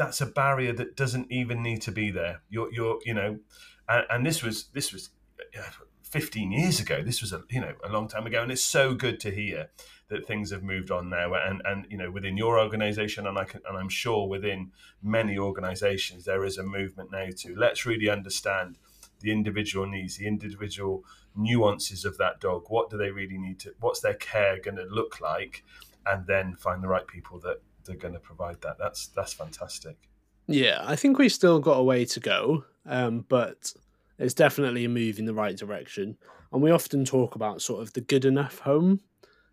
that's 0.00 0.20
a 0.22 0.26
barrier 0.26 0.72
that 0.72 0.96
doesn't 0.96 1.30
even 1.30 1.62
need 1.62 1.82
to 1.82 1.92
be 1.92 2.10
there. 2.10 2.40
You're, 2.48 2.72
you're, 2.72 2.98
you 3.04 3.12
know, 3.12 3.38
and, 3.86 4.06
and 4.08 4.26
this 4.26 4.42
was 4.42 4.68
this 4.72 4.92
was 4.92 5.10
15 6.02 6.52
years 6.52 6.80
ago. 6.80 7.02
This 7.02 7.20
was 7.20 7.32
a 7.32 7.42
you 7.50 7.60
know 7.60 7.74
a 7.84 7.90
long 7.90 8.08
time 8.08 8.26
ago, 8.26 8.42
and 8.42 8.50
it's 8.50 8.64
so 8.64 8.94
good 8.94 9.20
to 9.20 9.30
hear 9.30 9.70
that 10.08 10.26
things 10.26 10.50
have 10.50 10.62
moved 10.62 10.90
on 10.90 11.10
now. 11.10 11.34
And 11.34 11.60
and 11.64 11.86
you 11.90 11.98
know 11.98 12.10
within 12.10 12.36
your 12.36 12.58
organisation, 12.58 13.26
and 13.26 13.38
I 13.38 13.44
can, 13.44 13.60
and 13.68 13.76
I'm 13.76 13.90
sure 13.90 14.26
within 14.26 14.72
many 15.02 15.36
organisations, 15.36 16.24
there 16.24 16.44
is 16.44 16.56
a 16.56 16.62
movement 16.62 17.12
now 17.12 17.26
to 17.38 17.54
let's 17.54 17.84
really 17.84 18.08
understand 18.08 18.78
the 19.20 19.32
individual 19.32 19.86
needs, 19.86 20.16
the 20.16 20.26
individual 20.26 21.04
nuances 21.36 22.06
of 22.06 22.16
that 22.16 22.40
dog. 22.40 22.64
What 22.68 22.88
do 22.88 22.96
they 22.96 23.10
really 23.10 23.38
need 23.38 23.60
to? 23.60 23.74
What's 23.80 24.00
their 24.00 24.14
care 24.14 24.58
going 24.58 24.76
to 24.76 24.84
look 24.84 25.20
like? 25.20 25.62
And 26.06 26.26
then 26.26 26.56
find 26.56 26.82
the 26.82 26.88
right 26.88 27.06
people 27.06 27.38
that 27.40 27.60
they're 27.84 27.96
going 27.96 28.14
to 28.14 28.20
provide 28.20 28.60
that. 28.62 28.78
That's 28.78 29.08
that's 29.08 29.32
fantastic. 29.32 29.96
Yeah, 30.46 30.82
I 30.84 30.96
think 30.96 31.18
we've 31.18 31.32
still 31.32 31.60
got 31.60 31.78
a 31.78 31.82
way 31.82 32.04
to 32.06 32.20
go, 32.20 32.64
um, 32.86 33.24
but 33.28 33.72
it's 34.18 34.34
definitely 34.34 34.84
a 34.84 34.88
move 34.88 35.18
in 35.18 35.24
the 35.24 35.34
right 35.34 35.56
direction. 35.56 36.16
And 36.52 36.62
we 36.62 36.70
often 36.70 37.04
talk 37.04 37.36
about 37.36 37.62
sort 37.62 37.82
of 37.82 37.92
the 37.92 38.00
good 38.00 38.24
enough 38.24 38.58
home, 38.58 39.00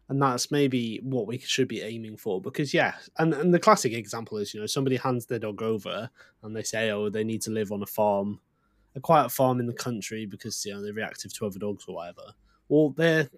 and 0.09 0.21
that's 0.21 0.49
maybe 0.49 0.99
what 1.03 1.27
we 1.27 1.37
should 1.37 1.67
be 1.67 1.81
aiming 1.81 2.17
for. 2.17 2.41
Because 2.41 2.73
yeah, 2.73 2.95
and 3.19 3.33
and 3.33 3.53
the 3.53 3.59
classic 3.59 3.93
example 3.93 4.37
is 4.37 4.53
you 4.53 4.59
know 4.59 4.65
somebody 4.65 4.97
hands 4.97 5.25
their 5.25 5.39
dog 5.39 5.61
over 5.61 6.09
and 6.43 6.55
they 6.55 6.63
say 6.63 6.89
oh 6.89 7.09
they 7.09 7.23
need 7.23 7.41
to 7.43 7.51
live 7.51 7.71
on 7.71 7.83
a 7.83 7.87
farm, 7.87 8.39
a 8.95 8.99
quiet 8.99 9.31
farm 9.31 9.59
in 9.59 9.67
the 9.67 9.73
country 9.73 10.25
because 10.25 10.65
you 10.65 10.73
know 10.73 10.81
they're 10.81 10.93
reactive 10.93 11.33
to 11.33 11.45
other 11.45 11.59
dogs 11.59 11.85
or 11.87 11.95
whatever. 11.95 12.33
Well, 12.69 12.89
they're 12.89 13.29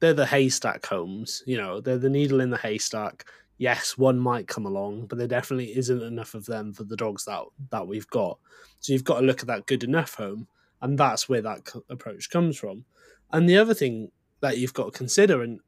they're 0.00 0.14
the 0.14 0.26
haystack 0.26 0.84
homes, 0.86 1.42
you 1.46 1.56
know, 1.56 1.80
they're 1.80 1.98
the 1.98 2.10
needle 2.10 2.40
in 2.40 2.50
the 2.50 2.58
haystack 2.58 3.24
yes, 3.58 3.96
one 3.96 4.18
might 4.18 4.48
come 4.48 4.66
along, 4.66 5.06
but 5.06 5.18
there 5.18 5.26
definitely 5.26 5.76
isn't 5.76 6.02
enough 6.02 6.34
of 6.34 6.46
them 6.46 6.72
for 6.72 6.84
the 6.84 6.96
dogs 6.96 7.24
that 7.24 7.42
that 7.70 7.86
we've 7.86 8.08
got. 8.08 8.38
So 8.80 8.92
you've 8.92 9.04
got 9.04 9.20
to 9.20 9.26
look 9.26 9.40
at 9.40 9.46
that 9.46 9.66
good 9.66 9.84
enough 9.84 10.14
home, 10.14 10.48
and 10.82 10.98
that's 10.98 11.28
where 11.28 11.42
that 11.42 11.70
approach 11.88 12.30
comes 12.30 12.56
from. 12.56 12.84
And 13.32 13.48
the 13.48 13.58
other 13.58 13.74
thing 13.74 14.10
that 14.40 14.58
you've 14.58 14.74
got 14.74 14.92
to 14.92 14.98
consider, 14.98 15.42
and 15.42 15.60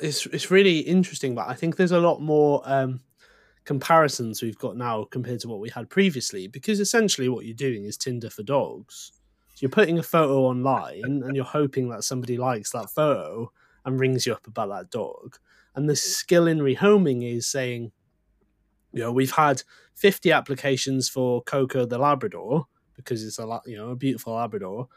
it's 0.00 0.26
it's 0.26 0.50
really 0.50 0.80
interesting, 0.80 1.34
but 1.34 1.48
I 1.48 1.54
think 1.54 1.76
there's 1.76 1.92
a 1.92 2.00
lot 2.00 2.20
more 2.20 2.62
um, 2.64 3.00
comparisons 3.64 4.42
we've 4.42 4.58
got 4.58 4.76
now 4.76 5.04
compared 5.04 5.40
to 5.40 5.48
what 5.48 5.60
we 5.60 5.70
had 5.70 5.88
previously, 5.88 6.48
because 6.48 6.80
essentially 6.80 7.28
what 7.28 7.46
you're 7.46 7.54
doing 7.54 7.84
is 7.84 7.96
Tinder 7.96 8.30
for 8.30 8.42
dogs. 8.42 9.12
You're 9.62 9.70
putting 9.70 9.98
a 9.98 10.02
photo 10.02 10.42
online, 10.42 11.22
and 11.24 11.34
you're 11.34 11.46
hoping 11.46 11.88
that 11.88 12.04
somebody 12.04 12.36
likes 12.36 12.72
that 12.72 12.90
photo 12.90 13.50
and 13.86 13.98
rings 13.98 14.26
you 14.26 14.34
up 14.34 14.46
about 14.46 14.68
that 14.68 14.90
dog 14.90 15.38
and 15.74 15.88
the 15.88 15.96
skill 15.96 16.46
in 16.46 16.58
rehoming 16.58 17.24
is 17.24 17.46
saying, 17.46 17.92
you 18.92 19.00
know, 19.00 19.12
we've 19.12 19.32
had 19.32 19.62
50 19.94 20.32
applications 20.32 21.08
for 21.08 21.42
Coco 21.42 21.86
the 21.86 21.98
Labrador 21.98 22.66
because 22.96 23.24
it's 23.24 23.38
a 23.38 23.46
lot, 23.46 23.62
you 23.66 23.76
know 23.76 23.90
a 23.90 23.96
beautiful 23.96 24.34
Labrador, 24.34 24.88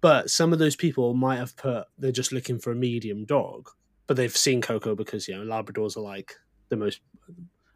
but 0.00 0.30
some 0.30 0.52
of 0.52 0.58
those 0.58 0.76
people 0.76 1.14
might 1.14 1.36
have 1.36 1.56
put 1.56 1.86
they're 1.98 2.12
just 2.12 2.32
looking 2.32 2.58
for 2.58 2.70
a 2.70 2.76
medium 2.76 3.24
dog, 3.24 3.68
but 4.06 4.16
they've 4.16 4.36
seen 4.36 4.60
Coco 4.60 4.94
because 4.94 5.26
you 5.26 5.34
know 5.34 5.44
Labradors 5.44 5.96
are 5.96 6.00
like 6.00 6.34
the 6.68 6.76
most. 6.76 7.00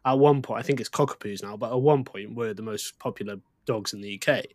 At 0.05 0.19
one 0.19 0.41
point, 0.41 0.59
I 0.59 0.63
think 0.63 0.79
it's 0.79 0.89
cockapoos 0.89 1.43
now, 1.43 1.57
but 1.57 1.71
at 1.71 1.81
one 1.81 2.05
point 2.05 2.33
were 2.33 2.53
the 2.53 2.61
most 2.61 2.97
popular 2.97 3.35
dogs 3.65 3.91
in 3.91 3.99
the 3.99 4.21
UK. 4.21 4.45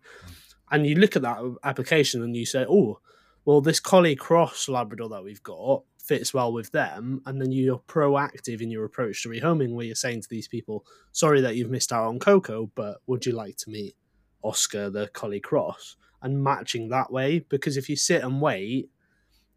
And 0.72 0.86
you 0.86 0.96
look 0.96 1.14
at 1.14 1.22
that 1.22 1.38
application 1.62 2.22
and 2.22 2.34
you 2.34 2.46
say, 2.46 2.66
oh, 2.68 2.98
well, 3.44 3.60
this 3.60 3.78
Collie 3.78 4.16
Cross 4.16 4.68
Labrador 4.68 5.08
that 5.10 5.22
we've 5.22 5.42
got 5.42 5.82
fits 5.98 6.32
well 6.34 6.52
with 6.52 6.70
them, 6.72 7.20
and 7.26 7.40
then 7.40 7.52
you're 7.52 7.78
proactive 7.78 8.60
in 8.60 8.70
your 8.70 8.84
approach 8.84 9.22
to 9.22 9.28
rehoming, 9.28 9.74
where 9.74 9.86
you're 9.86 9.94
saying 9.94 10.22
to 10.22 10.28
these 10.28 10.48
people, 10.48 10.84
"Sorry 11.12 11.40
that 11.40 11.56
you've 11.56 11.70
missed 11.70 11.92
out 11.92 12.08
on 12.08 12.18
Coco, 12.18 12.70
but 12.74 12.98
would 13.06 13.24
you 13.26 13.32
like 13.32 13.56
to 13.58 13.70
meet 13.70 13.94
Oscar 14.42 14.90
the 14.90 15.08
Collie 15.08 15.40
Cross?" 15.40 15.96
and 16.22 16.42
matching 16.42 16.88
that 16.88 17.12
way. 17.12 17.40
Because 17.40 17.76
if 17.76 17.88
you 17.88 17.96
sit 17.96 18.22
and 18.22 18.40
wait, 18.40 18.90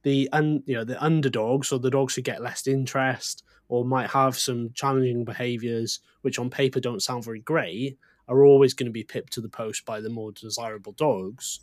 the 0.04 0.30
un, 0.32 0.64
you 0.66 0.76
know 0.76 0.84
the 0.84 1.04
underdogs 1.04 1.72
or 1.72 1.80
the 1.80 1.92
dogs 1.92 2.16
who 2.16 2.22
get 2.22 2.42
less 2.42 2.68
interest 2.68 3.44
or 3.68 3.86
might 3.86 4.10
have 4.12 4.38
some 4.38 4.72
challenging 4.74 5.26
behaviours, 5.26 6.00
which 6.22 6.38
on 6.40 6.50
paper 6.50 6.80
don't 6.80 7.02
sound 7.02 7.24
very 7.24 7.40
great, 7.40 7.98
are 8.28 8.44
always 8.44 8.74
going 8.74 8.88
to 8.88 8.92
be 8.92 9.04
pipped 9.04 9.34
to 9.34 9.42
the 9.42 9.50
post 9.50 9.86
by 9.86 10.02
the 10.02 10.10
more 10.10 10.32
desirable 10.32 10.94
dogs. 10.94 11.60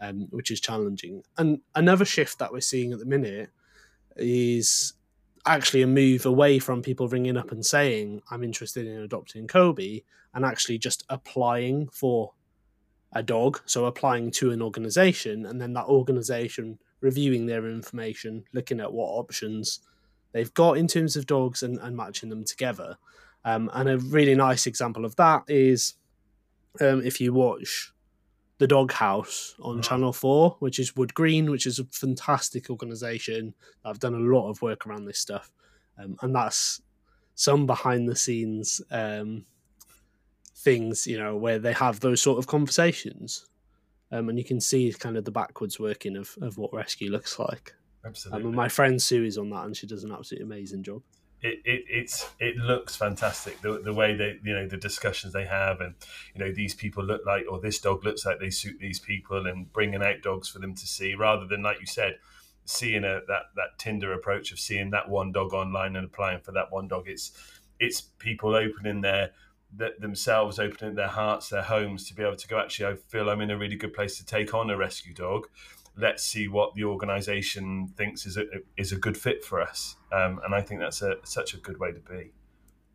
um, 0.00 0.26
which 0.30 0.50
is 0.50 0.60
challenging. 0.60 1.22
And 1.38 1.60
another 1.74 2.04
shift 2.04 2.38
that 2.38 2.52
we're 2.52 2.60
seeing 2.60 2.92
at 2.92 2.98
the 2.98 3.06
minute 3.06 3.50
is 4.16 4.94
actually 5.46 5.82
a 5.82 5.86
move 5.86 6.26
away 6.26 6.58
from 6.58 6.82
people 6.82 7.08
ringing 7.08 7.36
up 7.36 7.52
and 7.52 7.64
saying, 7.64 8.22
I'm 8.30 8.42
interested 8.42 8.86
in 8.86 8.98
adopting 9.00 9.46
Kobe, 9.46 10.02
and 10.34 10.44
actually 10.44 10.78
just 10.78 11.04
applying 11.08 11.88
for 11.88 12.32
a 13.12 13.22
dog. 13.22 13.60
So 13.64 13.86
applying 13.86 14.30
to 14.32 14.50
an 14.50 14.60
organization, 14.60 15.46
and 15.46 15.60
then 15.60 15.72
that 15.74 15.86
organization 15.86 16.78
reviewing 17.00 17.46
their 17.46 17.68
information, 17.68 18.44
looking 18.52 18.80
at 18.80 18.92
what 18.92 19.06
options 19.06 19.80
they've 20.32 20.52
got 20.54 20.76
in 20.76 20.86
terms 20.86 21.16
of 21.16 21.26
dogs 21.26 21.62
and, 21.62 21.78
and 21.78 21.96
matching 21.96 22.28
them 22.28 22.44
together. 22.44 22.98
Um, 23.44 23.70
and 23.74 23.88
a 23.88 23.98
really 23.98 24.34
nice 24.34 24.66
example 24.66 25.04
of 25.04 25.14
that 25.16 25.44
is 25.46 25.94
um, 26.80 27.02
if 27.04 27.20
you 27.20 27.32
watch 27.32 27.92
the 28.58 28.66
Dog 28.66 28.92
House 28.92 29.54
on 29.60 29.82
Channel 29.82 30.12
4, 30.12 30.56
which 30.60 30.78
is 30.78 30.96
Wood 30.96 31.14
Green, 31.14 31.50
which 31.50 31.66
is 31.66 31.78
a 31.78 31.84
fantastic 31.84 32.70
organization. 32.70 33.54
I've 33.84 33.98
done 33.98 34.14
a 34.14 34.18
lot 34.18 34.48
of 34.48 34.62
work 34.62 34.86
around 34.86 35.04
this 35.04 35.18
stuff. 35.18 35.50
Um, 35.98 36.16
and 36.22 36.34
that's 36.34 36.80
some 37.34 37.66
behind 37.66 38.08
the 38.08 38.16
scenes 38.16 38.80
um, 38.90 39.44
things, 40.56 41.06
you 41.06 41.18
know, 41.18 41.36
where 41.36 41.58
they 41.58 41.72
have 41.74 42.00
those 42.00 42.22
sort 42.22 42.38
of 42.38 42.46
conversations. 42.46 43.46
Um, 44.10 44.28
and 44.28 44.38
you 44.38 44.44
can 44.44 44.60
see 44.60 44.92
kind 44.92 45.16
of 45.16 45.24
the 45.24 45.30
backwards 45.30 45.78
working 45.78 46.16
of, 46.16 46.36
of 46.40 46.56
what 46.56 46.72
rescue 46.72 47.10
looks 47.10 47.38
like. 47.38 47.74
Absolutely. 48.06 48.48
Um, 48.48 48.54
my 48.54 48.68
friend 48.68 49.00
Sue 49.02 49.24
is 49.24 49.36
on 49.36 49.50
that, 49.50 49.66
and 49.66 49.76
she 49.76 49.86
does 49.86 50.04
an 50.04 50.12
absolutely 50.12 50.46
amazing 50.46 50.82
job. 50.82 51.02
It, 51.42 51.60
it 51.64 51.84
it's 51.88 52.30
it 52.40 52.56
looks 52.56 52.96
fantastic. 52.96 53.60
The, 53.60 53.80
the 53.84 53.92
way 53.92 54.14
they 54.14 54.38
you 54.42 54.54
know 54.54 54.66
the 54.66 54.76
discussions 54.76 55.32
they 55.32 55.44
have 55.44 55.80
and 55.80 55.94
you 56.34 56.44
know 56.44 56.50
these 56.50 56.74
people 56.74 57.04
look 57.04 57.26
like 57.26 57.44
or 57.50 57.60
this 57.60 57.78
dog 57.78 58.04
looks 58.04 58.24
like 58.24 58.40
they 58.40 58.50
suit 58.50 58.78
these 58.80 58.98
people 58.98 59.46
and 59.46 59.70
bringing 59.72 60.02
out 60.02 60.22
dogs 60.22 60.48
for 60.48 60.60
them 60.60 60.74
to 60.74 60.86
see 60.86 61.14
rather 61.14 61.46
than 61.46 61.62
like 61.62 61.78
you 61.78 61.86
said 61.86 62.18
seeing 62.66 63.04
a 63.04 63.20
that 63.28 63.44
that 63.54 63.78
Tinder 63.78 64.12
approach 64.12 64.52
of 64.52 64.58
seeing 64.58 64.90
that 64.90 65.08
one 65.08 65.32
dog 65.32 65.54
online 65.54 65.96
and 65.96 66.06
applying 66.06 66.40
for 66.40 66.52
that 66.52 66.70
one 66.70 66.88
dog. 66.88 67.04
It's 67.08 67.32
it's 67.78 68.00
people 68.00 68.54
opening 68.54 69.00
their 69.00 69.30
that 69.76 70.00
themselves 70.00 70.58
opening 70.58 70.94
their 70.94 71.08
hearts 71.08 71.48
their 71.48 71.62
homes 71.62 72.06
to 72.08 72.14
be 72.14 72.22
able 72.22 72.36
to 72.36 72.48
go 72.48 72.58
actually 72.58 72.86
I 72.86 72.96
feel 73.08 73.28
I'm 73.28 73.40
in 73.40 73.50
a 73.50 73.58
really 73.58 73.76
good 73.76 73.92
place 73.92 74.16
to 74.18 74.24
take 74.24 74.54
on 74.54 74.70
a 74.70 74.76
rescue 74.76 75.12
dog 75.12 75.48
let's 75.96 76.22
see 76.22 76.46
what 76.48 76.74
the 76.74 76.84
organisation 76.84 77.88
thinks 77.96 78.26
is 78.26 78.36
a 78.36 78.44
is 78.76 78.92
a 78.92 78.96
good 78.96 79.16
fit 79.16 79.44
for 79.44 79.60
us. 79.60 79.96
Um, 80.12 80.40
and 80.44 80.54
I 80.54 80.60
think 80.60 80.80
that's 80.80 81.02
a 81.02 81.16
such 81.24 81.54
a 81.54 81.58
good 81.58 81.78
way 81.78 81.92
to 81.92 82.00
be. 82.00 82.32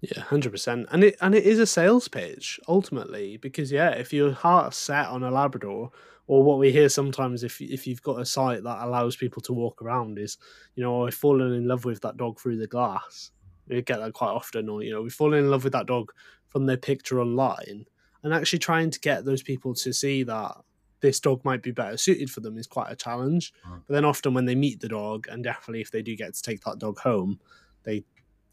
Yeah, 0.01 0.21
hundred 0.21 0.51
percent, 0.51 0.87
and 0.91 1.03
it 1.03 1.15
and 1.21 1.35
it 1.35 1.43
is 1.43 1.59
a 1.59 1.65
sales 1.65 2.07
pitch 2.07 2.59
ultimately 2.67 3.37
because 3.37 3.71
yeah, 3.71 3.89
if 3.91 4.13
your 4.13 4.31
heart's 4.31 4.77
set 4.77 5.07
on 5.07 5.23
a 5.23 5.31
Labrador, 5.31 5.91
or 6.27 6.43
what 6.43 6.59
we 6.59 6.71
hear 6.71 6.89
sometimes 6.89 7.43
if 7.43 7.61
if 7.61 7.85
you've 7.85 8.01
got 8.01 8.19
a 8.19 8.25
site 8.25 8.63
that 8.63 8.83
allows 8.83 9.15
people 9.15 9.41
to 9.43 9.53
walk 9.53 9.81
around 9.81 10.17
is, 10.17 10.37
you 10.75 10.83
know, 10.83 11.05
I've 11.05 11.13
fallen 11.13 11.53
in 11.53 11.67
love 11.67 11.85
with 11.85 12.01
that 12.01 12.17
dog 12.17 12.39
through 12.39 12.57
the 12.57 12.67
glass. 12.67 13.31
We 13.67 13.81
get 13.83 13.99
that 13.99 14.13
quite 14.13 14.31
often, 14.31 14.69
or 14.69 14.83
you 14.83 14.91
know, 14.91 15.01
we've 15.01 15.13
fallen 15.13 15.39
in 15.39 15.51
love 15.51 15.63
with 15.63 15.73
that 15.73 15.85
dog 15.85 16.11
from 16.47 16.65
their 16.65 16.77
picture 16.77 17.21
online, 17.21 17.85
and 18.23 18.33
actually 18.33 18.59
trying 18.59 18.89
to 18.91 18.99
get 18.99 19.23
those 19.23 19.43
people 19.43 19.73
to 19.75 19.93
see 19.93 20.23
that 20.23 20.55
this 21.01 21.19
dog 21.19 21.43
might 21.43 21.61
be 21.61 21.71
better 21.71 21.97
suited 21.97 22.29
for 22.29 22.39
them 22.39 22.57
is 22.57 22.67
quite 22.67 22.91
a 22.91 22.95
challenge. 22.95 23.53
Mm. 23.67 23.81
But 23.87 23.93
then 23.93 24.05
often 24.05 24.33
when 24.33 24.45
they 24.45 24.55
meet 24.55 24.79
the 24.79 24.87
dog, 24.87 25.27
and 25.29 25.43
definitely 25.43 25.81
if 25.81 25.91
they 25.91 26.01
do 26.01 26.15
get 26.15 26.33
to 26.33 26.41
take 26.41 26.61
that 26.61 26.79
dog 26.79 26.99
home, 26.99 27.39
they, 27.83 28.03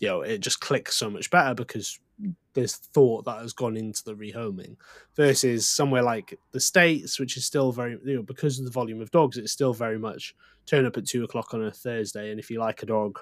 you 0.00 0.08
know, 0.08 0.22
it 0.22 0.38
just 0.38 0.60
clicks 0.60 0.96
so 0.96 1.10
much 1.10 1.30
better 1.30 1.54
because 1.54 1.98
there's 2.54 2.76
thought 2.76 3.24
that 3.24 3.40
has 3.40 3.52
gone 3.52 3.76
into 3.76 4.02
the 4.04 4.14
rehoming 4.14 4.76
versus 5.14 5.68
somewhere 5.68 6.02
like 6.02 6.38
the 6.52 6.60
States, 6.60 7.20
which 7.20 7.36
is 7.36 7.44
still 7.44 7.70
very, 7.70 7.98
you 8.04 8.16
know, 8.16 8.22
because 8.22 8.58
of 8.58 8.64
the 8.64 8.70
volume 8.70 9.00
of 9.00 9.10
dogs, 9.10 9.36
it's 9.36 9.52
still 9.52 9.72
very 9.72 9.98
much 9.98 10.34
turn 10.66 10.86
up 10.86 10.96
at 10.96 11.06
two 11.06 11.24
o'clock 11.24 11.54
on 11.54 11.64
a 11.64 11.70
Thursday. 11.70 12.30
And 12.30 12.40
if 12.40 12.50
you 12.50 12.58
like 12.58 12.82
a 12.82 12.86
dog, 12.86 13.20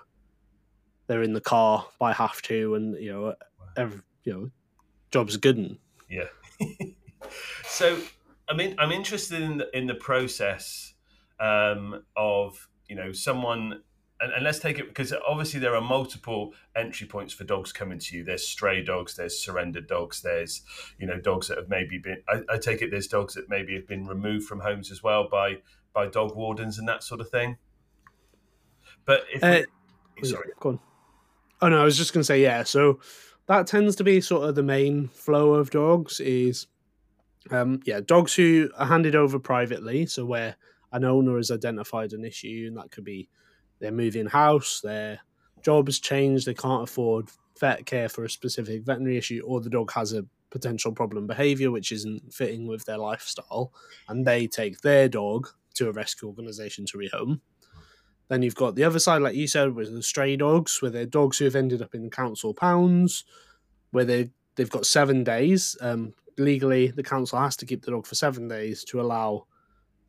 they're 1.07 1.23
in 1.23 1.35
the 1.35 1.41
car 1.41 1.87
by 1.99 2.13
half 2.13 2.41
two 2.43 2.75
and, 2.75 2.97
you 3.03 3.13
know, 3.13 3.35
every, 3.77 4.01
you 4.25 4.33
know, 4.33 4.51
job's 5.11 5.37
good. 5.37 5.57
One. 5.57 5.79
Yeah. 6.09 6.29
so 7.65 7.99
I 8.49 8.55
mean, 8.55 8.75
I'm 8.79 8.93
interested 8.93 9.43
in 9.43 9.59
the, 9.59 9.77
in 9.77 9.87
the 9.87 9.95
process 9.95 10.95
um, 11.41 12.05
of 12.17 12.69
you 12.89 12.97
know 12.97 13.13
someone, 13.13 13.83
and, 14.21 14.33
and 14.33 14.45
let's 14.45 14.59
take 14.59 14.79
it 14.79 14.89
because 14.89 15.13
obviously 15.29 15.61
there 15.61 15.75
are 15.75 15.81
multiple 15.81 16.53
entry 16.77 17.07
points 17.07 17.35
for 17.35 17.45
dogs 17.45 17.73
coming 17.73 17.99
to 17.99 18.17
you. 18.17 18.25
There's 18.25 18.47
stray 18.47 18.85
dogs, 18.85 19.17
there's 19.17 19.39
surrendered 19.39 19.89
dogs, 19.89 20.23
there's 20.23 20.63
you 20.99 21.07
know 21.07 21.21
dogs 21.21 21.49
that 21.49 21.59
have 21.59 21.69
maybe 21.69 21.99
been. 21.99 22.23
I, 22.29 22.43
I 22.49 22.59
take 22.59 22.83
it 22.83 22.91
there's 22.91 23.09
dogs 23.09 23.35
that 23.35 23.49
maybe 23.49 23.75
have 23.75 23.89
been 23.89 24.07
removed 24.07 24.47
from 24.47 24.61
homes 24.61 24.91
as 24.91 25.03
well 25.03 25.29
by 25.29 25.59
by 25.93 26.07
dog 26.07 26.37
wardens 26.37 26.79
and 26.79 26.89
that 26.89 27.03
sort 27.03 27.21
of 27.21 27.29
thing. 27.31 27.57
But 29.05 29.25
if 29.33 29.43
uh, 29.43 29.63
we, 30.21 30.29
sorry, 30.29 30.51
go 30.61 30.71
on. 30.71 30.81
Oh 31.63 31.69
no, 31.69 31.81
I 31.81 31.85
was 31.85 31.97
just 31.97 32.13
going 32.13 32.21
to 32.21 32.25
say 32.25 32.43
yeah. 32.43 32.63
So 32.63 33.01
that 33.47 33.67
tends 33.67 33.97
to 33.97 34.05
be 34.05 34.21
sort 34.21 34.49
of 34.49 34.55
the 34.55 34.63
main 34.63 35.09
flow 35.09 35.55
of 35.55 35.71
dogs 35.71 36.21
is 36.21 36.67
um, 37.51 37.81
yeah, 37.85 38.01
dogs 38.01 38.35
who 38.35 38.71
are 38.77 38.87
handed 38.87 39.15
over 39.15 39.39
privately, 39.39 40.07
so 40.07 40.25
where 40.25 40.57
an 40.93 41.05
owner 41.05 41.37
has 41.37 41.51
identified 41.51 42.13
an 42.13 42.25
issue, 42.25 42.65
and 42.69 42.77
that 42.77 42.91
could 42.91 43.05
be 43.05 43.29
they're 43.79 43.93
moving 43.93 44.27
house, 44.27 44.81
their 44.81 45.21
job 45.63 45.89
has 45.89 45.99
changed, 45.99 46.47
they 46.47 46.55
can't 46.55 46.85
afford 46.85 47.29
vet 47.59 47.87
care 47.87 48.09
for 48.09 48.25
a 48.25 48.31
specific 48.31 48.85
veterinary 48.85 49.17
issue, 49.17 49.43
or 49.45 49.61
the 49.61 49.71
dog 49.71 49.93
has 49.93 50.13
a 50.13 50.25
potential 50.51 50.93
problem 50.93 51.27
behavior 51.27 51.71
which 51.71 51.93
isn't 51.93 52.33
fitting 52.33 52.67
with 52.67 52.85
their 52.85 52.99
lifestyle, 52.99 53.73
and 54.09 54.27
they 54.27 54.47
take 54.47 54.81
their 54.81 55.09
dog 55.09 55.49
to 55.75 55.89
a 55.89 55.93
rescue 55.93 56.29
organization 56.29 56.87
to 56.87 56.99
rehome. 56.99 57.41
Then 58.29 58.43
you've 58.43 58.55
got 58.55 58.75
the 58.75 58.85
other 58.85 58.99
side, 58.99 59.23
like 59.23 59.37
you 59.37 59.47
said, 59.47 59.75
with 59.75 59.93
the 59.93 60.03
stray 60.03 60.37
dogs, 60.37 60.83
where 60.83 60.91
they're 60.91 61.07
dogs 61.07 61.39
who 61.39 61.45
have 61.45 61.55
ended 61.55 61.83
up 61.83 61.95
in 61.95 62.11
council 62.11 62.55
pounds, 62.55 63.25
where 63.91 64.05
they 64.05 64.31
they've 64.57 64.71
got 64.71 64.87
seven 64.87 65.23
days. 65.23 65.77
Um, 65.81 66.15
legally, 66.39 66.89
the 66.89 67.03
council 67.03 67.39
has 67.39 67.57
to 67.57 67.67
keep 67.67 67.85
the 67.85 67.91
dog 67.91 68.07
for 68.07 68.15
seven 68.15 68.49
days 68.49 68.85
to 68.85 69.01
allow 69.01 69.47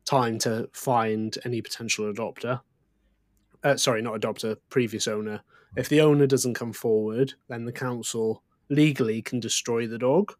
time 0.04 0.38
to 0.40 0.68
find 0.72 1.36
any 1.44 1.60
potential 1.60 2.12
adopter. 2.12 2.60
Uh, 3.62 3.76
sorry, 3.76 4.02
not 4.02 4.20
adopter, 4.20 4.56
previous 4.70 5.06
owner. 5.06 5.40
If 5.76 5.88
the 5.88 6.00
owner 6.00 6.26
doesn't 6.26 6.54
come 6.54 6.72
forward, 6.72 7.34
then 7.48 7.64
the 7.64 7.72
council 7.72 8.42
legally 8.68 9.22
can 9.22 9.40
destroy 9.40 9.86
the 9.86 9.98
dog. 9.98 10.34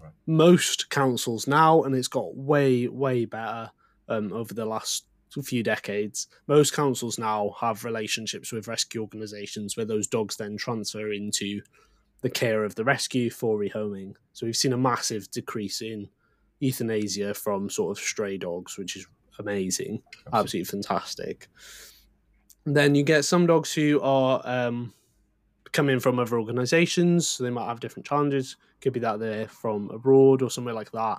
Right. 0.00 0.12
Most 0.26 0.90
councils 0.90 1.46
now, 1.46 1.82
and 1.82 1.94
it's 1.94 2.08
got 2.08 2.36
way, 2.36 2.86
way 2.88 3.24
better 3.24 3.70
um, 4.08 4.32
over 4.32 4.54
the 4.54 4.64
last 4.64 5.06
few 5.44 5.62
decades. 5.62 6.26
Most 6.46 6.74
councils 6.74 7.18
now 7.18 7.54
have 7.60 7.84
relationships 7.84 8.52
with 8.52 8.68
rescue 8.68 9.00
organisations 9.00 9.76
where 9.76 9.86
those 9.86 10.06
dogs 10.06 10.36
then 10.36 10.56
transfer 10.56 11.12
into 11.12 11.62
the 12.22 12.30
care 12.30 12.64
of 12.64 12.74
the 12.74 12.84
rescue 12.84 13.30
for 13.30 13.58
rehoming. 13.58 14.14
So 14.32 14.46
we've 14.46 14.56
seen 14.56 14.72
a 14.72 14.78
massive 14.78 15.30
decrease 15.30 15.80
in 15.80 16.08
euthanasia 16.58 17.34
from 17.34 17.70
sort 17.70 17.96
of 17.96 18.02
stray 18.02 18.36
dogs, 18.36 18.76
which 18.76 18.96
is 18.96 19.06
amazing, 19.38 20.02
absolutely, 20.26 20.40
absolutely 20.40 20.64
fantastic. 20.64 21.48
And 22.66 22.76
then 22.76 22.94
you 22.94 23.02
get 23.02 23.24
some 23.24 23.46
dogs 23.46 23.72
who 23.72 24.00
are 24.02 24.42
um, 24.44 24.92
coming 25.72 25.98
from 25.98 26.18
other 26.18 26.38
organisations, 26.38 27.26
so 27.26 27.44
they 27.44 27.50
might 27.50 27.66
have 27.66 27.80
different 27.80 28.06
challenges. 28.06 28.56
Could 28.80 28.92
be 28.92 29.00
that 29.00 29.18
they're 29.18 29.48
from 29.48 29.90
abroad 29.90 30.42
or 30.42 30.50
somewhere 30.50 30.74
like 30.74 30.90
that, 30.92 31.18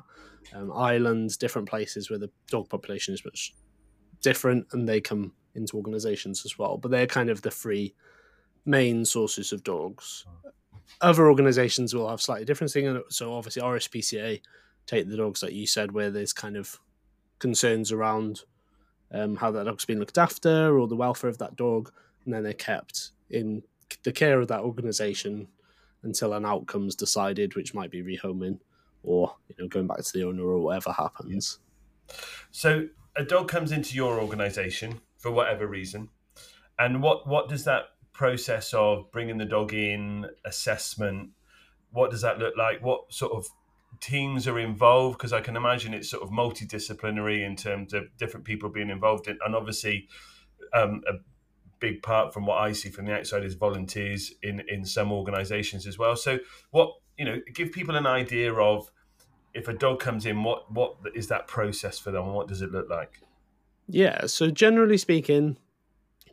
um, 0.54 0.72
islands, 0.72 1.38
different 1.38 1.68
places 1.68 2.10
where 2.10 2.20
the 2.20 2.30
dog 2.48 2.70
population 2.70 3.14
is 3.14 3.26
much 3.26 3.54
different, 4.22 4.68
and 4.72 4.88
they 4.88 5.02
come 5.02 5.34
into 5.56 5.78
organisations 5.78 6.46
as 6.46 6.58
well. 6.58 6.78
But 6.78 6.92
they're 6.92 7.08
kind 7.08 7.30
of 7.30 7.42
the 7.42 7.52
three 7.52 7.96
main 8.66 9.06
sources 9.06 9.52
of 9.52 9.64
dogs 9.64 10.26
other 11.00 11.28
organizations 11.28 11.94
will 11.94 12.10
have 12.10 12.22
slightly 12.22 12.46
different 12.46 12.72
things. 12.72 13.00
So 13.10 13.34
obviously 13.34 13.62
RSPCA 13.62 14.42
take 14.86 15.08
the 15.08 15.18
dogs 15.18 15.42
that 15.42 15.54
you 15.54 15.68
said 15.68 15.92
where 15.92 16.10
there's 16.10 16.34
kind 16.34 16.58
of 16.58 16.80
concerns 17.40 17.92
around 17.92 18.42
um, 19.12 19.36
how 19.36 19.52
that 19.52 19.66
dog's 19.66 19.86
been 19.86 20.00
looked 20.00 20.18
after 20.18 20.78
or 20.78 20.88
the 20.88 20.96
welfare 20.96 21.30
of 21.30 21.38
that 21.40 21.56
dog, 21.56 21.92
and 22.26 22.34
then 22.34 22.44
they're 22.44 22.54
kept 22.54 23.12
in 23.30 23.64
the 24.04 24.12
care 24.12 24.40
of 24.40 24.48
that 24.48 24.62
organization 24.62 25.48
until 26.04 26.34
an 26.34 26.46
outcome's 26.46 26.96
decided, 26.96 27.56
which 27.56 27.74
might 27.74 27.92
be 27.92 28.02
rehoming 28.02 28.60
or 29.04 29.36
you 29.50 29.56
know 29.60 29.68
going 29.68 29.88
back 29.88 29.98
to 29.98 30.14
the 30.14 30.24
owner 30.24 30.44
or 30.44 30.60
whatever 30.60 30.92
happens. 30.92 31.60
So 32.52 32.88
a 33.16 33.24
dog 33.24 33.48
comes 33.48 33.72
into 33.72 33.96
your 33.96 34.22
organization 34.22 35.02
for 35.18 35.32
whatever 35.32 35.68
reason, 35.68 36.10
and 36.80 37.02
what 37.02 37.28
what 37.28 37.50
does 37.50 37.66
that 37.66 37.91
process 38.14 38.74
of 38.74 39.12
bringing 39.12 39.38
the 39.38 39.46
dog 39.46 39.74
in, 39.74 40.28
assessment, 40.46 41.30
what 41.92 42.12
does 42.12 42.22
that 42.22 42.40
look 42.40 42.56
like? 42.58 42.84
What 42.84 43.12
sort 43.14 43.34
of 43.34 43.48
teams 44.00 44.48
are 44.48 44.60
involved? 44.60 45.18
Because 45.18 45.34
I 45.34 45.42
can 45.42 45.56
imagine 45.56 45.94
it's 45.94 46.10
sort 46.10 46.24
of 46.24 46.30
multidisciplinary 46.30 47.46
in 47.46 47.56
terms 47.56 47.94
of 47.94 48.06
different 48.18 48.46
people 48.46 48.70
being 48.70 48.90
involved 48.90 49.28
in, 49.28 49.38
and 49.46 49.56
obviously 49.56 50.08
um, 50.74 51.02
a 51.08 51.14
big 51.80 52.02
part 52.04 52.34
from 52.34 52.46
what 52.46 52.60
I 52.60 52.72
see 52.74 52.90
from 52.90 53.06
the 53.06 53.18
outside 53.18 53.44
is 53.44 53.56
volunteers 53.56 54.34
in 54.44 54.62
in 54.68 54.86
some 54.86 55.12
organisations 55.12 55.88
as 55.88 55.98
well. 55.98 56.16
So 56.16 56.40
what 56.70 56.94
you 57.18 57.26
know, 57.26 57.40
give 57.54 57.72
people 57.72 57.96
an 57.96 58.08
idea 58.08 58.54
of 58.54 58.92
if 59.54 59.68
a 59.68 59.74
dog 59.74 60.00
comes 60.00 60.26
in, 60.26 60.44
what 60.44 60.72
what 60.72 60.96
is 61.14 61.28
that 61.28 61.48
process 61.48 62.00
for 62.00 62.12
them? 62.12 62.34
What 62.34 62.48
does 62.48 62.62
it 62.62 62.72
look 62.72 62.90
like? 62.90 63.20
Yeah, 63.88 64.26
so 64.26 64.50
generally 64.50 64.98
speaking, 64.98 65.58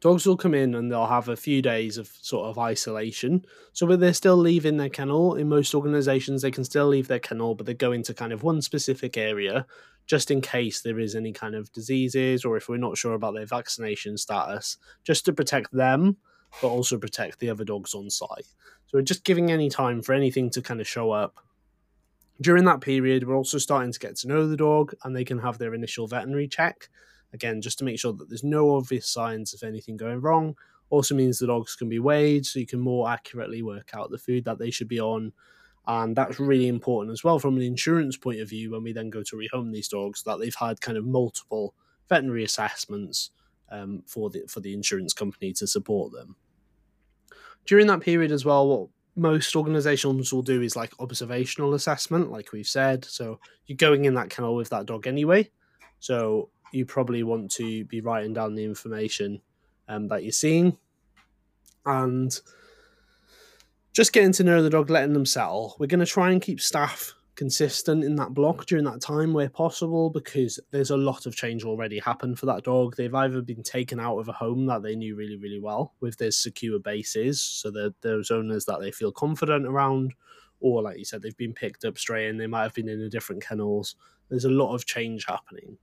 dogs 0.01 0.27
will 0.27 0.37
come 0.37 0.55
in 0.55 0.75
and 0.75 0.91
they'll 0.91 1.07
have 1.07 1.29
a 1.29 1.37
few 1.37 1.63
days 1.63 1.99
of 1.99 2.09
sort 2.21 2.47
of 2.47 2.59
isolation. 2.59 3.45
So, 3.73 3.87
but 3.87 4.01
they're 4.01 4.15
still 4.15 4.37
leaving 4.37 4.77
their 4.77 4.89
kennel. 4.89 5.35
In 5.35 5.49
most 5.49 5.75
organizations, 5.75 6.43
they 6.43 6.51
can 6.51 6.65
still 6.65 6.87
leave 6.89 7.09
their 7.09 7.19
kennel, 7.19 7.55
but 7.55 7.67
they 7.67 7.75
go 7.75 7.93
into 7.93 8.15
kind 8.15 8.33
of 8.33 8.43
one 8.43 8.63
specific 8.63 9.17
area 9.17 9.67
just 10.07 10.31
in 10.31 10.41
case 10.41 10.81
there 10.81 10.99
is 10.99 11.15
any 11.15 11.33
kind 11.33 11.55
of 11.55 11.71
diseases 11.73 12.45
or 12.45 12.57
if 12.57 12.69
we're 12.69 12.79
not 12.79 12.97
sure 12.97 13.13
about 13.13 13.35
their 13.35 13.45
vaccination 13.45 14.17
status, 14.17 14.79
just 15.05 15.25
to 15.27 15.33
protect 15.33 15.71
them, 15.73 16.17
but 16.63 16.69
also 16.69 16.97
protect 16.97 17.39
the 17.41 17.51
other 17.51 17.65
dogs 17.65 17.95
on 17.95 18.09
site. 18.09 18.47
So, 18.87 18.99
we're 18.99 19.03
just 19.03 19.25
giving 19.25 19.51
any 19.51 19.69
time 19.69 20.03
for 20.03 20.15
anything 20.15 20.51
to 20.51 20.63
kind 20.63 20.81
of 20.81 20.89
show 20.89 21.11
up. 21.11 21.37
During 22.41 22.65
that 22.67 22.81
period, 22.81 23.27
we're 23.27 23.37
also 23.37 23.59
starting 23.59 23.93
to 23.93 23.99
get 23.99 24.17
to 24.19 24.29
know 24.29 24.47
the 24.47 24.57
dog 24.57 24.95
and 25.03 25.15
they 25.15 25.25
can 25.25 25.41
have 25.41 25.59
their 25.59 25.75
initial 25.75 26.07
veterinary 26.07 26.47
check 26.47 26.89
Again, 27.33 27.61
just 27.61 27.79
to 27.79 27.85
make 27.85 27.99
sure 27.99 28.13
that 28.13 28.29
there's 28.29 28.45
no 28.45 28.77
obvious 28.77 29.09
signs 29.09 29.55
of 29.55 29.63
anything 29.63 29.97
going 29.97 30.21
wrong. 30.21 30.57
Also 30.91 31.15
means 31.15 31.39
the 31.39 31.47
dogs 31.47 31.77
can 31.77 31.89
be 31.89 31.99
weighed 31.99 32.47
so 32.47 32.59
you 32.59 32.67
can 32.67 32.81
more 32.81 33.11
accurately 33.11 33.63
work 33.63 33.91
out 33.95 34.11
the 34.11 34.19
food 34.19 34.45
that 34.45 34.59
they 34.59 34.71
should 34.71 34.89
be 34.89 35.01
on. 35.01 35.33
And 35.87 36.15
that's 36.17 36.39
really 36.39 36.69
important 36.69 37.13
as 37.13 37.25
well 37.25 37.39
from 37.39 37.57
an 37.57 37.63
insurance 37.63 38.17
point 38.17 38.41
of 38.41 38.49
view 38.49 38.73
when 38.73 38.83
we 38.83 38.93
then 38.93 39.11
go 39.11 39.23
to 39.23 39.37
rehome 39.37 39.73
these 39.73 39.89
dogs 39.89 40.23
that 40.25 40.39
they've 40.39 40.55
had 40.55 40.81
kind 40.81 40.99
of 40.99 41.07
multiple 41.07 41.75
veterinary 42.09 42.45
assessments 42.45 43.31
um, 43.71 44.03
for 44.07 44.31
the 44.31 44.45
for 44.49 44.61
the 44.61 44.75
insurance 44.75 45.13
company 45.13 45.53
to 45.55 45.67
support 45.67 46.13
them. 46.13 46.37
During 47.67 47.87
that 47.89 48.01
period 48.01 48.33
as 48.33 48.45
well, 48.45 48.67
what 48.69 48.89
most 49.17 49.55
organizations 49.57 50.33
will 50.33 50.43
do 50.43 50.63
is 50.63 50.77
like 50.77 50.93
observational 51.01 51.75
assessment, 51.75 52.31
like 52.31 52.53
we've 52.53 52.69
said. 52.69 53.05
So 53.05 53.41
you're 53.67 53.77
going 53.77 54.05
in 54.05 54.15
that 54.15 54.31
kennel 54.31 54.55
with 54.55 54.71
that 54.71 54.87
dog 54.87 55.07
anyway. 55.07 55.51
So 56.01 56.51
you 56.73 56.87
probably 56.87 57.23
want 57.23 57.51
to 57.53 57.85
be 57.85 58.01
writing 58.01 58.33
down 58.33 58.55
the 58.55 58.65
information 58.65 59.41
um, 59.89 60.09
that 60.09 60.23
you're 60.23 60.33
seeing 60.33 60.77
and 61.87 62.41
just 63.93 64.13
getting 64.13 64.33
to 64.33 64.45
know 64.45 64.63
the 64.63 64.71
dog, 64.71 64.91
letting 64.91 65.13
them 65.13 65.27
settle. 65.27 65.75
We're 65.79 65.87
going 65.87 66.01
to 66.01 66.07
try 66.07 66.31
and 66.31 66.41
keep 66.43 66.61
staff 66.61 67.15
consistent 67.35 68.03
in 68.03 68.17
that 68.17 68.35
block 68.35 68.67
during 68.67 68.85
that 68.85 69.01
time 69.01 69.33
where 69.33 69.49
possible 69.49 70.11
because 70.11 70.59
there's 70.73 70.91
a 70.91 70.97
lot 70.97 71.25
of 71.25 71.37
change 71.37 71.65
already 71.65 72.01
happened 72.01 72.37
for 72.37 72.47
that 72.47 72.65
dog. 72.65 72.97
They've 72.97 73.15
either 73.15 73.41
been 73.43 73.63
taken 73.63 74.01
out 74.01 74.19
of 74.19 74.29
a 74.29 74.33
home 74.33 74.67
that 74.67 74.83
they 74.83 74.97
knew 74.97 75.15
really, 75.15 75.37
really 75.37 75.61
well 75.61 75.95
with 76.01 76.17
their 76.19 76.33
secure 76.33 76.81
bases, 76.81 77.41
so 77.41 77.71
that 77.71 77.95
those 78.01 78.33
owners 78.33 78.65
that 78.65 78.81
they 78.81 78.91
feel 78.91 79.13
confident 79.13 79.67
around, 79.67 80.15
or 80.59 80.83
like 80.83 80.99
you 80.99 81.05
said, 81.05 81.23
they've 81.23 81.37
been 81.37 81.55
picked 81.55 81.85
up 81.85 81.97
and 82.11 82.41
they 82.41 82.49
might 82.49 82.65
have 82.65 82.75
been 82.75 82.89
in 82.89 83.01
a 83.03 83.09
different 83.09 83.41
kennels. 83.43 83.95
There's 84.29 84.45
a 84.45 84.51
lot 84.51 84.75
of 84.75 84.85
change 84.85 85.25
happening. 85.27 85.79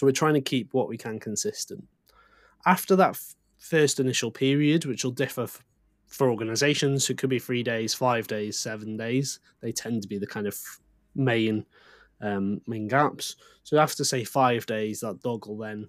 So 0.00 0.06
we're 0.06 0.12
trying 0.12 0.32
to 0.32 0.40
keep 0.40 0.72
what 0.72 0.88
we 0.88 0.96
can 0.96 1.20
consistent. 1.20 1.84
After 2.64 2.96
that 2.96 3.10
f- 3.10 3.36
first 3.58 4.00
initial 4.00 4.30
period, 4.30 4.86
which 4.86 5.04
will 5.04 5.10
differ 5.10 5.42
f- 5.42 5.62
for 6.06 6.30
organizations, 6.30 7.04
so 7.04 7.10
it 7.10 7.18
could 7.18 7.28
be 7.28 7.38
three 7.38 7.62
days, 7.62 7.92
five 7.92 8.26
days, 8.26 8.58
seven 8.58 8.96
days. 8.96 9.40
They 9.60 9.72
tend 9.72 10.00
to 10.00 10.08
be 10.08 10.16
the 10.16 10.26
kind 10.26 10.46
of 10.46 10.56
main 11.14 11.66
um, 12.22 12.62
main 12.66 12.88
gaps. 12.88 13.36
So 13.62 13.76
after 13.76 14.02
say 14.02 14.24
five 14.24 14.64
days, 14.64 15.00
that 15.00 15.20
dog 15.20 15.46
will 15.46 15.58
then 15.58 15.86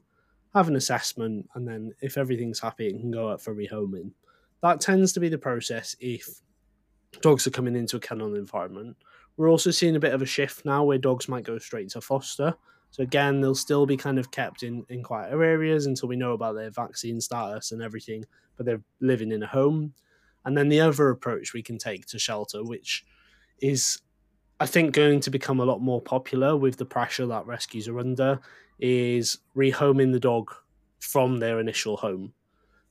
have 0.54 0.68
an 0.68 0.76
assessment, 0.76 1.48
and 1.56 1.66
then 1.66 1.94
if 2.02 2.18
everything's 2.18 2.60
happy, 2.60 2.88
it 2.88 3.00
can 3.00 3.12
go 3.12 3.32
out 3.32 3.42
for 3.42 3.56
rehoming. 3.56 4.12
That 4.62 4.82
tends 4.82 5.14
to 5.14 5.22
be 5.22 5.30
the 5.30 5.38
process 5.38 5.96
if 6.02 6.28
dogs 7.22 7.48
are 7.48 7.52
coming 7.52 7.78
into 7.78 7.96
a 7.96 8.02
kennel 8.02 8.36
environment. 8.36 8.98
We're 9.38 9.50
also 9.50 9.72
seeing 9.72 9.96
a 9.96 10.02
bit 10.02 10.14
of 10.14 10.22
a 10.22 10.26
shift 10.26 10.66
now 10.66 10.84
where 10.84 10.98
dogs 10.98 11.30
might 11.30 11.46
go 11.46 11.58
straight 11.60 11.92
to 11.92 12.02
foster. 12.02 12.56
So 12.92 13.04
again, 13.04 13.42
they'll 13.42 13.56
still 13.56 13.86
be 13.86 13.98
kind 13.98 14.20
of 14.20 14.32
kept 14.32 14.64
in, 14.64 14.86
in 14.90 15.02
quieter 15.02 15.44
areas 15.44 15.86
until 15.86 16.10
we 16.10 16.18
know 16.18 16.34
about 16.34 16.56
their 16.56 16.70
vaccine 16.70 17.20
status 17.22 17.72
and 17.72 17.82
everything, 17.82 18.26
but 18.58 18.66
they're 18.66 18.84
living 19.00 19.32
in 19.32 19.44
a 19.44 19.48
home. 19.48 19.94
And 20.44 20.58
then 20.58 20.70
the 20.70 20.82
other 20.82 21.10
approach 21.10 21.54
we 21.54 21.64
can 21.64 21.78
take 21.78 22.06
to 22.08 22.20
shelter, 22.20 22.64
which 22.64 23.06
is 23.60 24.02
I 24.60 24.66
think 24.66 24.94
going 24.94 25.22
to 25.22 25.32
become 25.32 25.60
a 25.60 25.66
lot 25.66 25.82
more 25.82 26.02
popular 26.02 26.56
with 26.56 26.78
the 26.78 26.86
pressure 26.86 27.26
that 27.28 27.48
rescues 27.48 27.88
are 27.88 28.00
under, 28.00 28.40
is 28.80 29.40
rehoming 29.56 30.12
the 30.12 30.20
dog 30.20 30.54
from 31.00 31.40
their 31.40 31.60
initial 31.60 31.98
home. 31.98 32.34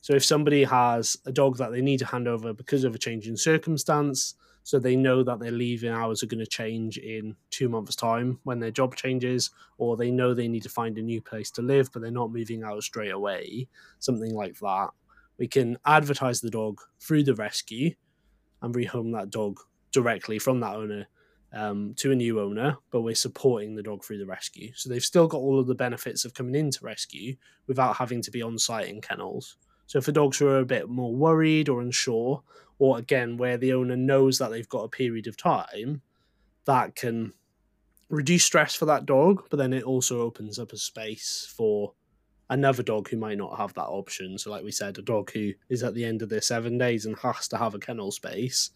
So 0.01 0.13
if 0.13 0.25
somebody 0.25 0.63
has 0.63 1.17
a 1.25 1.31
dog 1.31 1.57
that 1.57 1.71
they 1.71 1.81
need 1.81 1.99
to 1.99 2.05
hand 2.05 2.27
over 2.27 2.53
because 2.53 2.83
of 2.83 2.95
a 2.95 2.97
change 2.97 3.27
in 3.27 3.37
circumstance, 3.37 4.33
so 4.63 4.79
they 4.79 4.95
know 4.95 5.23
that 5.23 5.39
their 5.39 5.51
leaving 5.51 5.91
hours 5.91 6.21
are 6.21 6.27
going 6.27 6.43
to 6.43 6.45
change 6.45 6.97
in 6.97 7.35
two 7.49 7.69
months' 7.69 7.95
time 7.95 8.39
when 8.43 8.59
their 8.59 8.71
job 8.71 8.95
changes, 8.95 9.51
or 9.77 9.97
they 9.97 10.11
know 10.11 10.33
they 10.33 10.47
need 10.47 10.63
to 10.63 10.69
find 10.69 10.97
a 10.97 11.01
new 11.01 11.21
place 11.21 11.51
to 11.51 11.61
live, 11.61 11.91
but 11.91 12.01
they're 12.01 12.11
not 12.11 12.31
moving 12.31 12.63
out 12.63 12.83
straight 12.83 13.11
away, 13.11 13.67
something 13.99 14.33
like 14.33 14.57
that. 14.59 14.89
We 15.37 15.47
can 15.47 15.77
advertise 15.85 16.41
the 16.41 16.51
dog 16.51 16.79
through 16.99 17.23
the 17.23 17.35
rescue 17.35 17.95
and 18.61 18.75
rehome 18.75 19.13
that 19.13 19.31
dog 19.31 19.59
directly 19.91 20.39
from 20.39 20.59
that 20.59 20.75
owner 20.75 21.07
um, 21.53 21.93
to 21.95 22.11
a 22.11 22.15
new 22.15 22.39
owner, 22.39 22.77
but 22.91 23.01
we're 23.01 23.15
supporting 23.15 23.75
the 23.75 23.83
dog 23.83 24.03
through 24.03 24.19
the 24.19 24.25
rescue. 24.25 24.71
So 24.75 24.89
they've 24.89 25.03
still 25.03 25.27
got 25.27 25.39
all 25.39 25.59
of 25.59 25.67
the 25.67 25.75
benefits 25.75 26.23
of 26.23 26.33
coming 26.33 26.55
into 26.55 26.85
rescue 26.85 27.35
without 27.67 27.97
having 27.97 28.21
to 28.21 28.31
be 28.31 28.41
on 28.41 28.57
site 28.57 28.87
in 28.87 29.01
kennels. 29.01 29.57
So 29.91 29.99
for 29.99 30.13
dogs 30.13 30.37
who 30.37 30.47
are 30.47 30.59
a 30.59 30.65
bit 30.65 30.87
more 30.87 31.13
worried 31.13 31.67
or 31.67 31.81
unsure, 31.81 32.41
or 32.79 32.97
again 32.97 33.35
where 33.35 33.57
the 33.57 33.73
owner 33.73 33.97
knows 33.97 34.37
that 34.37 34.49
they've 34.49 34.69
got 34.69 34.85
a 34.85 34.87
period 34.87 35.27
of 35.27 35.35
time, 35.35 36.01
that 36.63 36.95
can 36.95 37.33
reduce 38.07 38.45
stress 38.45 38.73
for 38.73 38.85
that 38.85 39.05
dog, 39.05 39.43
but 39.49 39.57
then 39.57 39.73
it 39.73 39.83
also 39.83 40.21
opens 40.21 40.57
up 40.57 40.71
a 40.71 40.77
space 40.77 41.53
for 41.57 41.91
another 42.49 42.83
dog 42.83 43.09
who 43.09 43.17
might 43.17 43.37
not 43.37 43.57
have 43.57 43.73
that 43.73 43.81
option. 43.81 44.37
So, 44.37 44.49
like 44.49 44.63
we 44.63 44.71
said, 44.71 44.97
a 44.97 45.01
dog 45.01 45.29
who 45.33 45.51
is 45.67 45.83
at 45.83 45.93
the 45.93 46.05
end 46.05 46.21
of 46.21 46.29
their 46.29 46.39
seven 46.39 46.77
days 46.77 47.05
and 47.05 47.19
has 47.19 47.49
to 47.49 47.57
have 47.57 47.75
a 47.75 47.79
kennel 47.79 48.11
space. 48.13 48.69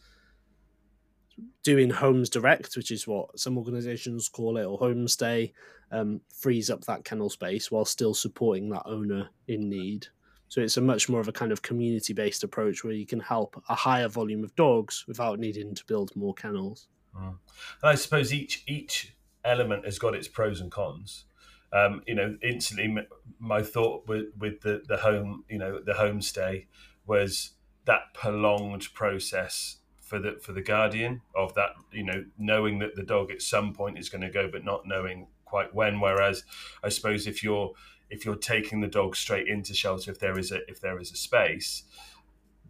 Doing 1.63 1.91
homes 1.91 2.29
direct, 2.29 2.75
which 2.75 2.91
is 2.91 3.07
what 3.07 3.39
some 3.39 3.57
organizations 3.57 4.27
call 4.27 4.57
it, 4.57 4.65
or 4.65 4.77
homestay, 4.77 5.53
um, 5.93 6.19
frees 6.37 6.69
up 6.69 6.81
that 6.81 7.05
kennel 7.05 7.29
space 7.29 7.71
while 7.71 7.85
still 7.85 8.13
supporting 8.13 8.67
that 8.71 8.83
owner 8.85 9.29
in 9.47 9.69
need. 9.69 10.07
So 10.55 10.61
it's 10.61 10.77
a 10.77 10.81
much 10.81 11.09
more 11.09 11.19
of 11.19 11.27
a 11.27 11.33
kind 11.33 11.51
of 11.51 11.61
community 11.61 12.13
based 12.13 12.41
approach 12.41 12.85
where 12.85 12.93
you 12.93 13.05
can 13.05 13.19
help 13.19 13.61
a 13.67 13.75
higher 13.75 14.07
volume 14.07 14.41
of 14.41 14.55
dogs 14.55 15.03
without 15.05 15.37
needing 15.37 15.75
to 15.75 15.83
build 15.83 16.15
more 16.15 16.33
kennels. 16.33 16.87
Mm. 17.13 17.27
And 17.27 17.37
I 17.83 17.95
suppose 17.95 18.33
each 18.33 18.63
each 18.65 19.13
element 19.43 19.83
has 19.83 19.99
got 19.99 20.15
its 20.15 20.29
pros 20.29 20.61
and 20.61 20.71
cons. 20.71 21.25
Um, 21.73 22.03
you 22.07 22.15
know, 22.15 22.37
instantly 22.41 22.95
my 23.37 23.63
thought 23.63 24.07
with, 24.07 24.27
with 24.39 24.61
the, 24.61 24.81
the 24.87 24.95
home, 24.95 25.43
you 25.49 25.57
know, 25.57 25.81
the 25.81 25.91
homestay 25.91 26.67
was 27.05 27.51
that 27.83 28.13
prolonged 28.13 28.93
process 28.93 29.79
for 29.99 30.19
the 30.19 30.37
for 30.41 30.53
the 30.53 30.61
guardian 30.61 31.21
of 31.35 31.53
that, 31.55 31.71
you 31.91 32.05
know, 32.05 32.23
knowing 32.37 32.79
that 32.79 32.95
the 32.95 33.03
dog 33.03 33.29
at 33.29 33.41
some 33.41 33.73
point 33.73 33.99
is 33.99 34.07
going 34.07 34.21
to 34.21 34.29
go, 34.29 34.49
but 34.49 34.63
not 34.63 34.87
knowing 34.87 35.27
quite 35.43 35.75
when. 35.75 35.99
Whereas 35.99 36.45
I 36.81 36.87
suppose 36.87 37.27
if 37.27 37.43
you're 37.43 37.73
if 38.09 38.25
you're 38.25 38.35
taking 38.35 38.81
the 38.81 38.87
dog 38.87 39.15
straight 39.15 39.47
into 39.47 39.73
shelter 39.73 40.11
if 40.11 40.19
there 40.19 40.37
is 40.37 40.51
a 40.51 40.59
if 40.69 40.79
there 40.81 40.99
is 40.99 41.11
a 41.11 41.15
space 41.15 41.83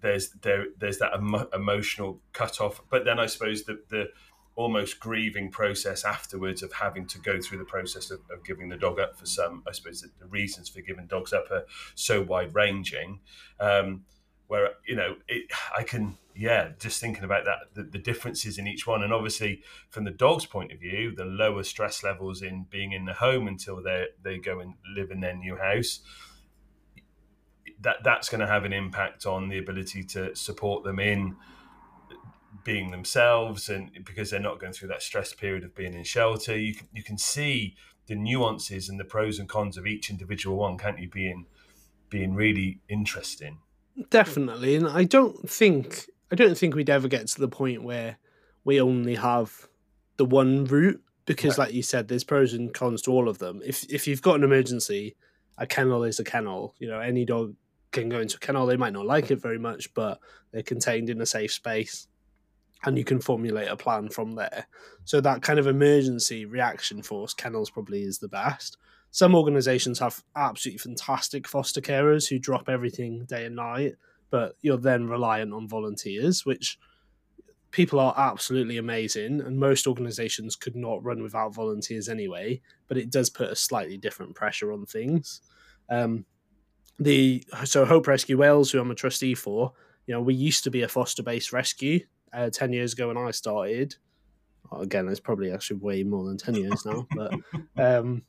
there's 0.02 0.30
there 0.42 0.68
there's 0.80 1.00
that 1.00 1.12
emo- 1.16 1.50
emotional 1.54 2.22
cut 2.34 2.62
off 2.62 2.82
but 2.90 3.06
then 3.06 3.20
i 3.20 3.26
suppose 3.26 3.64
the 3.64 3.82
the 3.90 4.08
almost 4.56 5.02
grieving 5.02 5.52
process 5.52 6.06
afterwards 6.06 6.64
of 6.64 6.72
having 6.72 7.06
to 7.06 7.20
go 7.20 7.42
through 7.42 7.58
the 7.58 7.66
process 7.66 8.10
of, 8.10 8.22
of 8.32 8.44
giving 8.46 8.70
the 8.70 8.78
dog 8.78 9.00
up 9.00 9.18
for 9.18 9.26
some 9.26 9.64
i 9.68 9.72
suppose 9.72 10.02
the, 10.02 10.10
the, 10.20 10.28
reasons 10.28 10.70
for 10.70 10.82
giving 10.82 11.06
dogs 11.08 11.34
up 11.34 11.46
are 11.52 11.66
so 11.94 12.22
wide 12.22 12.54
ranging 12.56 13.20
um, 13.60 14.06
where 14.48 14.70
you 14.88 14.96
know 14.96 15.16
it, 15.28 15.52
I 15.78 15.84
can 15.84 16.18
yeah 16.36 16.70
just 16.80 17.00
thinking 17.00 17.24
about 17.24 17.46
that 17.46 17.74
the, 17.74 17.84
the, 17.84 17.98
differences 17.98 18.58
in 18.58 18.68
each 18.68 18.86
one. 18.86 19.04
And 19.04 19.14
obviously 19.14 19.62
from 19.90 20.04
the 20.04 20.12
dog's 20.12 20.46
point 20.46 20.72
of 20.72 20.80
view 20.80 21.16
the 21.16 21.26
lower 21.26 21.64
stress 21.64 22.04
levels 22.04 22.42
in 22.42 22.66
being 22.70 22.92
in 22.92 23.06
the 23.06 23.14
home 23.14 23.48
until 23.48 23.82
they 23.82 24.08
they 24.22 24.38
go 24.38 24.60
and 24.60 24.76
live 24.96 25.12
in 25.12 25.22
their 25.22 25.36
new 25.36 25.56
house 25.56 26.02
that 27.82 27.98
that's 28.04 28.30
going 28.30 28.42
to 28.42 28.48
have 28.48 28.66
an 28.66 28.74
impact 28.74 29.26
on 29.26 29.50
the 29.50 29.58
ability 29.58 30.04
to 30.04 30.36
support 30.36 30.84
them 30.84 31.00
in 31.00 31.36
being 32.64 32.92
themselves 32.92 33.70
and 33.70 33.92
because 34.04 34.32
they're 34.32 34.40
not 34.40 34.60
going 34.60 34.74
through 34.74 34.88
that 34.88 35.02
stress 35.02 35.34
period 35.34 35.64
of 35.64 35.76
being 35.76 35.94
in 35.94 36.04
shelter. 36.04 36.58
You 36.58 36.74
can, 36.74 36.88
you 36.94 37.04
can 37.04 37.18
see 37.18 37.76
the 38.08 38.16
nuances 38.16 38.90
and 38.90 39.00
the 39.00 39.06
pros 39.06 39.40
and 39.40 39.48
cons 39.48 39.78
of 39.78 39.86
each 39.86 40.10
individual 40.10 40.58
one 40.58 40.78
can't 40.78 41.00
you 41.00 41.10
being 41.10 41.46
being 42.10 42.36
really 42.36 42.80
interesting? 42.88 43.60
Definitely, 44.10 44.76
and 44.76 44.88
I 44.88 45.06
don't 45.06 45.50
think 45.50 46.10
I 46.36 46.38
don't 46.44 46.58
think 46.58 46.76
we'd 46.76 46.90
ever 46.90 47.08
get 47.08 47.28
to 47.28 47.40
the 47.40 47.48
point 47.48 47.82
where 47.82 48.18
we 48.66 48.82
only 48.82 49.16
have 49.16 49.70
the 50.18 50.26
one 50.26 50.66
route 50.66 51.02
because, 51.26 51.58
right. 51.58 51.68
like 51.68 51.74
you 51.74 51.82
said, 51.82 52.10
there's 52.10 52.26
pros 52.26 52.54
and 52.54 52.74
cons 52.74 53.02
to 53.04 53.12
all 53.12 53.30
of 53.30 53.38
them. 53.38 53.62
If 53.66 53.86
if 53.90 54.06
you've 54.06 54.22
got 54.22 54.36
an 54.36 54.44
emergency, 54.44 55.16
a 55.58 55.66
kennel 55.66 56.04
is 56.04 56.20
a 56.20 56.26
kennel. 56.26 56.76
You 56.78 56.90
know, 56.90 57.00
any 57.00 57.24
dog 57.24 57.56
can 57.94 58.10
go 58.10 58.20
into 58.20 58.36
a 58.36 58.40
kennel. 58.42 58.66
They 58.66 58.76
might 58.76 58.92
not 58.92 59.06
like 59.06 59.32
it 59.32 59.42
very 59.42 59.58
much, 59.58 59.94
but 59.94 60.20
they're 60.52 60.62
contained 60.62 61.10
in 61.10 61.22
a 61.22 61.26
safe 61.26 61.54
space. 61.54 62.06
and 62.84 62.98
you 62.98 63.04
can 63.04 63.20
formulate 63.20 63.68
a 63.68 63.76
plan 63.76 64.10
from 64.10 64.36
there. 64.36 64.68
So 65.06 65.22
that 65.22 65.42
kind 65.42 65.60
of 65.60 65.68
emergency 65.68 66.46
reaction 66.46 67.02
force, 67.02 67.34
kennels 67.34 67.70
probably 67.70 68.04
is 68.04 68.20
the 68.20 68.28
best. 68.28 68.78
Some 69.12 69.36
organizations 69.36 70.00
have 70.00 70.24
absolutely 70.36 70.80
fantastic 70.80 71.48
foster 71.48 71.82
carers 71.82 72.28
who 72.30 72.38
drop 72.38 72.68
everything 72.68 73.26
day 73.26 73.46
and 73.46 73.56
night, 73.56 73.96
but 74.36 74.58
you're 74.62 74.76
then 74.76 75.08
reliant 75.08 75.54
on 75.54 75.66
volunteers, 75.66 76.46
which 76.46 76.78
people 77.72 78.02
are 78.02 78.14
absolutely 78.18 78.76
amazing, 78.76 79.40
and 79.40 79.58
most 79.58 79.88
organizations 79.88 80.58
could 80.58 80.76
not 80.76 81.02
run 81.06 81.24
without 81.24 81.54
volunteers 81.54 82.10
anyway. 82.10 82.60
But 82.90 82.98
it 82.98 83.10
does 83.10 83.30
put 83.30 83.50
a 83.50 83.56
slightly 83.56 83.96
different 83.96 84.36
pressure 84.36 84.74
on 84.74 84.86
things. 84.86 85.40
Um, 85.90 86.26
the 87.00 87.46
so 87.64 87.86
Hope 87.86 88.08
Rescue 88.08 88.38
Wales, 88.38 88.72
who 88.72 88.82
I'm 88.82 88.92
a 88.92 88.96
trustee 88.96 89.36
for, 89.36 89.72
you 90.06 90.14
know, 90.14 90.20
we 90.22 90.34
used 90.34 90.66
to 90.66 90.70
be 90.70 90.82
a 90.82 90.90
foster-based 90.90 91.54
rescue 91.54 92.02
uh, 92.34 92.50
ten 92.50 92.74
years 92.74 92.92
ago 92.92 93.08
when 93.08 93.18
I 93.18 93.32
started. 93.32 93.96
Well, 94.70 94.82
again, 94.82 95.08
it's 95.08 95.22
probably 95.22 95.50
actually 95.50 95.78
way 95.78 96.04
more 96.04 96.26
than 96.26 96.38
ten 96.38 96.56
years 96.56 96.86
now, 96.86 97.08
but 97.16 97.34
um, 97.82 98.24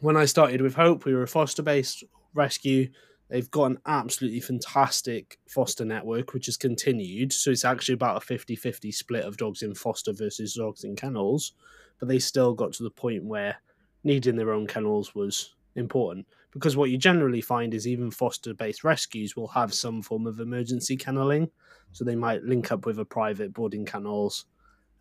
when 0.00 0.18
I 0.18 0.26
started 0.26 0.60
with 0.60 0.74
Hope, 0.74 1.06
we 1.06 1.14
were 1.14 1.22
a 1.22 1.28
foster-based 1.28 2.04
rescue. 2.34 2.90
They've 3.30 3.50
got 3.50 3.70
an 3.70 3.78
absolutely 3.86 4.40
fantastic 4.40 5.38
foster 5.48 5.84
network, 5.84 6.34
which 6.34 6.46
has 6.46 6.56
continued. 6.56 7.32
So 7.32 7.52
it's 7.52 7.64
actually 7.64 7.94
about 7.94 8.16
a 8.16 8.20
50 8.20 8.56
50 8.56 8.90
split 8.90 9.24
of 9.24 9.36
dogs 9.36 9.62
in 9.62 9.74
foster 9.74 10.12
versus 10.12 10.54
dogs 10.54 10.82
in 10.82 10.96
kennels. 10.96 11.52
But 12.00 12.08
they 12.08 12.18
still 12.18 12.54
got 12.54 12.72
to 12.74 12.82
the 12.82 12.90
point 12.90 13.24
where 13.24 13.56
needing 14.02 14.34
their 14.34 14.52
own 14.52 14.66
kennels 14.66 15.14
was 15.14 15.54
important. 15.76 16.26
Because 16.52 16.76
what 16.76 16.90
you 16.90 16.98
generally 16.98 17.40
find 17.40 17.72
is 17.72 17.86
even 17.86 18.10
foster 18.10 18.52
based 18.52 18.82
rescues 18.82 19.36
will 19.36 19.48
have 19.48 19.72
some 19.72 20.02
form 20.02 20.26
of 20.26 20.40
emergency 20.40 20.96
kenneling. 20.96 21.48
So 21.92 22.04
they 22.04 22.16
might 22.16 22.42
link 22.42 22.72
up 22.72 22.84
with 22.84 22.98
a 22.98 23.04
private 23.04 23.52
boarding 23.52 23.84
kennels, 23.84 24.46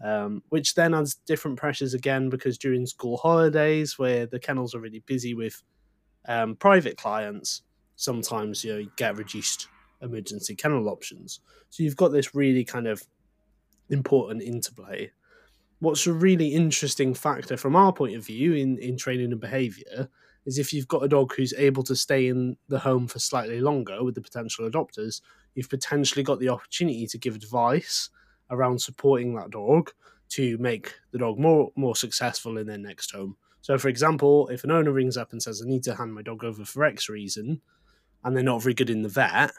um, 0.04 0.44
which 0.50 0.76
then 0.76 0.94
adds 0.94 1.16
different 1.16 1.58
pressures 1.58 1.96
again 1.96 2.30
because 2.30 2.60
during 2.60 2.86
school 2.86 3.18
holidays, 3.18 3.98
where 3.98 4.28
the 4.28 4.40
kennels 4.40 4.76
are 4.76 4.80
really 4.80 5.04
busy 5.08 5.34
with 5.34 5.64
um, 6.28 6.56
private 6.56 6.98
clients, 6.98 7.64
sometimes 8.00 8.64
you 8.64 8.72
know 8.72 8.80
you 8.80 8.92
get 8.96 9.18
reduced 9.18 9.68
emergency 10.02 10.56
kennel 10.56 10.88
options. 10.88 11.42
So 11.70 11.84
you've 11.84 11.98
got 11.98 12.14
this 12.14 12.34
really 12.34 12.64
kind 12.64 12.88
of 12.88 13.04
important 13.90 14.42
interplay. 14.42 15.12
What's 15.80 16.08
a 16.08 16.14
really 16.14 16.48
interesting 16.54 17.14
factor 17.14 17.58
from 17.58 17.76
our 17.76 17.92
point 17.92 18.16
of 18.16 18.26
view 18.26 18.54
in, 18.54 18.78
in 18.78 18.98
training 18.98 19.32
and 19.32 19.42
behaviour 19.42 20.10
is 20.46 20.58
if 20.58 20.74
you've 20.74 20.88
got 20.88 21.04
a 21.04 21.10
dog 21.10 21.34
who's 21.36 21.54
able 21.58 21.84
to 21.84 21.96
stay 21.96 22.28
in 22.28 22.56
the 22.70 22.80
home 22.80 23.08
for 23.08 23.20
slightly 23.20 23.60
longer 23.60 24.02
with 24.04 24.16
the 24.16 24.22
potential 24.22 24.70
adopters, 24.70 25.22
you've 25.54 25.70
potentially 25.70 26.24
got 26.24 26.40
the 26.40 26.50
opportunity 26.50 27.06
to 27.08 27.18
give 27.18 27.36
advice 27.36 28.10
around 28.50 28.82
supporting 28.82 29.36
that 29.36 29.52
dog 29.52 29.92
to 30.30 30.58
make 30.58 30.94
the 31.12 31.18
dog 31.18 31.38
more 31.38 31.72
more 31.76 31.96
successful 31.96 32.58
in 32.58 32.68
their 32.68 32.78
next 32.78 33.12
home. 33.12 33.36
So, 33.62 33.78
for 33.78 33.90
example, 33.90 34.48
if 34.48 34.64
an 34.64 34.72
owner 34.72 34.92
rings 34.92 35.18
up 35.18 35.32
and 35.34 35.44
says, 35.44 35.62
"I 35.62 35.68
need 35.68 35.84
to 35.84 35.96
hand 35.96 36.14
my 36.14 36.22
dog 36.22 36.44
over 36.44 36.64
for 36.64 36.86
X 36.86 37.10
reason," 37.10 37.62
and 38.24 38.36
they're 38.36 38.44
not 38.44 38.62
very 38.62 38.74
good 38.74 38.90
in 38.90 39.02
the 39.02 39.10
vet, 39.10 39.52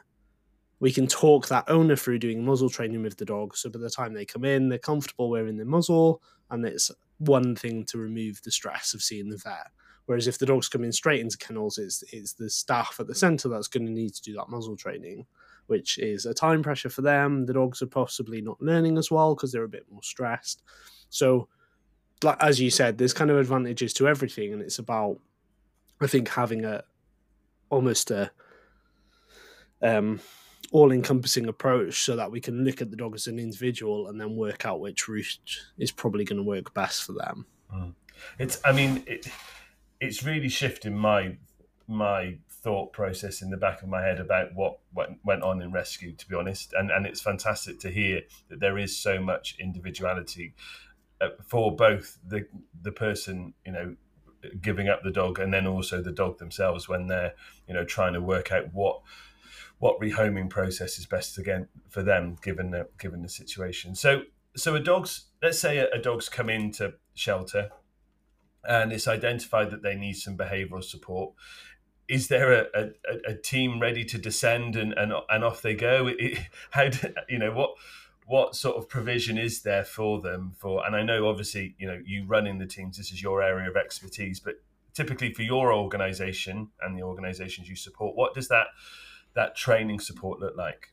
we 0.81 0.91
can 0.93 1.07
talk 1.07 1.49
that 1.49 1.65
owner 1.69 1.95
through 1.95 2.19
doing 2.19 2.45
muzzle 2.45 2.71
training 2.71 3.03
with 3.03 3.19
the 3.19 3.25
dog. 3.25 3.57
So 3.57 3.69
by 3.69 3.79
the 3.79 3.91
time 3.91 4.15
they 4.15 4.25
come 4.25 4.45
in, 4.45 4.69
they're 4.69 4.79
comfortable 4.79 5.29
wearing 5.29 5.57
their 5.57 5.67
muzzle, 5.67 6.23
and 6.51 6.65
it's 6.65 6.91
one 7.19 7.55
thing 7.55 7.85
to 7.85 7.99
remove 7.99 8.41
the 8.43 8.51
stress 8.51 8.95
of 8.95 9.03
seeing 9.03 9.29
the 9.29 9.37
vet. 9.37 9.69
Whereas 10.07 10.27
if 10.27 10.39
the 10.39 10.47
dog's 10.47 10.69
coming 10.69 10.91
straight 10.91 11.21
into 11.21 11.39
kennels, 11.39 11.79
it's 11.79 12.03
it's 12.13 12.33
the 12.33 12.51
staff 12.51 12.97
at 12.99 13.07
the 13.07 13.15
centre 13.15 13.49
that's 13.49 13.69
going 13.69 13.87
to 13.87 13.93
need 13.93 14.15
to 14.15 14.23
do 14.23 14.33
that 14.35 14.49
muzzle 14.49 14.77
training, 14.77 15.27
which 15.67 15.99
is 15.99 16.27
a 16.27 16.35
time 16.35 16.63
pressure 16.63 16.89
for 16.89 17.03
them. 17.03 17.47
The 17.47 17.53
dogs 17.53 17.83
are 17.83 17.87
possibly 17.87 18.41
not 18.41 18.61
learning 18.61 18.99
as 18.99 19.11
well 19.11 19.35
because 19.35 19.53
they're 19.53 19.63
a 19.63 19.69
bit 19.69 19.87
more 19.91 20.03
stressed. 20.03 20.63
So, 21.11 21.47
like 22.25 22.39
as 22.41 22.59
you 22.59 22.71
said, 22.71 22.99
there's 22.99 23.13
kind 23.13 23.31
of 23.31 23.39
advantages 23.39 23.93
to 23.95 24.09
everything, 24.09 24.53
and 24.53 24.63
it's 24.63 24.79
about 24.79 25.19
I 26.01 26.07
think 26.07 26.29
having 26.31 26.65
a 26.65 26.83
almost 27.69 28.11
a 28.11 28.33
um, 29.83 30.21
all 30.73 30.93
encompassing 30.93 31.49
approach 31.49 32.05
so 32.05 32.17
that 32.17 32.31
we 32.31 32.41
can 32.41 32.65
look 32.65 32.81
at 32.81 32.91
the 32.91 32.97
dog 32.97 33.15
as 33.15 33.27
an 33.27 33.39
individual 33.39 34.09
and 34.09 34.21
then 34.21 34.37
work 34.37 34.65
out 34.65 34.81
which 34.81 35.09
route 35.09 35.61
is 35.79 35.91
probably 35.91 36.25
going 36.25 36.37
to 36.37 36.43
work 36.43 36.73
best 36.75 37.05
for 37.05 37.13
them. 37.13 37.47
Mm. 37.75 37.95
It's, 38.39 38.61
I 38.65 38.73
mean, 38.73 39.03
it, 39.07 39.27
it's 40.01 40.23
really 40.25 40.49
shifting 40.49 40.97
my 40.97 41.37
my 41.87 42.39
thought 42.49 42.93
process 42.93 43.43
in 43.43 43.51
the 43.51 43.57
back 43.57 43.83
of 43.83 43.89
my 43.89 44.01
head 44.01 44.21
about 44.21 44.55
what 44.55 44.79
went, 44.95 45.19
went 45.25 45.43
on 45.43 45.61
in 45.61 45.73
rescue 45.73 46.13
to 46.13 46.29
be 46.29 46.37
honest 46.37 46.73
and 46.75 46.91
and 46.91 47.05
it's 47.05 47.21
fantastic 47.21 47.81
to 47.81 47.91
hear 47.91 48.21
that 48.49 48.61
there 48.61 48.79
is 48.79 48.97
so 48.97 49.19
much 49.19 49.57
individuality 49.59 50.55
uh, 51.21 51.31
for 51.45 51.75
both 51.75 52.19
the 52.25 52.47
the 52.83 52.93
person 52.93 53.55
you 53.65 53.73
know 53.73 53.97
giving 54.61 54.89
up 54.89 55.03
the 55.03 55.11
dog 55.11 55.39
and 55.39 55.53
then 55.53 55.67
also 55.67 56.01
the 56.01 56.13
dog 56.13 56.39
themselves 56.39 56.89
when 56.89 57.09
they're 57.09 57.35
you 57.67 57.75
know 57.75 57.85
trying 57.85 58.13
to 58.13 58.21
work 58.21 58.53
out 58.53 58.73
what 58.73 59.01
what 59.81 59.99
rehoming 59.99 60.49
process 60.49 60.99
is 60.99 61.07
best 61.07 61.39
again 61.39 61.67
for 61.89 62.03
them 62.03 62.37
given 62.43 62.71
the 62.71 62.87
given 62.99 63.23
the 63.23 63.29
situation. 63.29 63.95
So 63.95 64.23
so 64.55 64.75
a 64.77 64.81
dog's 64.81 65.27
let's 65.43 65.59
say 65.59 65.79
a, 65.79 65.89
a 65.91 65.99
dog's 65.99 66.29
come 66.29 66.49
into 66.49 66.95
shelter 67.15 67.71
and 68.63 68.93
it's 68.93 69.09
identified 69.09 69.71
that 69.71 69.83
they 69.83 69.97
need 69.97 70.15
some 70.15 70.37
behavioural 70.37 70.85
support. 70.85 71.33
Is 72.09 72.29
there 72.29 72.53
a, 72.53 72.67
a, 72.75 72.91
a, 73.29 73.35
team 73.35 73.81
ready 73.81 74.05
to 74.05 74.19
descend 74.19 74.77
and, 74.77 74.93
and, 74.95 75.13
and 75.29 75.45
off 75.45 75.63
they 75.63 75.75
go? 75.75 76.09
It, 76.09 76.39
how 76.71 76.89
do, 76.89 77.15
you 77.29 77.39
know 77.39 77.53
what 77.53 77.71
what 78.27 78.55
sort 78.55 78.77
of 78.77 78.89
provision 78.89 79.39
is 79.39 79.63
there 79.63 79.85
for 79.85 80.21
them 80.21 80.53
for? 80.59 80.87
And 80.87 80.95
I 80.95 81.03
know 81.03 81.27
obviously 81.27 81.75
you 81.79 81.87
know 81.87 81.99
you 82.05 82.27
running 82.27 82.59
the 82.59 82.67
teams. 82.67 82.99
This 82.99 83.13
is 83.13 83.23
your 83.23 83.43
area 83.43 83.71
of 83.71 83.77
expertise, 83.77 84.41
but 84.41 84.57
typically 84.93 85.33
for 85.33 85.43
your 85.43 85.73
organisation 85.73 86.69
and 86.83 86.99
the 86.99 87.03
organisations 87.03 87.69
you 87.69 87.77
support, 87.77 88.15
what 88.15 88.35
does 88.35 88.49
that 88.49 88.67
that 89.35 89.57
training 89.57 90.01
support 90.01 90.41
look 90.41 90.57
like? 90.57 90.93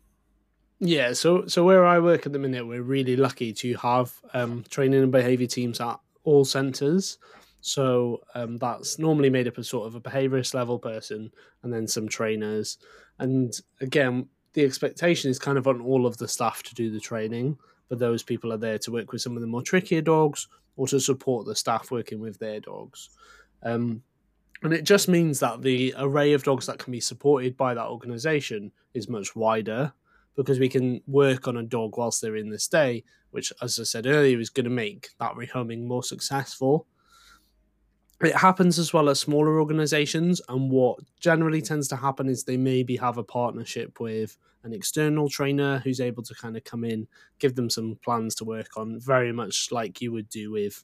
Yeah, 0.80 1.14
so 1.14 1.48
so 1.48 1.64
where 1.64 1.86
I 1.86 2.00
work 2.00 2.26
at 2.26 2.34
the 2.34 2.40
minute, 2.40 2.68
we're 2.68 2.84
really 2.84 3.16
lucky 3.16 3.52
to 3.54 3.74
have 3.78 4.14
um, 4.34 4.64
training 4.70 5.02
and 5.02 5.12
behaviour 5.12 5.48
teams 5.48 5.82
at 5.82 6.00
all 6.24 6.46
centres. 6.46 7.18
So 7.62 8.22
um, 8.36 8.58
that's 8.58 9.00
normally 9.00 9.30
made 9.30 9.48
up 9.48 9.58
of 9.58 9.66
sort 9.66 9.88
of 9.88 9.96
a 9.96 10.02
behaviourist 10.02 10.54
level 10.54 10.78
person 10.78 11.32
and 11.64 11.74
then 11.74 11.88
some 11.88 12.08
trainers. 12.08 12.78
And 13.20 13.60
again, 13.82 14.30
the 14.54 14.64
expectation 14.64 15.32
is 15.32 15.40
kind 15.40 15.58
of 15.58 15.68
on 15.68 15.82
all 15.82 16.06
of 16.06 16.18
the 16.18 16.28
staff 16.28 16.64
to 16.64 16.76
do 16.76 16.92
the 16.92 17.00
training, 17.00 17.58
but 17.90 18.00
those 18.00 18.24
people 18.24 18.54
are 18.54 18.58
there 18.58 18.78
to 18.80 18.92
work 18.92 19.12
with 19.12 19.22
some 19.22 19.36
of 19.36 19.42
the 19.42 19.48
more 19.48 19.64
trickier 19.64 20.02
dogs 20.02 20.48
or 20.76 20.88
to 20.88 21.00
support 21.00 21.46
the 21.46 21.56
staff 21.56 21.90
working 21.92 22.20
with 22.20 22.38
their 22.40 22.60
dogs. 22.60 23.10
Um, 23.64 24.04
and 24.64 24.74
it 24.74 24.84
just 24.84 25.08
means 25.08 25.40
that 25.40 25.62
the 25.62 25.94
array 25.98 26.34
of 26.34 26.44
dogs 26.44 26.66
that 26.66 26.80
can 26.80 26.92
be 26.92 27.00
supported 27.00 27.56
by 27.56 27.74
that 27.74 27.88
organization 27.88 28.72
is 28.94 29.08
much 29.08 29.36
wider 29.36 29.94
because 30.36 30.60
we 30.60 30.70
can 30.70 31.02
work 31.08 31.48
on 31.48 31.58
a 31.58 31.64
dog 31.64 31.98
whilst 31.98 32.22
they're 32.22 32.36
in 32.36 32.50
the 32.50 32.60
stay, 32.60 33.04
which, 33.32 33.52
as 33.62 33.80
I 33.80 33.84
said 33.84 34.06
earlier, 34.06 34.40
is 34.40 34.50
going 34.50 34.66
to 34.66 34.70
make 34.70 35.10
that 35.20 35.34
rehoming 35.34 35.84
more 35.84 36.04
successful. 36.04 36.86
It 38.22 38.36
happens 38.36 38.80
as 38.80 38.94
well 38.94 39.10
as 39.10 39.20
smaller 39.20 39.60
organizations, 39.60 40.42
and 40.50 40.72
what 40.72 41.00
generally 41.20 41.62
tends 41.62 41.88
to 41.90 41.96
happen 41.96 42.30
is 42.30 42.44
they 42.44 42.58
maybe 42.58 42.98
have 42.98 43.18
a 43.18 43.24
partnership 43.24 44.00
with 44.00 44.38
an 44.64 44.74
external 44.74 45.30
trainer 45.30 45.80
who's 45.80 46.02
able 46.02 46.24
to 46.24 46.34
kind 46.34 46.58
of 46.58 46.64
come 46.64 46.84
in, 46.84 47.08
give 47.40 47.56
them 47.56 47.70
some 47.70 47.98
plans 48.04 48.34
to 48.36 48.46
work 48.46 48.76
on, 48.76 49.00
very 49.00 49.32
much 49.32 49.72
like 49.72 50.02
you 50.02 50.12
would 50.12 50.30
do 50.30 50.52
with, 50.52 50.84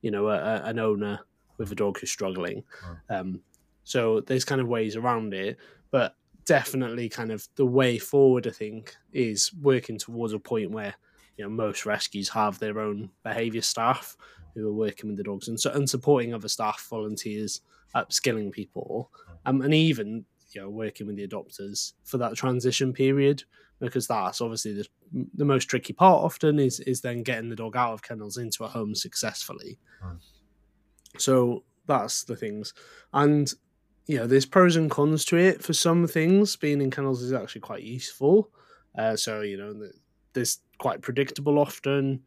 you 0.00 0.10
know, 0.10 0.28
a, 0.28 0.38
a, 0.38 0.62
an 0.64 0.78
owner 0.78 1.20
with 1.58 1.72
a 1.72 1.74
dog 1.74 1.98
who's 1.98 2.10
struggling. 2.10 2.64
Um, 3.10 3.40
so 3.84 4.20
there's 4.20 4.44
kind 4.44 4.60
of 4.60 4.68
ways 4.68 4.96
around 4.96 5.34
it, 5.34 5.56
but 5.90 6.16
definitely 6.44 7.08
kind 7.08 7.30
of 7.30 7.46
the 7.56 7.66
way 7.66 7.98
forward, 7.98 8.46
I 8.46 8.50
think, 8.50 8.94
is 9.12 9.52
working 9.60 9.98
towards 9.98 10.32
a 10.32 10.38
point 10.38 10.70
where 10.70 10.94
you 11.36 11.44
know 11.44 11.50
most 11.50 11.86
rescues 11.86 12.28
have 12.30 12.58
their 12.58 12.78
own 12.78 13.10
behaviour 13.22 13.62
staff 13.62 14.16
who 14.54 14.68
are 14.68 14.72
working 14.72 15.08
with 15.08 15.16
the 15.16 15.22
dogs 15.22 15.48
and, 15.48 15.58
so, 15.58 15.70
and 15.72 15.88
supporting 15.88 16.34
other 16.34 16.48
staff, 16.48 16.86
volunteers, 16.90 17.62
upskilling 17.96 18.52
people, 18.52 19.10
um, 19.46 19.62
and 19.62 19.72
even 19.74 20.24
you 20.50 20.60
know 20.60 20.68
working 20.68 21.06
with 21.06 21.16
the 21.16 21.26
adopters 21.26 21.92
for 22.04 22.18
that 22.18 22.34
transition 22.34 22.92
period 22.92 23.42
because 23.80 24.06
that's 24.06 24.40
obviously 24.40 24.74
the, 24.74 24.86
the 25.34 25.44
most 25.44 25.64
tricky 25.64 25.92
part 25.92 26.22
often 26.22 26.58
is 26.58 26.80
is 26.80 27.00
then 27.00 27.22
getting 27.22 27.48
the 27.48 27.56
dog 27.56 27.76
out 27.76 27.92
of 27.92 28.02
kennels 28.02 28.36
into 28.36 28.64
a 28.64 28.68
home 28.68 28.94
successfully 28.94 29.78
so 31.18 31.64
that's 31.86 32.24
the 32.24 32.36
things. 32.36 32.74
And 33.12 33.52
you 34.06 34.18
know, 34.18 34.26
there's 34.26 34.46
pros 34.46 34.76
and 34.76 34.90
cons 34.90 35.24
to 35.26 35.36
it. 35.36 35.62
For 35.62 35.72
some 35.72 36.06
things, 36.06 36.56
being 36.56 36.80
in 36.80 36.90
kennels 36.90 37.22
is 37.22 37.32
actually 37.32 37.60
quite 37.60 37.82
useful. 37.82 38.50
Uh, 38.98 39.16
so 39.16 39.40
you 39.42 39.56
know, 39.56 39.88
there's 40.32 40.58
quite 40.78 41.02
predictable 41.02 41.58
often. 41.58 42.20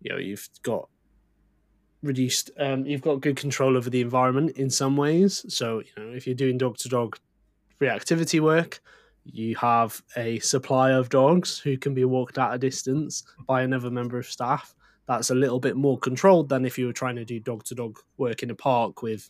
You 0.00 0.12
know, 0.12 0.18
you've 0.18 0.48
got 0.62 0.88
reduced. 2.02 2.50
Um, 2.58 2.84
you've 2.84 3.02
got 3.02 3.20
good 3.20 3.36
control 3.36 3.76
over 3.76 3.88
the 3.88 4.00
environment 4.00 4.56
in 4.56 4.68
some 4.70 4.96
ways. 4.96 5.44
So 5.48 5.80
you 5.80 6.04
know, 6.04 6.12
if 6.12 6.26
you're 6.26 6.34
doing 6.34 6.58
dog 6.58 6.76
to 6.78 6.88
dog 6.88 7.18
reactivity 7.80 8.40
work, 8.40 8.80
you 9.24 9.54
have 9.56 10.02
a 10.16 10.38
supply 10.40 10.90
of 10.90 11.08
dogs 11.08 11.58
who 11.58 11.76
can 11.76 11.94
be 11.94 12.04
walked 12.04 12.38
at 12.38 12.54
a 12.54 12.58
distance 12.58 13.22
by 13.46 13.62
another 13.62 13.90
member 13.90 14.18
of 14.18 14.26
staff. 14.26 14.74
That's 15.12 15.28
a 15.28 15.34
little 15.34 15.60
bit 15.60 15.76
more 15.76 15.98
controlled 15.98 16.48
than 16.48 16.64
if 16.64 16.78
you 16.78 16.86
were 16.86 16.92
trying 16.94 17.16
to 17.16 17.24
do 17.26 17.38
dog 17.38 17.64
to 17.64 17.74
dog 17.74 17.98
work 18.16 18.42
in 18.42 18.48
a 18.48 18.54
park 18.54 19.02
with 19.02 19.28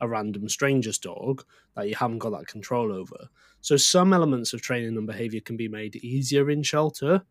a 0.00 0.06
random 0.06 0.48
stranger's 0.48 0.96
dog 0.96 1.44
that 1.74 1.88
you 1.88 1.96
haven't 1.96 2.20
got 2.20 2.30
that 2.30 2.46
control 2.46 2.92
over. 2.92 3.16
So 3.60 3.76
some 3.76 4.12
elements 4.12 4.52
of 4.52 4.62
training 4.62 4.96
and 4.96 5.08
behavior 5.08 5.40
can 5.40 5.56
be 5.56 5.66
made 5.66 5.96
easier 5.96 6.50
in 6.50 6.62
shelter. 6.62 7.22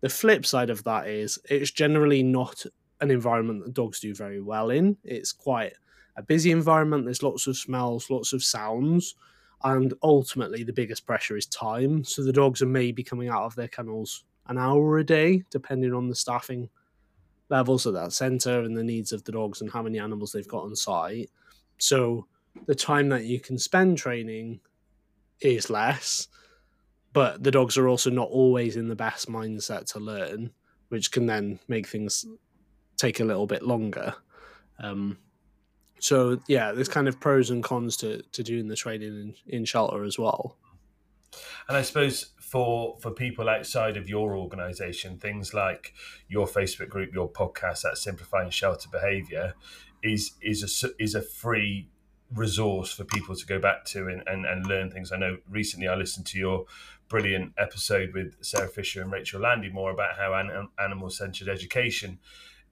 The 0.00 0.08
flip 0.08 0.44
side 0.44 0.68
of 0.68 0.82
that 0.82 1.06
is 1.06 1.38
it's 1.48 1.70
generally 1.70 2.24
not 2.24 2.66
an 3.00 3.12
environment 3.12 3.62
that 3.62 3.74
dogs 3.74 4.00
do 4.00 4.16
very 4.16 4.40
well 4.40 4.70
in. 4.70 4.96
It's 5.04 5.30
quite 5.30 5.74
a 6.16 6.24
busy 6.24 6.50
environment. 6.50 7.04
There's 7.04 7.22
lots 7.22 7.46
of 7.46 7.56
smells, 7.56 8.10
lots 8.10 8.32
of 8.32 8.42
sounds, 8.42 9.14
and 9.62 9.94
ultimately 10.02 10.64
the 10.64 10.72
biggest 10.72 11.06
pressure 11.06 11.36
is 11.36 11.46
time. 11.46 12.02
So 12.02 12.24
the 12.24 12.32
dogs 12.32 12.62
are 12.62 12.66
maybe 12.66 13.04
coming 13.04 13.28
out 13.28 13.44
of 13.44 13.54
their 13.54 13.68
kennels 13.68 14.24
an 14.48 14.58
hour 14.58 14.98
a 14.98 15.04
day, 15.04 15.44
depending 15.50 15.94
on 15.94 16.08
the 16.08 16.16
staffing 16.16 16.68
levels 17.52 17.86
at 17.86 17.92
that 17.92 18.12
centre 18.12 18.62
and 18.62 18.76
the 18.76 18.82
needs 18.82 19.12
of 19.12 19.22
the 19.22 19.32
dogs 19.32 19.60
and 19.60 19.70
how 19.70 19.82
many 19.82 20.00
animals 20.00 20.32
they've 20.32 20.48
got 20.48 20.64
on 20.64 20.74
site. 20.74 21.30
So 21.78 22.26
the 22.66 22.74
time 22.74 23.10
that 23.10 23.24
you 23.24 23.38
can 23.38 23.58
spend 23.58 23.98
training 23.98 24.60
is 25.40 25.70
less, 25.70 26.28
but 27.12 27.44
the 27.44 27.50
dogs 27.50 27.76
are 27.76 27.88
also 27.88 28.10
not 28.10 28.28
always 28.28 28.76
in 28.76 28.88
the 28.88 28.96
best 28.96 29.28
mindset 29.28 29.84
to 29.92 30.00
learn, 30.00 30.50
which 30.88 31.12
can 31.12 31.26
then 31.26 31.60
make 31.68 31.86
things 31.86 32.24
take 32.96 33.20
a 33.20 33.24
little 33.24 33.46
bit 33.46 33.62
longer. 33.62 34.14
Um, 34.82 35.18
so 35.98 36.40
yeah, 36.48 36.72
there's 36.72 36.88
kind 36.88 37.06
of 37.06 37.20
pros 37.20 37.50
and 37.50 37.62
cons 37.62 37.96
to 37.98 38.22
to 38.32 38.42
doing 38.42 38.66
the 38.66 38.76
training 38.76 39.34
in, 39.48 39.58
in 39.58 39.64
shelter 39.64 40.04
as 40.04 40.18
well. 40.18 40.56
And 41.68 41.76
I 41.76 41.82
suppose 41.82 42.30
for 42.52 42.98
for 43.00 43.10
people 43.10 43.48
outside 43.48 43.96
of 43.96 44.10
your 44.10 44.36
organisation, 44.36 45.16
things 45.16 45.54
like 45.54 45.94
your 46.28 46.46
Facebook 46.46 46.90
group, 46.90 47.14
your 47.14 47.30
podcast, 47.30 47.80
that 47.80 47.96
simplifying 47.96 48.50
shelter 48.50 48.90
behaviour, 48.92 49.54
is 50.02 50.32
is 50.42 50.84
a 50.84 50.90
is 51.02 51.14
a 51.14 51.22
free 51.22 51.88
resource 52.34 52.92
for 52.92 53.04
people 53.04 53.34
to 53.34 53.46
go 53.46 53.58
back 53.58 53.86
to 53.86 54.06
and, 54.06 54.22
and, 54.26 54.44
and 54.44 54.66
learn 54.66 54.90
things. 54.90 55.12
I 55.12 55.16
know 55.16 55.38
recently 55.48 55.88
I 55.88 55.94
listened 55.94 56.26
to 56.26 56.38
your 56.38 56.66
brilliant 57.08 57.54
episode 57.56 58.12
with 58.12 58.36
Sarah 58.42 58.68
Fisher 58.68 59.00
and 59.00 59.10
Rachel 59.10 59.40
Landy 59.40 59.70
more 59.70 59.90
about 59.90 60.18
how 60.18 60.34
an, 60.34 60.68
animal 60.78 61.08
centered 61.08 61.48
education 61.48 62.18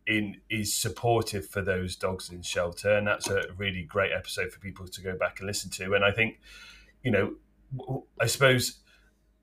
in 0.07 0.37
is 0.51 0.75
supportive 0.75 1.47
for 1.47 1.63
those 1.63 1.97
dogs 1.97 2.29
in 2.29 2.43
shelter, 2.43 2.99
and 2.99 3.07
that's 3.07 3.31
a 3.31 3.45
really 3.57 3.83
great 3.83 4.13
episode 4.13 4.53
for 4.53 4.61
people 4.61 4.87
to 4.89 5.01
go 5.01 5.17
back 5.17 5.41
and 5.41 5.47
listen 5.47 5.71
to. 5.71 5.95
And 5.95 6.05
I 6.05 6.11
think, 6.11 6.39
you 7.03 7.11
know, 7.11 7.33
I 8.21 8.27
suppose 8.27 8.81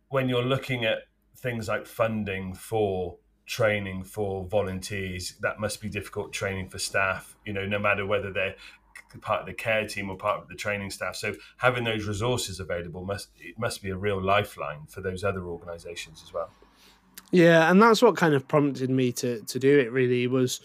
when 0.10 0.30
you're 0.30 0.44
looking 0.44 0.86
at 0.86 1.00
things 1.38 1.68
like 1.68 1.86
funding 1.86 2.54
for 2.54 3.18
training 3.46 4.04
for 4.04 4.46
volunteers, 4.46 5.36
that 5.42 5.60
must 5.60 5.82
be 5.82 5.90
difficult 5.90 6.34
training 6.34 6.70
for 6.70 6.80
staff. 6.80 7.36
You 7.46 7.54
know, 7.54 7.66
no 7.66 7.80
matter 7.80 8.06
whether 8.06 8.32
they're 8.32 8.56
part 9.22 9.42
of 9.42 9.46
the 9.46 9.54
care 9.54 9.88
team 9.88 10.10
or 10.10 10.18
part 10.18 10.42
of 10.42 10.48
the 10.48 10.56
training 10.56 10.92
staff. 10.92 11.16
So 11.16 11.34
having 11.58 11.84
those 11.84 12.06
resources 12.08 12.60
available 12.60 13.06
must 13.06 13.30
it 13.40 13.58
must 13.58 13.82
be 13.82 13.90
a 13.90 13.98
real 13.98 14.22
lifeline 14.22 14.86
for 14.88 15.02
those 15.02 15.24
other 15.24 15.46
organisations 15.46 16.22
as 16.26 16.34
well. 16.34 16.50
Yeah, 17.32 17.70
and 17.70 17.82
that's 17.82 18.02
what 18.02 18.16
kind 18.16 18.34
of 18.34 18.48
prompted 18.48 18.90
me 18.90 19.12
to 19.14 19.42
to 19.42 19.60
do 19.60 19.80
it. 19.80 19.92
Really 19.92 20.28
was 20.28 20.62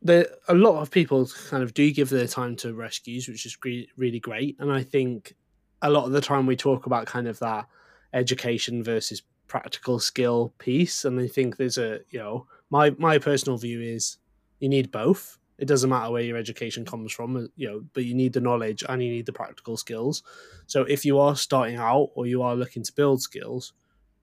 there 0.00 0.26
a 0.46 0.54
lot 0.54 0.80
of 0.80 0.90
people 0.90 1.28
kind 1.50 1.62
of 1.62 1.74
do 1.74 1.90
give 1.92 2.08
their 2.08 2.26
time 2.26 2.56
to 2.56 2.74
rescues, 2.74 3.28
which 3.28 3.44
is 3.46 3.56
really 3.96 4.20
great. 4.20 4.56
And 4.60 4.72
I 4.72 4.82
think 4.82 5.34
a 5.82 5.90
lot 5.90 6.04
of 6.06 6.12
the 6.12 6.20
time 6.20 6.46
we 6.46 6.56
talk 6.56 6.86
about 6.86 7.06
kind 7.06 7.26
of 7.28 7.38
that 7.40 7.66
education 8.12 8.82
versus 8.82 9.22
practical 9.46 9.98
skill 9.98 10.52
piece, 10.58 11.04
and 11.04 11.18
I 11.20 11.26
think 11.26 11.56
there's 11.56 11.78
a 11.78 12.00
you 12.10 12.18
know 12.18 12.46
my 12.70 12.90
my 12.98 13.18
personal 13.18 13.58
view 13.58 13.80
is 13.80 14.18
you 14.60 14.68
need 14.68 14.90
both. 14.90 15.38
It 15.58 15.66
doesn't 15.66 15.90
matter 15.90 16.12
where 16.12 16.22
your 16.22 16.36
education 16.36 16.84
comes 16.84 17.10
from, 17.10 17.48
you 17.56 17.68
know, 17.68 17.82
but 17.92 18.04
you 18.04 18.14
need 18.14 18.32
the 18.32 18.40
knowledge 18.40 18.84
and 18.88 19.02
you 19.02 19.10
need 19.10 19.26
the 19.26 19.32
practical 19.32 19.76
skills. 19.76 20.22
So 20.68 20.82
if 20.82 21.04
you 21.04 21.18
are 21.18 21.34
starting 21.34 21.74
out 21.74 22.10
or 22.14 22.28
you 22.28 22.42
are 22.42 22.54
looking 22.54 22.84
to 22.84 22.92
build 22.92 23.22
skills, 23.22 23.72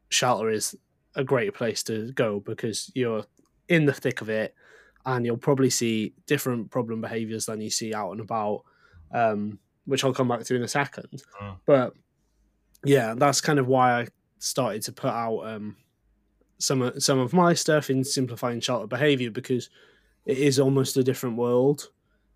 shelter 0.08 0.50
is 0.50 0.78
a 1.16 1.26
great 1.26 1.54
place 1.54 1.84
to 1.84 2.12
go 2.14 2.40
because 2.40 2.90
you're 2.96 3.26
in 3.68 3.86
the 3.86 3.94
thick 3.94 4.22
of 4.22 4.30
it 4.30 4.56
and 5.06 5.26
you'll 5.26 5.38
probably 5.38 5.70
see 5.70 6.14
different 6.26 6.72
problem 6.72 7.02
behaviors 7.02 7.46
than 7.46 7.62
you 7.62 7.70
see 7.70 7.94
out 7.94 8.12
and 8.12 8.22
about 8.22 8.64
um, 9.12 9.60
which 9.86 10.04
i'll 10.04 10.14
come 10.14 10.28
back 10.28 10.44
to 10.44 10.56
in 10.56 10.64
a 10.64 10.68
second 10.68 11.24
mm. 11.42 11.56
but 11.66 11.94
yeah 12.86 13.14
that's 13.16 13.42
kind 13.42 13.60
of 13.60 13.68
why 13.68 14.02
i 14.02 14.08
started 14.40 14.82
to 14.82 14.92
put 14.92 15.10
out 15.10 15.40
um, 15.40 15.76
some 16.60 16.82
of, 16.82 17.02
some 17.02 17.20
of 17.20 17.34
my 17.34 17.54
stuff 17.54 17.90
in 17.90 18.04
simplifying 18.04 18.60
shelter 18.60 18.88
behavior 18.88 19.32
because 19.32 19.70
it 20.26 20.38
is 20.38 20.60
almost 20.60 20.98
a 20.98 21.04
different 21.04 21.38
world 21.38 21.90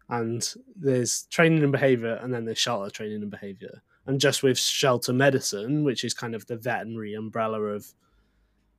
and 0.09 0.55
there's 0.75 1.23
training 1.29 1.61
and 1.61 1.71
behavior 1.71 2.19
and 2.21 2.33
then 2.33 2.45
there's 2.45 2.57
shelter 2.57 2.89
training 2.89 3.21
and 3.21 3.31
behavior 3.31 3.81
and 4.07 4.19
just 4.19 4.41
with 4.41 4.57
shelter 4.57 5.13
medicine 5.13 5.83
which 5.83 6.03
is 6.03 6.13
kind 6.13 6.33
of 6.33 6.45
the 6.47 6.57
veterinary 6.57 7.13
umbrella 7.13 7.59
of 7.61 7.93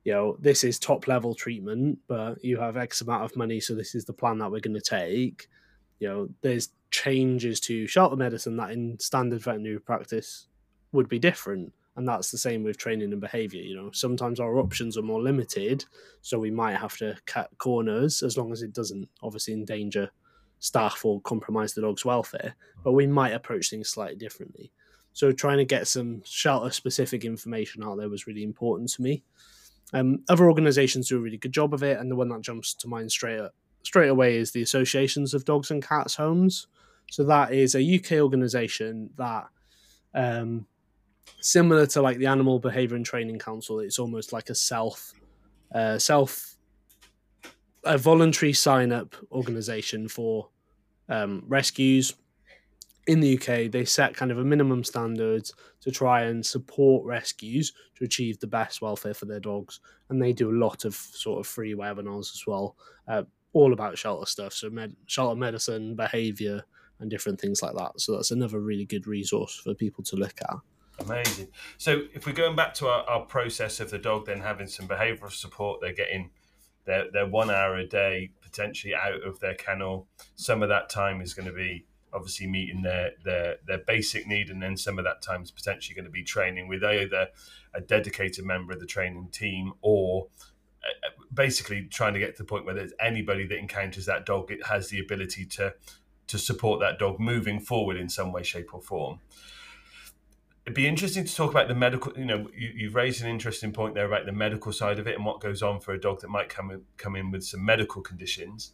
you 0.03 0.13
know, 0.13 0.35
this 0.39 0.63
is 0.63 0.79
top 0.79 1.07
level 1.07 1.35
treatment, 1.35 1.99
but 2.07 2.43
you 2.43 2.57
have 2.57 2.77
X 2.77 3.01
amount 3.01 3.23
of 3.23 3.35
money, 3.35 3.59
so 3.59 3.75
this 3.75 3.93
is 3.93 4.05
the 4.05 4.13
plan 4.13 4.39
that 4.39 4.51
we're 4.51 4.59
going 4.59 4.79
to 4.79 4.81
take. 4.81 5.47
You 5.99 6.07
know, 6.07 6.29
there's 6.41 6.69
changes 6.89 7.59
to 7.61 7.85
shelter 7.85 8.15
medicine 8.15 8.57
that 8.57 8.71
in 8.71 8.99
standard 8.99 9.41
veterinary 9.41 9.79
practice 9.79 10.47
would 10.91 11.09
be 11.09 11.19
different. 11.19 11.73
And 11.95 12.07
that's 12.07 12.31
the 12.31 12.37
same 12.37 12.63
with 12.63 12.77
training 12.77 13.11
and 13.11 13.19
behavior. 13.19 13.61
You 13.61 13.75
know, 13.75 13.91
sometimes 13.91 14.39
our 14.39 14.57
options 14.57 14.97
are 14.97 15.01
more 15.01 15.21
limited, 15.21 15.85
so 16.21 16.39
we 16.39 16.51
might 16.51 16.77
have 16.77 16.97
to 16.97 17.17
cut 17.25 17.49
corners 17.57 18.23
as 18.23 18.37
long 18.37 18.51
as 18.51 18.61
it 18.61 18.73
doesn't 18.73 19.09
obviously 19.21 19.53
endanger 19.53 20.09
staff 20.59 21.03
or 21.03 21.19
compromise 21.21 21.73
the 21.73 21.81
dog's 21.81 22.05
welfare. 22.05 22.55
But 22.83 22.93
we 22.93 23.07
might 23.07 23.33
approach 23.33 23.69
things 23.69 23.89
slightly 23.89 24.15
differently. 24.15 24.71
So 25.13 25.31
trying 25.31 25.57
to 25.57 25.65
get 25.65 25.87
some 25.87 26.21
shelter 26.23 26.71
specific 26.71 27.25
information 27.25 27.83
out 27.83 27.97
there 27.97 28.09
was 28.09 28.27
really 28.27 28.43
important 28.43 28.89
to 28.91 29.01
me. 29.01 29.23
Um, 29.93 30.23
other 30.29 30.47
organisations 30.47 31.09
do 31.09 31.17
a 31.17 31.21
really 31.21 31.37
good 31.37 31.51
job 31.51 31.73
of 31.73 31.83
it, 31.83 31.99
and 31.99 32.09
the 32.09 32.15
one 32.15 32.29
that 32.29 32.41
jumps 32.41 32.73
to 32.75 32.87
mind 32.87 33.11
straight 33.11 33.41
straight 33.83 34.09
away 34.09 34.37
is 34.37 34.51
the 34.51 34.61
Associations 34.61 35.33
of 35.33 35.43
Dogs 35.43 35.71
and 35.71 35.85
Cats 35.85 36.15
Homes. 36.15 36.67
So 37.09 37.23
that 37.25 37.53
is 37.53 37.75
a 37.75 37.95
UK 37.95 38.13
organisation 38.21 39.09
that, 39.17 39.47
um, 40.13 40.67
similar 41.39 41.85
to 41.87 42.01
like 42.01 42.17
the 42.17 42.27
Animal 42.27 42.59
Behaviour 42.59 42.95
and 42.95 43.05
Training 43.05 43.39
Council, 43.39 43.79
it's 43.79 43.99
almost 43.99 44.33
like 44.33 44.49
a 44.49 44.55
self, 44.55 45.13
uh, 45.73 45.97
self, 45.97 46.55
a 47.83 47.97
voluntary 47.97 48.53
sign 48.53 48.91
up 48.91 49.15
organisation 49.31 50.07
for 50.07 50.49
um, 51.09 51.43
rescues, 51.47 52.13
in 53.07 53.19
the 53.19 53.35
UK, 53.35 53.71
they 53.71 53.83
set 53.83 54.15
kind 54.15 54.31
of 54.31 54.37
a 54.37 54.43
minimum 54.43 54.83
standards 54.83 55.53
to 55.81 55.91
try 55.91 56.23
and 56.23 56.45
support 56.45 57.05
rescues 57.05 57.73
to 57.95 58.03
achieve 58.03 58.39
the 58.39 58.47
best 58.47 58.81
welfare 58.81 59.13
for 59.13 59.25
their 59.25 59.39
dogs. 59.39 59.79
And 60.09 60.21
they 60.21 60.33
do 60.33 60.51
a 60.51 60.59
lot 60.59 60.85
of 60.85 60.93
sort 60.93 61.39
of 61.39 61.47
free 61.47 61.73
webinars 61.73 62.33
as 62.33 62.43
well, 62.45 62.75
uh, 63.07 63.23
all 63.53 63.73
about 63.73 63.97
shelter 63.97 64.25
stuff. 64.25 64.53
So, 64.53 64.69
med- 64.69 64.95
shelter 65.07 65.35
medicine, 65.35 65.95
behavior, 65.95 66.63
and 66.99 67.09
different 67.09 67.41
things 67.41 67.61
like 67.63 67.75
that. 67.75 67.99
So, 67.99 68.13
that's 68.13 68.31
another 68.31 68.59
really 68.59 68.85
good 68.85 69.07
resource 69.07 69.55
for 69.55 69.73
people 69.73 70.03
to 70.05 70.15
look 70.15 70.39
at. 70.41 70.57
Amazing. 71.05 71.47
So, 71.77 72.03
if 72.13 72.25
we're 72.25 72.33
going 72.33 72.55
back 72.55 72.73
to 72.75 72.87
our, 72.87 73.03
our 73.03 73.25
process 73.25 73.79
of 73.79 73.89
the 73.89 73.97
dog 73.97 74.25
then 74.25 74.39
having 74.39 74.67
some 74.67 74.87
behavioral 74.87 75.31
support, 75.31 75.81
they're 75.81 75.93
getting 75.93 76.29
their, 76.85 77.09
their 77.11 77.27
one 77.27 77.49
hour 77.49 77.75
a 77.75 77.87
day 77.87 78.31
potentially 78.41 78.93
out 78.93 79.23
of 79.23 79.39
their 79.39 79.55
kennel. 79.55 80.07
Some 80.35 80.61
of 80.63 80.69
that 80.69 80.89
time 80.89 81.21
is 81.21 81.33
going 81.33 81.47
to 81.47 81.53
be 81.53 81.85
obviously 82.13 82.47
meeting 82.47 82.81
their 82.81 83.11
their 83.23 83.57
their 83.65 83.79
basic 83.79 84.27
need, 84.27 84.49
and 84.49 84.61
then 84.61 84.77
some 84.77 84.99
of 84.99 85.05
that 85.05 85.21
time 85.21 85.41
is 85.41 85.51
potentially 85.51 85.95
going 85.95 86.05
to 86.05 86.11
be 86.11 86.23
training 86.23 86.67
with 86.67 86.83
either 86.83 87.27
a 87.73 87.81
dedicated 87.81 88.45
member 88.45 88.73
of 88.73 88.79
the 88.79 88.85
training 88.85 89.29
team 89.31 89.73
or 89.81 90.27
uh, 90.83 91.09
basically 91.33 91.83
trying 91.83 92.13
to 92.13 92.19
get 92.19 92.35
to 92.35 92.43
the 92.43 92.47
point 92.47 92.65
where 92.65 92.75
there's 92.75 92.93
anybody 92.99 93.45
that 93.47 93.57
encounters 93.57 94.05
that 94.05 94.25
dog 94.25 94.51
it 94.51 94.65
has 94.65 94.89
the 94.89 94.99
ability 94.99 95.45
to 95.45 95.73
to 96.27 96.37
support 96.37 96.79
that 96.79 96.99
dog 96.99 97.19
moving 97.19 97.59
forward 97.59 97.97
in 97.97 98.09
some 98.09 98.31
way 98.31 98.43
shape 98.43 98.73
or 98.73 98.81
form 98.81 99.19
it'd 100.71 100.75
be 100.77 100.87
interesting 100.87 101.25
to 101.25 101.35
talk 101.35 101.51
about 101.51 101.67
the 101.67 101.75
medical 101.75 102.17
you 102.17 102.23
know 102.23 102.47
you, 102.55 102.87
have 102.87 102.95
raised 102.95 103.21
an 103.21 103.29
interesting 103.29 103.73
point 103.73 103.93
there 103.93 104.05
about 104.05 104.25
the 104.25 104.31
medical 104.31 104.71
side 104.71 104.99
of 104.99 105.05
it 105.05 105.15
and 105.15 105.25
what 105.25 105.41
goes 105.41 105.61
on 105.61 105.81
for 105.81 105.93
a 105.93 105.99
dog 105.99 106.21
that 106.21 106.29
might 106.29 106.47
come 106.47 106.71
in, 106.71 106.81
come 106.95 107.17
in 107.17 107.29
with 107.29 107.43
some 107.43 107.65
medical 107.65 108.01
conditions 108.01 108.71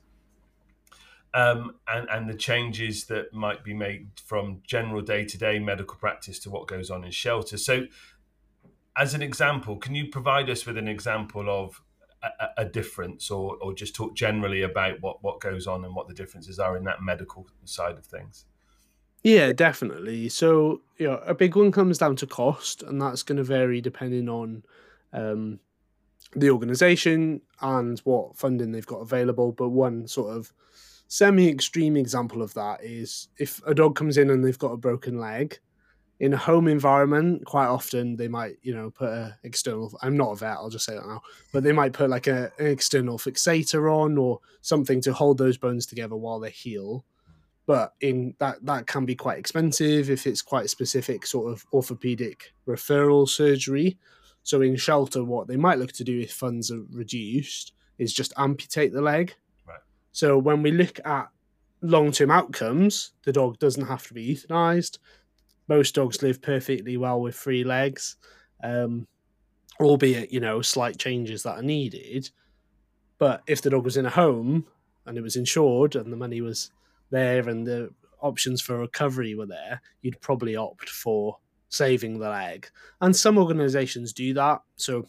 um, 1.33 1.73
and, 1.87 2.07
and 2.11 2.29
the 2.29 2.35
changes 2.35 3.05
that 3.05 3.33
might 3.33 3.63
be 3.63 3.73
made 3.73 4.09
from 4.23 4.61
general 4.67 5.01
day 5.01 5.25
to 5.25 5.39
day 5.39 5.57
medical 5.57 5.97
practice 5.97 6.37
to 6.37 6.51
what 6.51 6.67
goes 6.67 6.91
on 6.91 7.03
in 7.03 7.11
shelter. 7.11 7.57
So, 7.57 7.85
as 8.95 9.13
an 9.13 9.21
example, 9.21 9.75
can 9.75 9.93
you 9.93 10.07
provide 10.07 10.49
us 10.49 10.65
with 10.65 10.77
an 10.77 10.87
example 10.87 11.49
of 11.49 11.81
a, 12.23 12.61
a, 12.61 12.65
difference 12.65 13.29
or, 13.29 13.57
or 13.61 13.73
just 13.73 13.93
talk 13.93 14.15
generally 14.15 14.61
about 14.61 15.01
what, 15.01 15.21
what 15.21 15.39
goes 15.39 15.67
on 15.67 15.83
and 15.83 15.93
what 15.93 16.07
the 16.07 16.13
differences 16.13 16.57
are 16.59 16.77
in 16.77 16.85
that 16.85 17.01
medical 17.01 17.47
side 17.65 17.97
of 17.97 18.05
things? 18.05 18.45
Yeah, 19.27 19.51
definitely. 19.51 20.29
So, 20.29 20.79
you 20.97 21.07
know, 21.07 21.17
a 21.25 21.35
big 21.35 21.57
one 21.57 21.69
comes 21.69 21.97
down 21.97 22.15
to 22.15 22.25
cost, 22.25 22.81
and 22.81 23.01
that's 23.01 23.23
going 23.23 23.35
to 23.35 23.43
vary 23.43 23.81
depending 23.81 24.29
on 24.29 24.63
um, 25.11 25.59
the 26.33 26.49
organization 26.49 27.41
and 27.61 27.99
what 28.05 28.37
funding 28.37 28.71
they've 28.71 28.85
got 28.85 29.01
available. 29.01 29.51
But 29.51 29.71
one 29.71 30.07
sort 30.07 30.33
of 30.33 30.53
semi 31.09 31.49
extreme 31.49 31.97
example 31.97 32.41
of 32.41 32.53
that 32.53 32.81
is 32.81 33.27
if 33.37 33.61
a 33.65 33.75
dog 33.75 33.97
comes 33.97 34.17
in 34.17 34.29
and 34.29 34.45
they've 34.45 34.57
got 34.57 34.71
a 34.71 34.77
broken 34.77 35.19
leg, 35.19 35.59
in 36.21 36.33
a 36.33 36.37
home 36.37 36.69
environment, 36.69 37.45
quite 37.45 37.67
often 37.67 38.15
they 38.15 38.29
might, 38.29 38.55
you 38.61 38.73
know, 38.73 38.91
put 38.91 39.09
an 39.09 39.33
external. 39.43 39.93
I'm 40.01 40.15
not 40.15 40.31
a 40.31 40.35
vet, 40.37 40.53
I'll 40.57 40.69
just 40.69 40.85
say 40.85 40.95
that 40.95 41.05
now. 41.05 41.21
But 41.51 41.63
they 41.63 41.73
might 41.73 41.91
put 41.91 42.09
like 42.09 42.27
a, 42.27 42.49
an 42.59 42.67
external 42.67 43.17
fixator 43.17 43.93
on 43.93 44.17
or 44.17 44.39
something 44.61 45.01
to 45.01 45.13
hold 45.13 45.37
those 45.37 45.57
bones 45.57 45.85
together 45.85 46.15
while 46.15 46.39
they 46.39 46.49
heal. 46.51 47.03
But 47.67 47.93
in 48.01 48.33
that 48.39 48.65
that 48.65 48.87
can 48.87 49.05
be 49.05 49.15
quite 49.15 49.37
expensive 49.37 50.09
if 50.09 50.25
it's 50.25 50.41
quite 50.41 50.69
specific 50.69 51.27
sort 51.27 51.51
of 51.51 51.65
orthopedic 51.71 52.53
referral 52.67 53.29
surgery. 53.29 53.99
So 54.41 54.61
in 54.61 54.75
shelter, 54.77 55.23
what 55.23 55.47
they 55.47 55.57
might 55.57 55.77
look 55.77 55.91
to 55.93 56.03
do 56.03 56.19
if 56.19 56.31
funds 56.31 56.71
are 56.71 56.83
reduced 56.91 57.73
is 57.99 58.13
just 58.13 58.33
amputate 58.37 58.93
the 58.93 59.01
leg. 59.01 59.35
Right. 59.67 59.81
So 60.11 60.39
when 60.39 60.63
we 60.63 60.71
look 60.71 60.99
at 61.05 61.27
long 61.81 62.11
term 62.11 62.31
outcomes, 62.31 63.11
the 63.25 63.33
dog 63.33 63.59
doesn't 63.59 63.85
have 63.85 64.07
to 64.07 64.15
be 64.15 64.33
euthanized 64.33 64.97
most 65.67 65.95
dogs 65.95 66.21
live 66.21 66.41
perfectly 66.41 66.97
well 66.97 67.21
with 67.21 67.35
three 67.35 67.63
legs, 67.63 68.15
um, 68.63 69.07
albeit 69.79 70.31
you 70.31 70.39
know 70.39 70.61
slight 70.61 70.97
changes 70.97 71.43
that 71.43 71.59
are 71.59 71.63
needed. 71.63 72.29
But 73.17 73.41
if 73.47 73.61
the 73.61 73.69
dog 73.69 73.83
was 73.83 73.97
in 73.97 74.05
a 74.05 74.11
home 74.11 74.65
and 75.05 75.17
it 75.17 75.21
was 75.21 75.35
insured 75.35 75.95
and 75.95 76.11
the 76.11 76.17
money 76.17 76.41
was 76.41 76.71
there 77.09 77.47
and 77.47 77.65
the 77.65 77.89
options 78.21 78.61
for 78.61 78.77
recovery 78.77 79.35
were 79.35 79.45
there, 79.45 79.81
you'd 80.01 80.21
probably 80.21 80.55
opt 80.55 80.89
for 80.89 81.37
saving 81.69 82.19
the 82.19 82.29
leg. 82.29 82.69
And 83.01 83.15
some 83.15 83.37
organisations 83.37 84.13
do 84.13 84.33
that. 84.33 84.61
So 84.75 85.07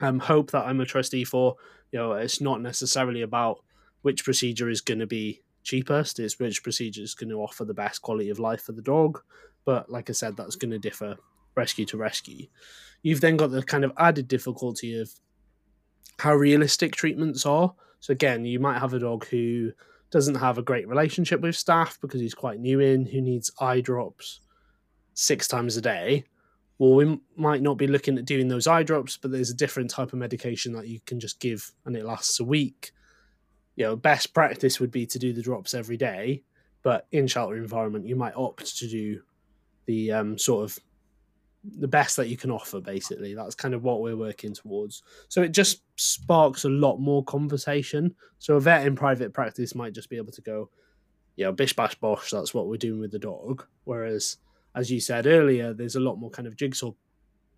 um, 0.00 0.18
hope 0.18 0.50
that 0.52 0.66
I'm 0.66 0.80
a 0.80 0.86
trustee 0.86 1.24
for. 1.24 1.56
You 1.90 1.98
know, 1.98 2.12
it's 2.12 2.40
not 2.40 2.60
necessarily 2.60 3.22
about 3.22 3.58
which 4.02 4.24
procedure 4.24 4.68
is 4.68 4.80
going 4.80 5.00
to 5.00 5.06
be 5.06 5.42
cheapest. 5.62 6.18
It's 6.18 6.38
which 6.38 6.62
procedure 6.62 7.02
is 7.02 7.14
going 7.14 7.30
to 7.30 7.42
offer 7.42 7.64
the 7.64 7.74
best 7.74 8.02
quality 8.02 8.30
of 8.30 8.38
life 8.38 8.62
for 8.62 8.72
the 8.72 8.82
dog. 8.82 9.20
But 9.64 9.90
like 9.90 10.10
I 10.10 10.12
said, 10.12 10.36
that's 10.36 10.56
going 10.56 10.72
to 10.72 10.78
differ 10.78 11.16
rescue 11.54 11.84
to 11.86 11.96
rescue. 11.96 12.46
You've 13.02 13.20
then 13.20 13.36
got 13.36 13.50
the 13.50 13.62
kind 13.62 13.84
of 13.84 13.92
added 13.98 14.28
difficulty 14.28 14.98
of 14.98 15.10
how 16.18 16.34
realistic 16.34 16.94
treatments 16.94 17.46
are. 17.46 17.74
So 18.00 18.12
again, 18.12 18.44
you 18.44 18.58
might 18.58 18.78
have 18.78 18.94
a 18.94 18.98
dog 18.98 19.26
who 19.26 19.72
doesn't 20.12 20.36
have 20.36 20.58
a 20.58 20.62
great 20.62 20.86
relationship 20.86 21.40
with 21.40 21.56
staff 21.56 21.98
because 22.00 22.20
he's 22.20 22.34
quite 22.34 22.60
new 22.60 22.78
in, 22.78 23.06
who 23.06 23.20
needs 23.20 23.50
eye 23.58 23.80
drops 23.80 24.40
six 25.14 25.48
times 25.48 25.76
a 25.76 25.80
day. 25.80 26.24
Well, 26.78 26.94
we 26.94 27.18
might 27.36 27.62
not 27.62 27.78
be 27.78 27.86
looking 27.86 28.18
at 28.18 28.26
doing 28.26 28.48
those 28.48 28.66
eye 28.66 28.82
drops, 28.82 29.16
but 29.16 29.30
there's 29.30 29.50
a 29.50 29.54
different 29.54 29.90
type 29.90 30.12
of 30.12 30.18
medication 30.18 30.72
that 30.74 30.86
you 30.86 31.00
can 31.06 31.18
just 31.18 31.40
give 31.40 31.72
and 31.86 31.96
it 31.96 32.04
lasts 32.04 32.40
a 32.40 32.44
week. 32.44 32.92
You 33.76 33.86
know, 33.86 33.96
best 33.96 34.34
practice 34.34 34.78
would 34.78 34.90
be 34.90 35.06
to 35.06 35.18
do 35.18 35.32
the 35.32 35.42
drops 35.42 35.74
every 35.74 35.96
day, 35.96 36.42
but 36.82 37.06
in 37.10 37.26
shelter 37.26 37.56
environment, 37.56 38.06
you 38.06 38.16
might 38.16 38.36
opt 38.36 38.76
to 38.78 38.88
do 38.88 39.22
the 39.86 40.12
um, 40.12 40.38
sort 40.38 40.64
of 40.64 40.78
the 41.64 41.88
best 41.88 42.16
that 42.16 42.28
you 42.28 42.36
can 42.36 42.50
offer 42.50 42.80
basically. 42.80 43.34
That's 43.34 43.54
kind 43.54 43.74
of 43.74 43.84
what 43.84 44.00
we're 44.00 44.16
working 44.16 44.52
towards. 44.52 45.02
So 45.28 45.42
it 45.42 45.52
just 45.52 45.82
sparks 45.96 46.64
a 46.64 46.68
lot 46.68 46.98
more 46.98 47.24
conversation. 47.24 48.14
So 48.38 48.56
a 48.56 48.60
vet 48.60 48.86
in 48.86 48.96
private 48.96 49.32
practice 49.32 49.74
might 49.74 49.94
just 49.94 50.10
be 50.10 50.16
able 50.16 50.32
to 50.32 50.42
go 50.42 50.70
know 51.38 51.52
bish 51.52 51.74
bash 51.74 51.94
bosh 51.96 52.30
that's 52.30 52.54
what 52.54 52.68
we're 52.68 52.76
doing 52.76 53.00
with 53.00 53.12
the 53.12 53.18
dog. 53.18 53.64
Whereas 53.84 54.38
as 54.74 54.90
you 54.90 55.00
said 55.00 55.26
earlier 55.26 55.72
there's 55.72 55.96
a 55.96 56.00
lot 56.00 56.16
more 56.16 56.30
kind 56.30 56.48
of 56.48 56.56
jigsaw 56.56 56.92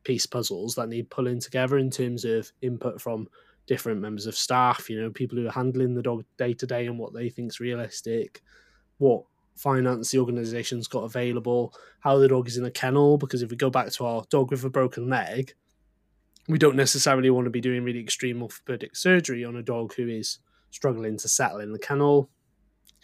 piece 0.04 0.26
puzzles 0.26 0.74
that 0.74 0.88
need 0.88 1.10
pulling 1.10 1.40
together 1.40 1.78
in 1.78 1.90
terms 1.90 2.24
of 2.24 2.50
input 2.60 3.00
from 3.00 3.26
different 3.66 4.00
members 4.00 4.26
of 4.26 4.36
staff 4.36 4.90
you 4.90 5.00
know 5.00 5.10
people 5.10 5.38
who 5.38 5.46
are 5.46 5.52
handling 5.52 5.94
the 5.94 6.02
dog 6.02 6.22
day 6.36 6.52
to 6.52 6.66
day 6.66 6.86
and 6.86 6.98
what 6.98 7.14
they 7.14 7.30
think's 7.30 7.60
realistic 7.60 8.42
what 8.98 9.24
finance 9.56 10.10
the 10.10 10.18
organization's 10.18 10.88
got 10.88 11.04
available, 11.04 11.74
how 12.00 12.18
the 12.18 12.28
dog 12.28 12.48
is 12.48 12.56
in 12.56 12.64
a 12.64 12.70
kennel. 12.70 13.18
Because 13.18 13.42
if 13.42 13.50
we 13.50 13.56
go 13.56 13.70
back 13.70 13.90
to 13.92 14.04
our 14.04 14.24
dog 14.30 14.50
with 14.50 14.64
a 14.64 14.70
broken 14.70 15.08
leg, 15.08 15.54
we 16.48 16.58
don't 16.58 16.76
necessarily 16.76 17.30
want 17.30 17.46
to 17.46 17.50
be 17.50 17.60
doing 17.60 17.84
really 17.84 18.00
extreme 18.00 18.42
orthopedic 18.42 18.96
surgery 18.96 19.44
on 19.44 19.56
a 19.56 19.62
dog 19.62 19.94
who 19.94 20.08
is 20.08 20.38
struggling 20.70 21.16
to 21.18 21.28
settle 21.28 21.60
in 21.60 21.72
the 21.72 21.78
kennel. 21.78 22.28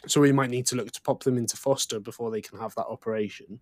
So 0.06 0.20
we 0.20 0.32
might 0.32 0.50
need 0.50 0.66
to 0.66 0.76
look 0.76 0.90
to 0.92 1.02
pop 1.02 1.22
them 1.22 1.38
into 1.38 1.56
foster 1.56 2.00
before 2.00 2.30
they 2.30 2.40
can 2.40 2.58
have 2.58 2.74
that 2.74 2.86
operation. 2.86 3.60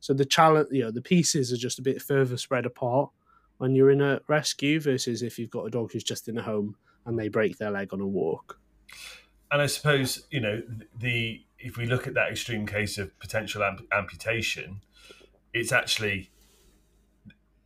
So 0.00 0.14
the 0.14 0.24
challenge, 0.24 0.68
you 0.70 0.82
know, 0.82 0.90
the 0.90 1.02
pieces 1.02 1.52
are 1.52 1.56
just 1.56 1.78
a 1.78 1.82
bit 1.82 2.00
further 2.00 2.36
spread 2.36 2.64
apart 2.64 3.10
when 3.58 3.74
you're 3.74 3.90
in 3.90 4.00
a 4.00 4.20
rescue 4.28 4.80
versus 4.80 5.22
if 5.22 5.38
you've 5.38 5.50
got 5.50 5.66
a 5.66 5.70
dog 5.70 5.92
who's 5.92 6.04
just 6.04 6.28
in 6.28 6.38
a 6.38 6.42
home 6.42 6.76
and 7.04 7.18
they 7.18 7.28
break 7.28 7.58
their 7.58 7.70
leg 7.70 7.92
on 7.92 8.00
a 8.00 8.06
walk. 8.06 8.58
And 9.52 9.60
I 9.60 9.66
suppose 9.66 10.26
you 10.30 10.40
know 10.40 10.62
the 10.98 11.42
if 11.60 11.76
we 11.76 11.86
look 11.86 12.06
at 12.06 12.14
that 12.14 12.30
extreme 12.30 12.66
case 12.66 12.98
of 12.98 13.18
potential 13.18 13.62
amp- 13.62 13.86
amputation, 13.92 14.80
it's 15.52 15.72
actually 15.72 16.30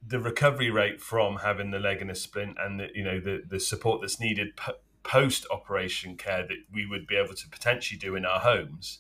the 0.07 0.20
recovery 0.20 0.70
rate 0.70 1.01
from 1.01 1.36
having 1.36 1.70
the 1.70 1.78
leg 1.78 2.03
in 2.03 2.11
a 2.11 2.14
splint 2.14 2.57
and 2.61 2.78
the, 2.78 2.88
you 2.95 3.03
know 3.03 3.20
the 3.20 3.42
the 3.49 3.59
support 3.61 4.01
that's 4.01 4.20
needed 4.20 4.57
p- 4.57 4.72
post 5.03 5.47
operation 5.51 6.16
care 6.16 6.42
that 6.42 6.59
we 6.72 6.86
would 6.86 7.07
be 7.07 7.16
able 7.16 7.34
to 7.34 7.49
potentially 7.49 7.99
do 7.99 8.14
in 8.14 8.24
our 8.24 8.40
homes. 8.40 8.99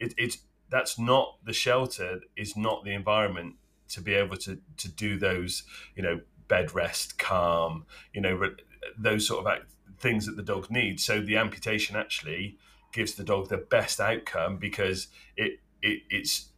It, 0.00 0.14
it's 0.16 0.38
that's 0.68 0.98
not 0.98 1.36
the 1.44 1.52
shelter 1.52 2.20
is 2.36 2.56
not 2.56 2.84
the 2.84 2.92
environment 2.92 3.56
to 3.90 4.00
be 4.00 4.14
able 4.14 4.36
to 4.38 4.58
to 4.78 4.88
do 4.88 5.18
those 5.18 5.64
you 5.94 6.02
know 6.02 6.20
bed 6.48 6.74
rest 6.74 7.18
calm 7.18 7.84
you 8.12 8.20
know 8.20 8.34
re- 8.34 8.56
those 8.98 9.26
sort 9.26 9.40
of 9.40 9.46
act- 9.46 9.72
things 9.98 10.26
that 10.26 10.36
the 10.36 10.42
dog 10.42 10.70
needs 10.70 11.04
so 11.04 11.20
the 11.20 11.36
amputation 11.36 11.94
actually 11.94 12.56
gives 12.92 13.14
the 13.14 13.24
dog 13.24 13.48
the 13.48 13.56
best 13.56 14.00
outcome 14.00 14.58
because 14.58 15.08
it, 15.36 15.60
it 15.80 16.02
it's 16.10 16.48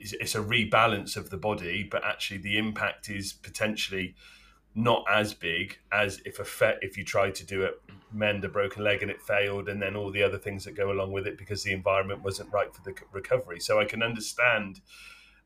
it's 0.00 0.34
a 0.34 0.40
rebalance 0.40 1.16
of 1.16 1.30
the 1.30 1.36
body, 1.36 1.82
but 1.82 2.04
actually 2.04 2.38
the 2.38 2.56
impact 2.56 3.10
is 3.10 3.32
potentially 3.32 4.14
not 4.74 5.04
as 5.10 5.34
big 5.34 5.78
as 5.92 6.22
if 6.24 6.38
a 6.38 6.44
fe- 6.44 6.78
if 6.80 6.96
you 6.96 7.04
try 7.04 7.30
to 7.30 7.44
do 7.44 7.62
it 7.62 7.80
mend 8.12 8.44
a 8.44 8.48
broken 8.48 8.84
leg 8.84 9.02
and 9.02 9.10
it 9.10 9.20
failed 9.20 9.68
and 9.68 9.82
then 9.82 9.96
all 9.96 10.10
the 10.10 10.22
other 10.22 10.38
things 10.38 10.64
that 10.64 10.76
go 10.76 10.92
along 10.92 11.10
with 11.10 11.26
it 11.26 11.36
because 11.36 11.64
the 11.64 11.72
environment 11.72 12.22
wasn't 12.22 12.50
right 12.52 12.74
for 12.74 12.82
the 12.82 12.94
recovery. 13.12 13.58
So 13.60 13.80
i 13.80 13.84
can 13.84 14.02
understand 14.02 14.80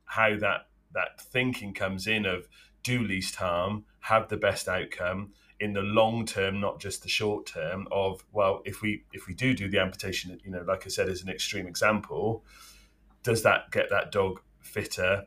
how 0.05 0.37
that 0.39 0.69
that 0.93 1.21
thinking 1.21 1.73
comes 1.73 2.07
in 2.07 2.27
of 2.27 2.49
do 2.83 3.03
least 3.03 3.37
harm 3.37 3.85
have 4.01 4.29
the 4.29 4.37
best 4.37 4.69
outcome 4.69 5.33
in 5.65 5.73
the 5.73 5.81
long 5.81 6.27
term, 6.27 6.61
not 6.61 6.79
just 6.79 7.03
the 7.03 7.09
short 7.09 7.47
term. 7.47 7.89
Of 7.91 8.23
well, 8.33 8.61
if 8.67 8.83
we 8.83 9.05
if 9.15 9.27
we 9.27 9.33
do 9.33 9.55
do 9.55 9.69
the 9.69 9.79
amputation, 9.79 10.39
you 10.45 10.51
know, 10.51 10.63
like 10.63 10.85
I 10.85 10.91
said, 10.91 11.09
as 11.09 11.23
an 11.23 11.31
extreme 11.31 11.67
example, 11.67 12.45
does 13.23 13.43
that 13.45 13.71
get 13.71 13.89
that 13.89 14.13
dog 14.13 14.41
fitter, 14.61 15.25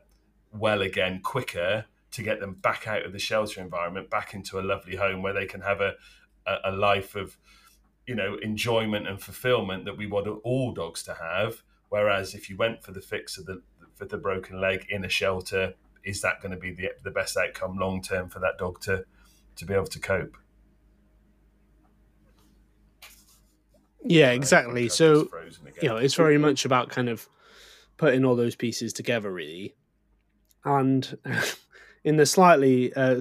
well 0.52 0.80
again, 0.80 1.20
quicker 1.22 1.86
to 2.12 2.22
get 2.22 2.38
them 2.38 2.54
back 2.54 2.86
out 2.86 3.04
of 3.04 3.12
the 3.12 3.18
shelter 3.18 3.60
environment, 3.60 4.10
back 4.10 4.32
into 4.32 4.60
a 4.60 4.62
lovely 4.62 4.94
home 4.94 5.22
where 5.22 5.34
they 5.34 5.44
can 5.44 5.60
have 5.60 5.80
a 5.80 5.94
a, 6.46 6.70
a 6.70 6.72
life 6.72 7.16
of 7.16 7.36
you 8.06 8.14
know 8.14 8.36
enjoyment 8.40 9.08
and 9.08 9.20
fulfillment 9.20 9.86
that 9.86 9.98
we 9.98 10.06
want 10.06 10.28
all 10.44 10.72
dogs 10.72 11.02
to 11.02 11.14
have. 11.14 11.64
Whereas 11.88 12.34
if 12.34 12.48
you 12.48 12.56
went 12.56 12.84
for 12.84 12.92
the 12.92 13.00
fix 13.00 13.38
of 13.38 13.46
the 13.46 13.60
for 13.96 14.04
the 14.04 14.18
broken 14.18 14.60
leg 14.60 14.86
in 14.88 15.04
a 15.04 15.08
shelter, 15.08 15.74
is 16.04 16.20
that 16.22 16.40
going 16.40 16.52
to 16.52 16.58
be 16.58 16.70
the 16.70 16.90
the 17.02 17.10
best 17.10 17.36
outcome 17.36 17.76
long 17.76 18.00
term 18.02 18.28
for 18.28 18.38
that 18.38 18.56
dog 18.56 18.80
to 18.82 19.04
to 19.58 19.66
be 19.66 19.74
able 19.74 19.86
to 19.86 20.00
cope. 20.00 20.36
Yeah, 24.04 24.30
exactly. 24.30 24.88
So 24.88 25.28
you 25.82 25.88
know, 25.88 25.96
it's 25.96 26.14
very 26.14 26.38
much 26.38 26.64
about 26.64 26.88
kind 26.88 27.08
of 27.08 27.28
putting 27.96 28.24
all 28.24 28.36
those 28.36 28.56
pieces 28.56 28.92
together, 28.92 29.30
really. 29.30 29.74
And 30.64 31.18
in 32.04 32.16
the 32.16 32.26
slightly 32.26 32.92
uh, 32.94 33.20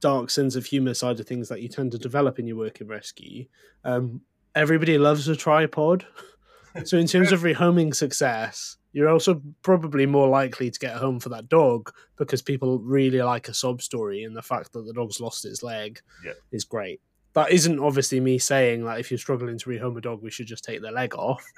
dark 0.00 0.30
sense 0.30 0.56
of 0.56 0.66
humor 0.66 0.94
side 0.94 1.20
of 1.20 1.26
things 1.26 1.48
that 1.48 1.62
you 1.62 1.68
tend 1.68 1.92
to 1.92 1.98
develop 1.98 2.38
in 2.38 2.46
your 2.46 2.56
work 2.56 2.80
in 2.80 2.88
rescue, 2.88 3.46
um, 3.84 4.22
everybody 4.54 4.98
loves 4.98 5.28
a 5.28 5.36
tripod. 5.36 6.06
so 6.84 6.98
in 6.98 7.06
terms 7.06 7.30
of 7.30 7.40
rehoming 7.40 7.94
success, 7.94 8.76
you're 8.94 9.10
also 9.10 9.42
probably 9.62 10.06
more 10.06 10.28
likely 10.28 10.70
to 10.70 10.78
get 10.78 10.96
home 10.96 11.18
for 11.18 11.28
that 11.30 11.48
dog 11.48 11.92
because 12.16 12.40
people 12.40 12.78
really 12.78 13.20
like 13.20 13.48
a 13.48 13.54
sob 13.54 13.82
story, 13.82 14.22
and 14.22 14.36
the 14.36 14.42
fact 14.42 14.72
that 14.72 14.86
the 14.86 14.92
dog's 14.94 15.20
lost 15.20 15.44
its 15.44 15.62
leg 15.62 16.00
yeah. 16.24 16.32
is 16.52 16.64
great. 16.64 17.00
That 17.34 17.50
isn't 17.50 17.80
obviously 17.80 18.20
me 18.20 18.38
saying 18.38 18.84
that 18.84 19.00
if 19.00 19.10
you're 19.10 19.18
struggling 19.18 19.58
to 19.58 19.68
rehome 19.68 19.98
a 19.98 20.00
dog, 20.00 20.22
we 20.22 20.30
should 20.30 20.46
just 20.46 20.62
take 20.62 20.80
their 20.80 20.92
leg 20.92 21.14
off. 21.14 21.44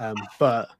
Um, 0.00 0.16
but 0.38 0.70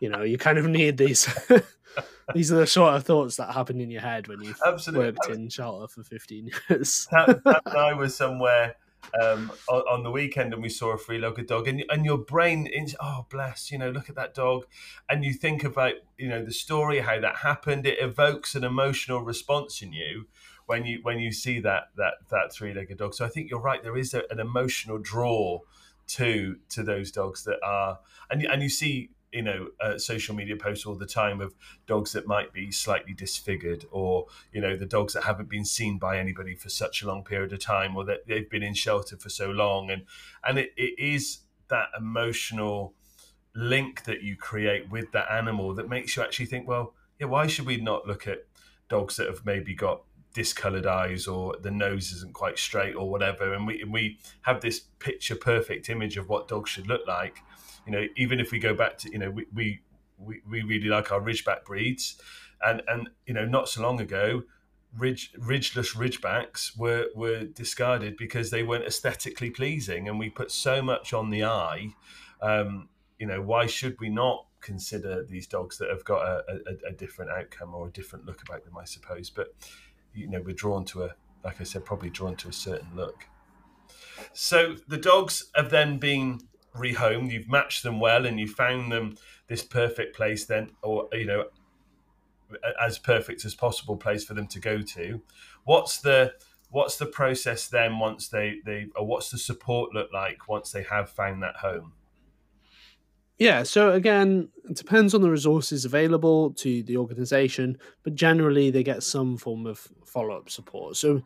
you 0.00 0.08
know, 0.08 0.22
you 0.22 0.36
kind 0.36 0.58
of 0.58 0.66
need 0.66 0.96
these. 0.96 1.28
these 2.34 2.50
are 2.50 2.56
the 2.56 2.66
sort 2.66 2.94
of 2.94 3.04
thoughts 3.04 3.36
that 3.36 3.54
happen 3.54 3.80
in 3.80 3.88
your 3.88 4.00
head 4.00 4.26
when 4.26 4.42
you've 4.42 4.60
Absolutely. 4.66 5.06
worked 5.06 5.28
in 5.30 5.48
shelter 5.48 5.86
for 5.86 6.02
15 6.02 6.50
years. 6.68 7.06
Pat 7.08 7.40
and 7.46 7.56
I 7.66 7.94
were 7.94 8.08
somewhere 8.08 8.74
um, 9.20 9.50
on, 9.68 9.80
on, 9.82 10.02
the 10.02 10.10
weekend 10.10 10.52
and 10.52 10.62
we 10.62 10.68
saw 10.68 10.90
a 10.90 10.98
three-legged 10.98 11.46
dog. 11.46 11.66
And, 11.68 11.84
and 11.88 12.04
your 12.04 12.18
brain 12.18 12.66
is 12.66 12.96
oh 13.00 13.26
bless 13.30 13.70
you 13.72 13.78
know 13.78 13.90
look 13.90 14.08
at 14.08 14.16
that 14.16 14.34
dog. 14.34 14.66
And 15.08 15.24
you 15.24 15.32
think 15.32 15.64
about 15.64 15.94
you 16.16 16.28
know 16.28 16.44
the 16.44 16.52
story 16.52 17.00
how 17.00 17.20
that 17.20 17.36
happened. 17.36 17.86
It 17.86 17.98
evokes 18.00 18.54
an 18.54 18.64
emotional 18.64 19.22
response 19.22 19.82
in 19.82 19.92
you 19.92 20.26
when 20.66 20.84
you 20.84 21.00
when 21.02 21.18
you 21.18 21.32
see 21.32 21.60
that 21.60 21.90
that 21.96 22.14
that 22.30 22.52
three-legged 22.52 22.98
dog. 22.98 23.14
So 23.14 23.24
i 23.24 23.28
think 23.28 23.50
you're 23.50 23.60
right. 23.60 23.82
There 23.82 23.96
is 23.96 24.14
a, 24.14 24.22
an 24.30 24.40
emotional 24.40 24.98
draw 24.98 25.60
to 26.08 26.56
to 26.70 26.82
those 26.82 27.10
dogs 27.10 27.44
that 27.44 27.58
are 27.64 28.00
and 28.30 28.42
and 28.44 28.62
you 28.62 28.68
see 28.68 29.10
you 29.32 29.42
know 29.42 29.68
uh, 29.80 29.98
social 29.98 30.34
media 30.34 30.56
posts 30.56 30.86
all 30.86 30.94
the 30.94 31.06
time 31.06 31.40
of 31.40 31.54
dogs 31.86 32.12
that 32.12 32.26
might 32.26 32.52
be 32.52 32.70
slightly 32.70 33.12
disfigured 33.12 33.84
or 33.90 34.26
you 34.52 34.60
know 34.60 34.76
the 34.76 34.86
dogs 34.86 35.12
that 35.12 35.24
haven't 35.24 35.48
been 35.48 35.64
seen 35.64 35.98
by 35.98 36.18
anybody 36.18 36.54
for 36.54 36.68
such 36.68 37.02
a 37.02 37.06
long 37.06 37.24
period 37.24 37.52
of 37.52 37.58
time 37.58 37.96
or 37.96 38.04
that 38.04 38.26
they've 38.26 38.50
been 38.50 38.62
in 38.62 38.74
shelter 38.74 39.16
for 39.16 39.28
so 39.28 39.50
long. 39.50 39.90
And 39.90 40.04
and 40.44 40.58
it, 40.58 40.72
it 40.76 40.98
is 40.98 41.40
that 41.68 41.88
emotional 41.96 42.94
link 43.54 44.04
that 44.04 44.22
you 44.22 44.36
create 44.36 44.88
with 44.90 45.10
that 45.12 45.30
animal 45.30 45.74
that 45.74 45.88
makes 45.88 46.16
you 46.16 46.22
actually 46.22 46.46
think 46.46 46.68
well 46.68 46.94
yeah 47.18 47.26
why 47.26 47.46
should 47.46 47.66
we 47.66 47.76
not 47.76 48.06
look 48.06 48.28
at 48.28 48.44
dogs 48.88 49.16
that 49.16 49.26
have 49.26 49.44
maybe 49.44 49.74
got 49.74 50.02
discolored 50.38 50.86
eyes 50.86 51.26
or 51.26 51.56
the 51.62 51.70
nose 51.70 52.12
isn't 52.12 52.32
quite 52.32 52.58
straight 52.58 52.94
or 52.94 53.10
whatever? 53.10 53.54
And 53.54 53.66
we 53.66 53.82
and 53.82 53.92
we 53.92 54.18
have 54.42 54.60
this 54.60 54.80
picture 54.98 55.34
perfect 55.34 55.88
image 55.88 56.16
of 56.16 56.28
what 56.28 56.48
dogs 56.48 56.70
should 56.70 56.86
look 56.86 57.06
like 57.06 57.40
you 57.88 57.92
know, 57.92 58.06
even 58.16 58.38
if 58.38 58.52
we 58.52 58.58
go 58.58 58.74
back 58.74 58.98
to, 58.98 59.10
you 59.10 59.18
know, 59.18 59.30
we, 59.30 59.46
we, 59.54 59.80
we, 60.46 60.62
really 60.62 60.88
like 60.88 61.10
our 61.10 61.22
Ridgeback 61.22 61.64
breeds. 61.64 62.20
And, 62.62 62.82
and, 62.86 63.08
you 63.26 63.32
know, 63.32 63.46
not 63.46 63.70
so 63.70 63.80
long 63.80 63.98
ago, 63.98 64.42
ridge, 64.98 65.32
ridgeless 65.38 65.94
Ridgebacks 65.94 66.76
were, 66.76 67.06
were 67.14 67.44
discarded 67.44 68.18
because 68.18 68.50
they 68.50 68.62
weren't 68.62 68.84
aesthetically 68.84 69.48
pleasing. 69.48 70.06
And 70.06 70.18
we 70.18 70.28
put 70.28 70.50
so 70.50 70.82
much 70.82 71.14
on 71.14 71.30
the 71.30 71.44
eye. 71.44 71.94
Um, 72.42 72.90
you 73.18 73.26
know, 73.26 73.40
why 73.40 73.64
should 73.64 73.98
we 74.00 74.10
not 74.10 74.44
consider 74.60 75.24
these 75.24 75.46
dogs 75.46 75.78
that 75.78 75.88
have 75.88 76.04
got 76.04 76.26
a, 76.26 76.42
a, 76.48 76.88
a 76.90 76.92
different 76.92 77.30
outcome 77.30 77.74
or 77.74 77.88
a 77.88 77.90
different 77.90 78.26
look 78.26 78.42
about 78.42 78.66
them, 78.66 78.76
I 78.76 78.84
suppose? 78.84 79.30
But, 79.30 79.54
you 80.12 80.28
know, 80.28 80.42
we're 80.44 80.54
drawn 80.54 80.84
to 80.86 81.04
a, 81.04 81.14
like 81.42 81.58
I 81.58 81.64
said, 81.64 81.86
probably 81.86 82.10
drawn 82.10 82.36
to 82.36 82.48
a 82.48 82.52
certain 82.52 82.90
look. 82.94 83.24
So 84.34 84.76
the 84.86 84.98
dogs 84.98 85.50
have 85.54 85.70
then 85.70 85.96
been 85.96 86.40
rehomed, 86.78 87.30
you've 87.30 87.48
matched 87.48 87.82
them 87.82 88.00
well, 88.00 88.26
and 88.26 88.38
you 88.38 88.48
found 88.48 88.90
them 88.90 89.16
this 89.46 89.62
perfect 89.62 90.16
place, 90.16 90.44
then, 90.46 90.70
or 90.82 91.08
you 91.12 91.26
know, 91.26 91.44
as 92.80 92.98
perfect 92.98 93.44
as 93.44 93.54
possible 93.54 93.96
place 93.96 94.24
for 94.24 94.34
them 94.34 94.46
to 94.48 94.60
go 94.60 94.80
to. 94.80 95.20
What's 95.64 95.98
the 95.98 96.34
what's 96.70 96.96
the 96.96 97.06
process 97.06 97.68
then 97.68 97.98
once 97.98 98.28
they 98.28 98.56
they 98.64 98.86
or 98.96 99.06
what's 99.06 99.30
the 99.30 99.38
support 99.38 99.94
look 99.94 100.12
like 100.12 100.48
once 100.48 100.70
they 100.70 100.82
have 100.84 101.10
found 101.10 101.42
that 101.42 101.56
home? 101.56 101.92
Yeah, 103.38 103.62
so 103.62 103.92
again, 103.92 104.48
it 104.68 104.76
depends 104.76 105.14
on 105.14 105.22
the 105.22 105.30
resources 105.30 105.84
available 105.84 106.50
to 106.54 106.82
the 106.82 106.96
organization, 106.96 107.78
but 108.02 108.16
generally 108.16 108.70
they 108.70 108.82
get 108.82 109.04
some 109.04 109.36
form 109.36 109.64
of 109.64 109.86
follow 110.04 110.36
up 110.36 110.50
support. 110.50 110.96
So 110.96 111.22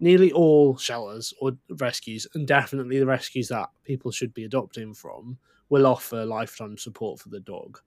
nearly 0.00 0.32
all 0.32 0.76
shelters 0.76 1.32
or 1.40 1.52
rescues, 1.78 2.26
and 2.34 2.46
definitely 2.46 2.98
the 2.98 3.06
rescues 3.06 3.48
that 3.48 3.70
people 3.84 4.10
should 4.10 4.34
be 4.34 4.44
adopting 4.44 4.94
from, 4.94 5.38
will 5.68 5.86
offer 5.86 6.24
lifetime 6.24 6.76
support 6.76 7.18
for 7.18 7.28
the 7.28 7.40
dog. 7.40 7.80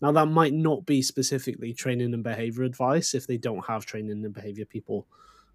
Now, 0.00 0.12
that 0.12 0.26
might 0.26 0.52
not 0.52 0.84
be 0.84 1.02
specifically 1.02 1.72
training 1.72 2.12
and 2.12 2.22
behavior 2.22 2.64
advice 2.64 3.14
if 3.14 3.26
they 3.26 3.38
don't 3.38 3.64
have 3.64 3.86
training 3.86 4.24
and 4.24 4.34
behavior 4.34 4.64
people 4.64 5.06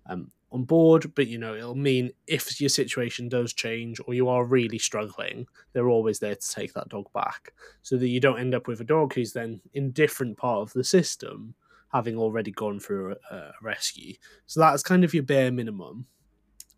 um, 0.07 0.31
on 0.51 0.63
board, 0.63 1.13
but 1.13 1.27
you 1.27 1.37
know, 1.37 1.53
it'll 1.53 1.75
mean 1.75 2.11
if 2.25 2.59
your 2.59 2.69
situation 2.69 3.29
does 3.29 3.53
change 3.53 3.99
or 4.05 4.13
you 4.13 4.27
are 4.27 4.43
really 4.43 4.79
struggling, 4.79 5.45
they're 5.73 5.89
always 5.89 6.19
there 6.19 6.35
to 6.35 6.49
take 6.49 6.73
that 6.73 6.89
dog 6.89 7.11
back 7.13 7.53
so 7.83 7.97
that 7.97 8.07
you 8.07 8.19
don't 8.19 8.39
end 8.39 8.55
up 8.55 8.67
with 8.67 8.81
a 8.81 8.85
dog 8.85 9.13
who's 9.13 9.33
then 9.33 9.61
in 9.73 9.91
different 9.91 10.37
part 10.37 10.61
of 10.61 10.73
the 10.73 10.83
system 10.83 11.53
having 11.91 12.17
already 12.17 12.51
gone 12.51 12.79
through 12.79 13.15
a, 13.31 13.35
a 13.35 13.51
rescue. 13.61 14.15
So 14.45 14.59
that's 14.59 14.83
kind 14.83 15.03
of 15.03 15.13
your 15.13 15.23
bare 15.23 15.51
minimum. 15.51 16.05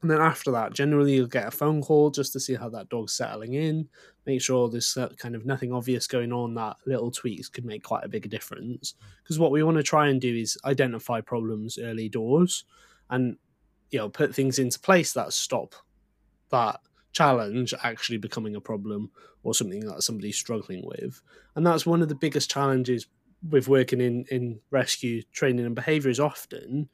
And 0.02 0.10
then 0.10 0.20
after 0.20 0.52
that, 0.52 0.74
generally 0.74 1.14
you'll 1.14 1.28
get 1.28 1.48
a 1.48 1.52
phone 1.52 1.82
call 1.82 2.10
just 2.10 2.34
to 2.34 2.40
see 2.40 2.56
how 2.56 2.70
that 2.70 2.90
dog's 2.90 3.14
settling 3.14 3.54
in, 3.54 3.88
make 4.26 4.42
sure 4.42 4.68
there's 4.68 4.98
kind 5.18 5.36
of 5.36 5.46
nothing 5.46 5.72
obvious 5.72 6.08
going 6.08 6.34
on. 6.34 6.56
That 6.56 6.78
little 6.88 7.12
tweaks 7.12 7.50
could 7.50 7.66
make 7.66 7.84
quite 7.84 8.04
a 8.04 8.10
big 8.10 8.28
difference. 8.30 8.96
Because 9.22 9.38
what 9.38 9.52
we 9.52 9.62
want 9.62 9.78
to 9.78 9.84
try 9.84 10.08
and 10.08 10.20
do 10.20 10.36
is 10.36 10.58
identify 10.66 11.22
problems 11.22 11.78
early 11.78 12.10
doors, 12.10 12.66
and 13.12 13.38
you 13.92 14.00
know 14.00 14.10
put 14.10 14.34
things 14.34 14.58
into 14.58 14.80
place 14.80 15.14
that 15.14 15.34
stop 15.34 15.76
that 16.50 16.80
challenge 17.12 17.74
actually 17.84 18.18
becoming 18.18 18.56
a 18.56 18.62
problem 18.62 19.12
or 19.44 19.54
something 19.54 19.86
that 19.86 20.02
somebody's 20.04 20.38
struggling 20.38 20.84
with. 20.86 21.22
And 21.56 21.66
that's 21.66 21.86
one 21.86 22.02
of 22.02 22.10
the 22.10 22.16
biggest 22.16 22.50
challenges 22.50 23.08
with 23.50 23.68
working 23.68 24.02
in 24.02 24.26
in 24.30 24.60
rescue 24.70 25.22
training 25.32 25.66
and 25.66 25.76
behavior 25.76 26.12
is 26.12 26.20
often 26.20 26.88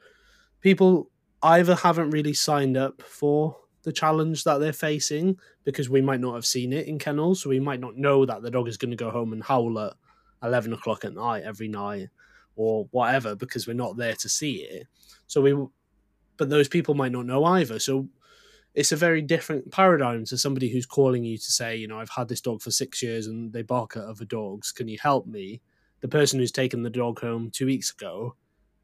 people 0.61 1.09
either 1.43 1.75
haven't 1.75 2.09
really 2.11 2.33
signed 2.33 2.77
up 2.77 3.01
for 3.01 3.57
the 3.83 3.91
challenge 3.91 4.43
that 4.43 4.57
they're 4.57 4.73
facing 4.73 5.37
because 5.63 5.89
we 5.89 6.01
might 6.01 6.19
not 6.19 6.33
have 6.35 6.45
seen 6.45 6.73
it 6.73 6.87
in 6.87 6.99
kennels, 6.99 7.41
so 7.41 7.49
we 7.49 7.59
might 7.59 7.79
not 7.79 7.95
know 7.95 8.25
that 8.25 8.41
the 8.41 8.51
dog 8.51 8.67
is 8.67 8.77
going 8.77 8.91
to 8.91 8.97
go 8.97 9.09
home 9.09 9.33
and 9.33 9.43
howl 9.43 9.79
at 9.79 9.93
eleven 10.43 10.73
o'clock 10.73 11.05
at 11.05 11.13
night 11.13 11.43
every 11.43 11.67
night 11.67 12.09
or 12.55 12.87
whatever 12.91 13.35
because 13.35 13.67
we're 13.67 13.73
not 13.73 13.97
there 13.97 14.15
to 14.15 14.27
see 14.27 14.63
it. 14.63 14.87
So 15.27 15.41
we, 15.41 15.55
but 16.37 16.49
those 16.49 16.67
people 16.67 16.95
might 16.95 17.11
not 17.11 17.25
know 17.25 17.45
either. 17.45 17.79
So 17.79 18.09
it's 18.73 18.91
a 18.91 18.95
very 18.97 19.21
different 19.21 19.71
paradigm 19.71 20.25
to 20.25 20.37
somebody 20.37 20.69
who's 20.69 20.85
calling 20.85 21.23
you 21.23 21.37
to 21.37 21.51
say, 21.51 21.75
you 21.75 21.87
know, 21.87 21.99
I've 21.99 22.09
had 22.09 22.27
this 22.27 22.41
dog 22.41 22.61
for 22.61 22.71
six 22.71 23.01
years 23.01 23.27
and 23.27 23.53
they 23.53 23.61
bark 23.61 23.95
at 23.95 24.03
other 24.03 24.25
dogs. 24.25 24.71
Can 24.71 24.87
you 24.87 24.97
help 25.01 25.27
me? 25.27 25.61
The 26.01 26.07
person 26.07 26.39
who's 26.39 26.51
taken 26.51 26.83
the 26.83 26.89
dog 26.89 27.19
home 27.19 27.49
two 27.51 27.65
weeks 27.65 27.91
ago, 27.91 28.35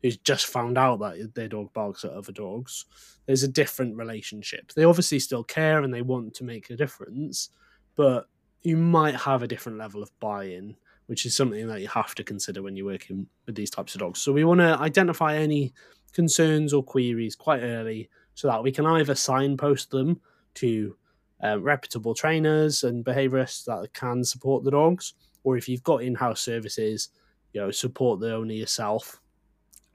who's 0.01 0.17
just 0.17 0.47
found 0.47 0.77
out 0.77 0.99
that 0.99 1.33
their 1.35 1.47
dog 1.47 1.71
barks 1.73 2.03
at 2.03 2.11
other 2.11 2.31
dogs, 2.31 2.85
there's 3.25 3.43
a 3.43 3.47
different 3.47 3.95
relationship. 3.95 4.73
They 4.73 4.83
obviously 4.83 5.19
still 5.19 5.43
care 5.43 5.81
and 5.81 5.93
they 5.93 6.01
want 6.01 6.33
to 6.35 6.43
make 6.43 6.69
a 6.69 6.75
difference, 6.75 7.49
but 7.95 8.27
you 8.61 8.77
might 8.77 9.15
have 9.15 9.43
a 9.43 9.47
different 9.47 9.77
level 9.77 10.01
of 10.01 10.11
buy 10.19 10.45
in, 10.45 10.75
which 11.07 11.25
is 11.25 11.35
something 11.35 11.67
that 11.67 11.81
you 11.81 11.87
have 11.87 12.15
to 12.15 12.23
consider 12.23 12.61
when 12.61 12.75
you're 12.75 12.85
working 12.85 13.27
with 13.45 13.55
these 13.55 13.69
types 13.69 13.95
of 13.95 13.99
dogs. 13.99 14.21
So 14.21 14.31
we 14.31 14.43
want 14.43 14.59
to 14.59 14.77
identify 14.79 15.35
any 15.35 15.73
concerns 16.13 16.73
or 16.73 16.83
queries 16.83 17.35
quite 17.35 17.61
early 17.61 18.09
so 18.35 18.47
that 18.47 18.63
we 18.63 18.71
can 18.71 18.85
either 18.85 19.15
signpost 19.15 19.91
them 19.91 20.19
to 20.55 20.95
um, 21.41 21.61
reputable 21.61 22.13
trainers 22.13 22.83
and 22.83 23.03
behaviorists 23.03 23.65
that 23.65 23.93
can 23.93 24.23
support 24.23 24.63
the 24.63 24.71
dogs, 24.71 25.13
or 25.43 25.57
if 25.57 25.67
you've 25.67 25.83
got 25.83 26.03
in-house 26.03 26.41
services, 26.41 27.09
you 27.53 27.61
know, 27.61 27.71
support 27.71 28.19
the 28.19 28.33
owner 28.33 28.53
yourself 28.53 29.21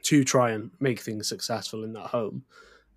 to 0.02 0.24
try 0.24 0.52
and 0.52 0.70
make 0.80 1.00
things 1.00 1.28
successful 1.28 1.84
in 1.84 1.92
that 1.92 2.06
home. 2.06 2.44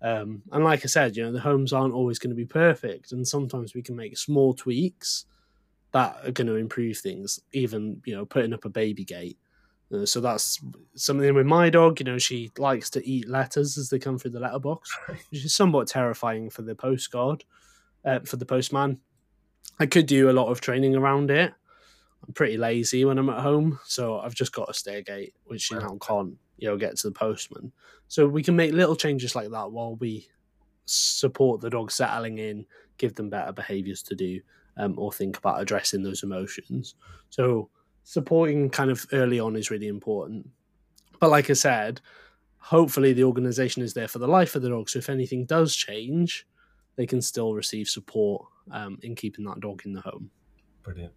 Um, 0.00 0.42
and 0.50 0.64
like 0.64 0.80
I 0.84 0.88
said, 0.88 1.16
you 1.16 1.24
know, 1.24 1.32
the 1.32 1.40
homes 1.40 1.72
aren't 1.72 1.94
always 1.94 2.18
going 2.18 2.30
to 2.30 2.36
be 2.36 2.44
perfect, 2.44 3.12
and 3.12 3.26
sometimes 3.26 3.74
we 3.74 3.82
can 3.82 3.94
make 3.94 4.18
small 4.18 4.52
tweaks 4.52 5.26
that 5.92 6.16
are 6.24 6.32
going 6.32 6.48
to 6.48 6.56
improve 6.56 6.98
things. 6.98 7.38
Even 7.52 8.02
you 8.04 8.14
know, 8.14 8.24
putting 8.24 8.52
up 8.52 8.64
a 8.64 8.70
baby 8.70 9.04
gate. 9.04 9.38
Uh, 9.94 10.06
so 10.06 10.20
that's 10.20 10.60
something 10.96 11.34
with 11.34 11.46
my 11.46 11.70
dog. 11.70 12.00
You 12.00 12.04
know, 12.04 12.18
she 12.18 12.50
likes 12.58 12.90
to 12.90 13.08
eat 13.08 13.28
letters 13.28 13.78
as 13.78 13.90
they 13.90 13.98
come 13.98 14.18
through 14.18 14.32
the 14.32 14.40
letterbox, 14.40 14.90
which 15.30 15.44
is 15.44 15.54
somewhat 15.54 15.86
terrifying 15.86 16.50
for 16.50 16.62
the 16.62 16.74
postcard, 16.74 17.44
uh, 18.04 18.20
for 18.20 18.36
the 18.36 18.46
postman. 18.46 18.98
I 19.78 19.86
could 19.86 20.06
do 20.06 20.30
a 20.30 20.32
lot 20.32 20.48
of 20.48 20.60
training 20.60 20.96
around 20.96 21.30
it, 21.30 21.54
I'm 22.26 22.34
pretty 22.34 22.56
lazy 22.56 23.04
when 23.04 23.18
I'm 23.18 23.30
at 23.30 23.40
home, 23.40 23.80
so 23.84 24.20
I've 24.20 24.34
just 24.34 24.52
got 24.52 24.70
a 24.70 24.74
stair 24.74 25.02
gate, 25.02 25.34
which 25.44 25.70
you 25.70 25.78
now 25.78 25.98
can't, 26.00 26.36
you 26.56 26.68
know, 26.68 26.76
get 26.76 26.96
to 26.98 27.08
the 27.08 27.12
postman. 27.12 27.72
So 28.08 28.28
we 28.28 28.42
can 28.42 28.54
make 28.54 28.72
little 28.72 28.94
changes 28.94 29.34
like 29.34 29.50
that 29.50 29.72
while 29.72 29.96
we 29.96 30.28
support 30.84 31.60
the 31.60 31.70
dog 31.70 31.90
settling 31.90 32.38
in, 32.38 32.64
give 32.98 33.14
them 33.14 33.30
better 33.30 33.52
behaviors 33.52 34.02
to 34.04 34.14
do, 34.14 34.40
um, 34.76 34.94
or 34.98 35.12
think 35.12 35.38
about 35.38 35.60
addressing 35.60 36.02
those 36.02 36.22
emotions. 36.22 36.94
So 37.30 37.68
supporting 38.04 38.70
kind 38.70 38.90
of 38.90 39.04
early 39.12 39.40
on 39.40 39.56
is 39.56 39.70
really 39.70 39.88
important. 39.88 40.48
But 41.18 41.30
like 41.30 41.50
I 41.50 41.54
said, 41.54 42.00
hopefully 42.58 43.12
the 43.12 43.24
organization 43.24 43.82
is 43.82 43.94
there 43.94 44.08
for 44.08 44.18
the 44.20 44.28
life 44.28 44.54
of 44.54 44.62
the 44.62 44.68
dog. 44.68 44.88
So 44.88 45.00
if 45.00 45.08
anything 45.08 45.44
does 45.44 45.74
change, 45.74 46.46
they 46.94 47.06
can 47.06 47.20
still 47.20 47.54
receive 47.54 47.88
support 47.88 48.46
um, 48.70 48.98
in 49.02 49.16
keeping 49.16 49.44
that 49.46 49.60
dog 49.60 49.82
in 49.84 49.92
the 49.92 50.00
home. 50.02 50.30
Brilliant 50.82 51.12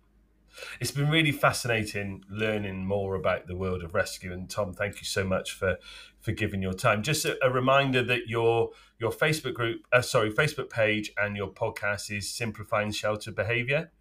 it's 0.80 0.91
been 0.91 1.10
really 1.10 1.32
fascinating 1.32 2.24
learning 2.30 2.86
more 2.86 3.16
about 3.16 3.47
the 3.47 3.56
world 3.56 3.84
of 3.84 3.93
rescue. 3.93 4.34
And 4.34 4.49
Tom, 4.49 4.74
thank 4.74 4.99
you 4.99 5.06
so 5.06 5.24
much 5.24 5.51
for 5.51 5.78
for 6.20 6.32
giving 6.32 6.62
your 6.62 6.74
time. 6.74 7.03
Just 7.03 7.26
a, 7.26 7.38
a 7.45 7.51
reminder 7.51 8.03
that 8.03 8.28
your 8.28 8.72
your 8.99 9.12
Facebook 9.12 9.53
group, 9.53 9.86
uh, 9.91 10.01
sorry, 10.01 10.32
Facebook 10.32 10.70
page 10.70 11.12
and 11.18 11.36
your 11.36 11.49
podcast 11.49 12.16
is 12.16 12.30
simplifying 12.30 12.91
shelter 12.91 13.32
behaviour. 13.32 13.91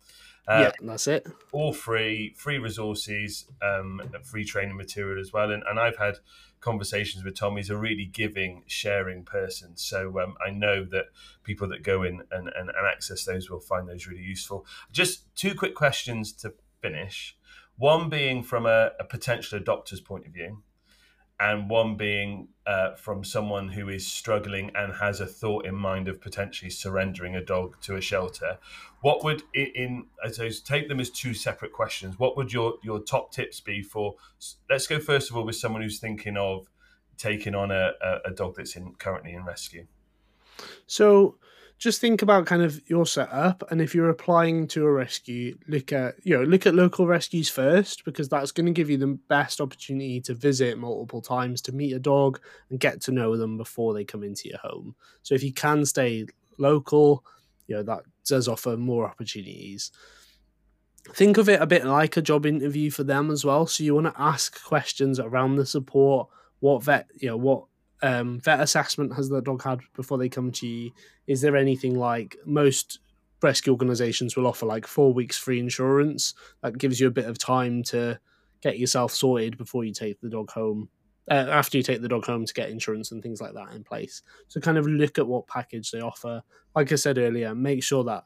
Uh, 0.47 0.61
yeah, 0.61 0.73
that's 0.83 1.07
it. 1.07 1.27
All 1.53 1.73
free, 1.73 2.35
free 2.37 2.59
resources, 2.59 3.47
um, 3.63 4.01
free 4.25 4.45
training 4.45 4.77
material 4.77 5.21
as 5.21 5.33
well. 5.33 5.51
And, 5.51 5.63
and 5.69 5.81
I've 5.81 5.97
had 5.97 6.17
conversations 6.61 7.25
with 7.25 7.37
Tom. 7.37 7.57
He's 7.57 7.71
a 7.71 7.77
really 7.77 8.05
giving, 8.05 8.63
sharing 8.67 9.25
person. 9.25 9.77
So 9.77 10.21
um, 10.21 10.35
I 10.47 10.51
know 10.51 10.85
that 10.87 11.07
people 11.45 11.69
that 11.69 11.83
go 11.83 12.03
in 12.03 12.23
and, 12.31 12.49
and, 12.49 12.69
and 12.69 12.87
access 12.91 13.25
those 13.25 13.51
will 13.51 13.61
find 13.61 13.89
those 13.89 14.07
really 14.07 14.23
useful. 14.23 14.67
Just 14.93 15.35
two 15.35 15.55
quick 15.55 15.75
questions 15.75 16.33
to 16.35 16.53
finish. 16.81 17.37
One 17.77 18.09
being 18.09 18.43
from 18.43 18.67
a, 18.67 18.91
a 19.01 19.05
potential 19.05 19.59
adopter's 19.59 20.01
point 20.01 20.27
of 20.27 20.33
view 20.33 20.63
and 21.41 21.69
one 21.69 21.97
being 21.97 22.49
uh, 22.67 22.95
from 22.95 23.25
someone 23.25 23.69
who 23.69 23.89
is 23.89 24.07
struggling 24.07 24.71
and 24.75 24.95
has 24.95 25.21
a 25.21 25.27
thought 25.27 25.67
in 25.67 25.75
mind 25.75 26.09
of 26.09 26.21
potentially 26.21 26.71
surrendering 26.71 27.35
a 27.35 27.45
dog 27.45 27.81
to 27.83 27.97
a 27.97 28.01
shelter. 28.01 28.59
What 29.01 29.25
would 29.25 29.43
in 29.53 30.07
I 30.25 30.31
suppose 30.31 30.61
take 30.61 30.89
them 30.89 31.01
as 31.01 31.11
two 31.11 31.35
separate 31.35 31.73
questions. 31.73 32.19
What 32.19 32.37
would 32.37 32.53
your 32.53 32.75
your 32.83 33.01
top 33.01 33.33
tips 33.33 33.61
be 33.61 33.83
for? 33.83 34.15
Let's 34.71 34.87
go 34.87 34.99
first 34.99 35.31
of 35.31 35.37
all 35.37 35.45
with 35.45 35.57
someone 35.57 35.83
who's 35.83 35.99
thinking 35.99 36.37
of 36.37 36.69
taking 37.19 37.55
on 37.55 37.71
a, 37.71 37.93
a, 38.01 38.19
a 38.27 38.31
dog 38.31 38.57
that's 38.57 38.77
in 38.77 38.95
currently 38.95 39.35
in 39.35 39.45
rescue. 39.45 39.87
So 40.87 41.37
just 41.85 42.01
think 42.01 42.23
about 42.23 42.47
kind 42.47 42.63
of 42.63 42.81
your 42.89 43.05
setup 43.05 43.63
and 43.71 43.79
if 43.79 43.95
you're 43.95 44.09
applying 44.09 44.67
to 44.67 44.87
a 44.87 44.91
rescue 44.91 45.55
look 45.69 45.93
at 45.93 46.15
you 46.25 46.35
know 46.35 46.43
look 46.43 46.65
at 46.65 46.75
local 46.75 47.07
rescues 47.07 47.51
first 47.51 48.07
because 48.07 48.27
that's 48.27 48.53
going 48.53 48.65
to 48.65 48.73
give 48.73 48.89
you 48.89 48.97
the 48.97 49.19
best 49.29 49.61
opportunity 49.61 50.19
to 50.19 50.33
visit 50.33 50.79
multiple 50.79 51.21
times 51.21 51.61
to 51.61 51.73
meet 51.73 51.93
a 51.93 51.99
dog 51.99 52.41
and 52.71 52.81
get 52.81 53.03
to 53.03 53.13
know 53.13 53.37
them 53.37 53.59
before 53.59 53.93
they 53.93 54.03
come 54.03 54.23
into 54.23 54.49
your 54.49 54.57
home. 54.61 54.95
So 55.23 55.35
if 55.35 55.43
you 55.43 55.53
can 55.53 55.85
stay 55.85 56.27
local 56.57 57.23
you 57.67 57.77
know 57.77 57.83
that 57.83 58.05
does 58.27 58.49
offer 58.49 58.79
more 58.79 59.07
opportunities. 59.07 59.93
Think 61.13 61.37
of 61.37 61.51
it 61.51 61.61
a 61.61 61.67
bit 61.67 61.85
like 61.85 62.17
a 62.17 62.23
job 62.23 62.47
interview 62.47 62.91
for 62.91 63.05
them 63.05 63.31
as 63.31 63.45
well. 63.45 63.67
So 63.67 63.85
you 63.85 63.95
want 63.95 64.07
to 64.07 64.19
ask 64.19 64.65
questions 64.65 65.21
around 65.21 65.57
the 65.57 65.67
support 65.67 66.29
what 66.61 66.83
vet 66.83 67.09
you 67.17 67.29
know 67.29 67.37
what 67.37 67.65
um, 68.05 68.39
vet 68.41 68.61
assessment 68.61 69.15
has 69.15 69.31
the 69.31 69.41
dog 69.41 69.63
had 69.63 69.81
before 69.97 70.19
they 70.19 70.29
come 70.29 70.53
to 70.53 70.67
you? 70.67 70.91
Is 71.27 71.41
there 71.41 71.57
anything 71.57 71.99
like 71.99 72.37
most 72.45 72.99
rescue 73.43 73.73
organizations 73.73 74.37
will 74.37 74.47
offer 74.47 74.67
like 74.67 74.87
four 74.87 75.15
weeks 75.15 75.39
free 75.39 75.59
insurance 75.59 76.35
that 76.63 76.77
gives 76.77 77.01
you 77.01 77.07
a 77.07 77.11
bit 77.11 77.25
of 77.25 77.39
time 77.39 77.83
to 77.85 78.21
get 78.61 78.79
yourself 78.79 79.13
sorted 79.13 79.57
before 79.57 79.85
you 79.85 79.93
take 79.93 80.21
the 80.21 80.29
dog 80.29 80.51
home 80.51 80.91
uh, 81.31 81.47
after 81.49 81.79
you 81.79 81.83
take 81.83 82.03
the 82.03 82.09
dog 82.09 82.27
home 82.27 82.45
to 82.45 82.53
get 82.53 82.69
insurance 82.69 83.11
and 83.11 83.23
things 83.23 83.41
like 83.41 83.55
that 83.55 83.73
in 83.73 83.83
place? 83.83 84.21
So 84.49 84.61
kind 84.61 84.77
of 84.77 84.87
look 84.87 85.19
at 85.19 85.27
what 85.27 85.49
package 85.49 85.91
they 85.91 86.03
offer. 86.03 86.43
Like 86.77 86.93
i 86.93 86.97
said 86.97 87.17
earlier 87.17 87.55
make 87.55 87.83
sure 87.83 88.05
that 88.05 88.25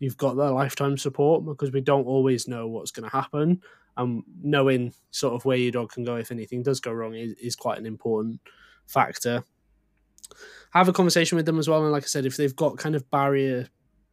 you've 0.00 0.16
got 0.16 0.34
the 0.34 0.50
lifetime 0.50 0.98
support 0.98 1.44
because 1.44 1.70
we 1.70 1.82
don't 1.82 2.06
always 2.06 2.48
know 2.48 2.66
what's 2.66 2.90
going 2.90 3.08
to 3.08 3.16
happen. 3.16 3.62
And 3.96 4.24
knowing 4.42 4.92
sort 5.12 5.34
of 5.34 5.44
where 5.44 5.56
your 5.56 5.70
dog 5.70 5.92
can 5.92 6.02
go 6.02 6.16
if 6.16 6.32
anything 6.32 6.64
does 6.64 6.80
go 6.80 6.90
wrong 6.90 7.14
is, 7.14 7.34
is 7.34 7.54
quite 7.54 7.78
an 7.78 7.86
important 7.86 8.40
factor. 8.90 9.44
Have 10.72 10.88
a 10.88 10.92
conversation 10.92 11.36
with 11.36 11.46
them 11.46 11.58
as 11.58 11.68
well, 11.68 11.82
and 11.82 11.92
like 11.92 12.04
I 12.04 12.06
said, 12.06 12.26
if 12.26 12.36
they've 12.36 12.54
got 12.54 12.78
kind 12.78 12.94
of 12.94 13.10
barrier 13.10 13.68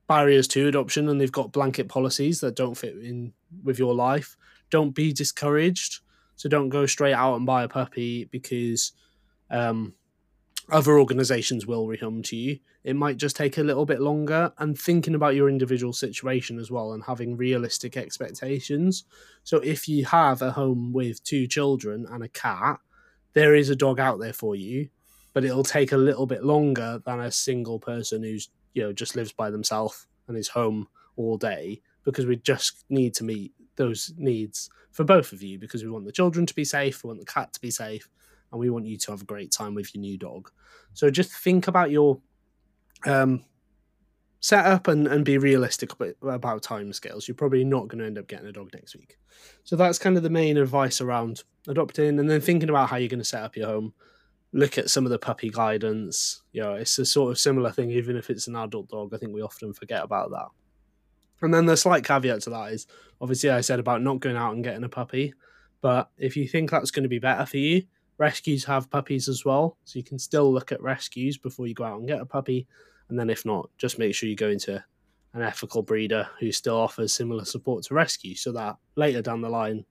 barriers 0.08 0.48
to 0.48 0.68
adoption 0.68 1.10
and 1.10 1.20
they've 1.20 1.32
got 1.32 1.52
blanket 1.52 1.90
policies 1.90 2.40
that 2.40 2.56
don't 2.56 2.76
fit 2.76 2.96
in 2.96 3.34
with 3.64 3.78
your 3.78 3.94
life, 3.94 4.38
don't 4.70 4.96
be 4.96 5.12
discouraged. 5.12 6.00
So 6.38 6.48
don't 6.48 6.70
go 6.70 6.86
straight 6.86 7.14
out 7.14 7.36
and 7.36 7.46
buy 7.46 7.64
a 7.64 7.68
puppy 7.68 8.26
because 8.26 8.94
um, 9.50 9.94
other 10.72 11.00
organizations 11.00 11.66
will 11.66 11.88
rehome 11.88 12.24
to 12.26 12.36
you. 12.36 12.60
It 12.84 12.96
might 12.96 13.18
just 13.18 13.36
take 13.36 13.58
a 13.58 13.64
little 13.64 13.86
bit 13.86 14.00
longer 14.00 14.54
and 14.60 14.78
thinking 14.78 15.16
about 15.16 15.36
your 15.36 15.50
individual 15.50 15.94
situation 15.94 16.58
as 16.58 16.72
well 16.72 16.94
and 16.94 17.04
having 17.04 17.36
realistic 17.36 17.98
expectations. 17.98 19.04
So 19.44 19.58
if 19.58 19.90
you 19.90 20.06
have 20.06 20.42
a 20.42 20.52
home 20.52 20.94
with 20.94 21.24
two 21.24 21.48
children 21.48 22.06
and 22.10 22.24
a 22.24 22.30
cat, 22.30 22.80
there 23.38 23.54
is 23.54 23.70
a 23.70 23.76
dog 23.76 24.00
out 24.00 24.20
there 24.20 24.34
for 24.34 24.56
you, 24.56 24.90
but 25.34 25.46
it'll 25.46 25.64
take 25.64 25.92
a 25.92 25.98
little 25.98 26.26
bit 26.26 26.44
longer 26.44 27.00
than 27.06 27.20
a 27.20 27.32
single 27.32 27.80
person 27.80 28.24
who's 28.24 28.50
you 28.74 28.82
know 28.82 28.92
just 28.92 29.16
lives 29.16 29.32
by 29.32 29.52
themselves 29.52 30.08
and 30.28 30.36
is 30.36 30.48
home 30.48 30.88
all 31.18 31.38
day 31.38 31.80
because 32.04 32.26
we 32.26 32.36
just 32.38 32.84
need 32.90 33.14
to 33.14 33.24
meet 33.24 33.54
those 33.76 34.12
needs 34.18 34.72
for 34.92 35.04
both 35.04 35.34
of 35.34 35.44
you 35.44 35.60
because 35.60 35.84
we 35.84 35.90
want 35.90 36.06
the 36.06 36.12
children 36.12 36.48
to 36.48 36.56
be 36.56 36.66
safe, 36.66 37.04
we 37.04 37.10
want 37.10 37.20
the 37.20 37.26
cat 37.26 37.54
to 37.54 37.62
be 37.62 37.70
safe, 37.70 38.10
and 38.52 38.60
we 38.60 38.72
want 38.72 38.88
you 38.88 38.98
to 38.98 39.12
have 39.12 39.22
a 39.22 39.26
great 39.26 39.52
time 39.52 39.76
with 39.76 39.94
your 39.94 40.02
new 40.02 40.18
dog. 40.18 40.50
So 40.94 41.12
just 41.12 41.32
think 41.32 41.68
about 41.68 41.92
your 41.92 42.20
um, 43.06 43.46
set 44.40 44.66
up 44.66 44.88
and, 44.88 45.08
and 45.08 45.26
be 45.26 45.38
realistic 45.38 45.92
about 46.22 46.62
time 46.62 46.94
scales. 46.94 47.28
You're 47.28 47.36
probably 47.36 47.64
not 47.64 47.88
going 47.88 48.00
to 48.00 48.06
end 48.06 48.18
up 48.18 48.28
getting 48.28 48.48
a 48.48 48.52
dog 48.52 48.70
next 48.74 48.96
week. 48.96 49.18
So 49.64 49.76
that's 49.76 50.00
kind 50.00 50.18
of 50.18 50.24
the 50.24 50.30
main 50.30 50.58
advice 50.58 51.02
around 51.02 51.44
adopting 51.68 52.20
and 52.20 52.30
then 52.30 52.42
thinking 52.42 52.70
about 52.70 52.90
how 52.90 52.98
you're 52.98 53.10
going 53.10 53.20
to 53.20 53.26
set 53.26 53.44
up 53.44 53.56
your 53.56 53.68
home. 53.68 53.94
Look 54.54 54.78
at 54.78 54.90
some 54.90 55.06
of 55.06 55.12
the 55.12 55.20
puppy 55.20 55.50
guidance. 55.50 56.42
You 56.52 56.62
know, 56.62 56.74
it's 56.74 56.98
a 57.00 57.06
sort 57.06 57.32
of 57.32 57.40
similar 57.40 57.72
thing, 57.72 57.92
even 57.92 58.16
if 58.16 58.30
it's 58.30 58.48
an 58.48 58.56
adult 58.56 58.90
dog. 58.90 59.14
I 59.14 59.18
think 59.18 59.34
we 59.34 59.42
often 59.42 59.74
forget 59.74 60.04
about 60.04 60.30
that. 60.32 60.48
And 61.42 61.54
then 61.54 61.66
the 61.66 61.78
slight 61.78 62.04
caveat 62.04 62.42
to 62.44 62.50
that 62.52 62.72
is 62.72 62.88
obviously 63.20 63.50
I 63.50 63.62
said 63.62 63.80
about 63.80 64.02
not 64.02 64.20
going 64.20 64.38
out 64.38 64.54
and 64.54 64.64
getting 64.64 64.84
a 64.84 64.90
puppy. 64.90 65.34
But 65.82 66.10
if 66.18 66.36
you 66.38 66.48
think 66.48 66.72
that's 66.72 66.92
going 66.92 67.04
to 67.04 67.10
be 67.10 67.20
better 67.20 67.46
for 67.46 67.58
you, 67.58 67.84
rescues 68.18 68.66
have 68.66 68.90
puppies 68.90 69.28
as 69.28 69.46
well. 69.46 69.78
So 69.84 70.00
you 70.00 70.04
can 70.04 70.18
still 70.18 70.52
look 70.52 70.72
at 70.72 70.82
rescues 70.82 71.38
before 71.38 71.68
you 71.68 71.74
go 71.74 71.84
out 71.84 72.00
and 72.00 72.08
get 72.08 72.22
a 72.22 72.26
puppy 72.26 72.68
and 73.10 73.20
then 73.20 73.30
if 73.30 73.46
not, 73.46 73.70
just 73.78 74.00
make 74.00 74.14
sure 74.14 74.30
you 74.30 74.36
go 74.36 74.50
into 74.50 74.84
an 75.34 75.42
ethical 75.42 75.82
breeder 75.82 76.28
who 76.40 76.52
still 76.52 76.78
offers 76.78 77.14
similar 77.14 77.46
support 77.46 77.84
to 77.84 77.94
rescue 77.94 78.36
so 78.36 78.52
that 78.52 78.78
later 78.96 79.22
down 79.22 79.42
the 79.42 79.50
line, 79.50 79.86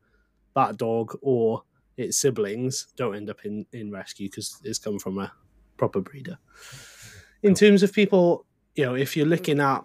that 0.54 0.76
dog 0.76 1.16
or 1.22 1.62
its 1.96 2.18
siblings 2.18 2.88
don't 2.96 3.16
end 3.16 3.30
up 3.30 3.44
in, 3.44 3.64
in 3.72 3.90
rescue 3.90 4.28
because 4.28 4.60
it's 4.64 4.78
come 4.78 4.98
from 4.98 5.18
a 5.18 5.32
proper 5.76 6.00
breeder. 6.00 6.38
In 7.42 7.54
terms 7.54 7.82
of 7.82 7.92
people, 7.92 8.44
you 8.74 8.84
know, 8.84 8.94
if 8.94 9.16
you're 9.16 9.26
looking 9.26 9.60
at 9.60 9.84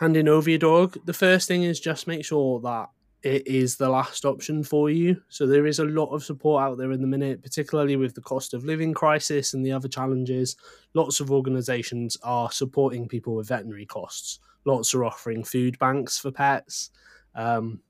handing 0.00 0.28
over 0.28 0.50
your 0.50 0.58
dog, 0.58 0.98
the 1.04 1.12
first 1.12 1.48
thing 1.48 1.62
is 1.62 1.80
just 1.80 2.06
make 2.06 2.24
sure 2.24 2.60
that 2.60 2.88
it 3.24 3.46
is 3.46 3.76
the 3.76 3.88
last 3.88 4.26
option 4.26 4.62
for 4.62 4.90
you. 4.90 5.20
So 5.30 5.46
there 5.46 5.66
is 5.66 5.78
a 5.78 5.84
lot 5.86 6.10
of 6.10 6.22
support 6.22 6.62
out 6.62 6.76
there 6.76 6.92
in 6.92 7.00
the 7.00 7.06
minute, 7.06 7.42
particularly 7.42 7.96
with 7.96 8.14
the 8.14 8.20
cost 8.20 8.52
of 8.52 8.66
living 8.66 8.92
crisis 8.92 9.54
and 9.54 9.64
the 9.64 9.72
other 9.72 9.88
challenges. 9.88 10.56
Lots 10.92 11.20
of 11.20 11.30
organisations 11.30 12.18
are 12.22 12.52
supporting 12.52 13.08
people 13.08 13.34
with 13.34 13.48
veterinary 13.48 13.86
costs. 13.86 14.40
Lots 14.66 14.94
are 14.94 15.06
offering 15.06 15.42
food 15.42 15.78
banks 15.78 16.18
for 16.18 16.30
pets. 16.30 16.90
Um, 17.34 17.80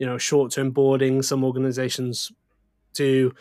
you 0.00 0.06
know, 0.06 0.18
short-term 0.18 0.72
boarding. 0.72 1.22
Some 1.22 1.44
organisations 1.44 2.32
do. 2.92 3.32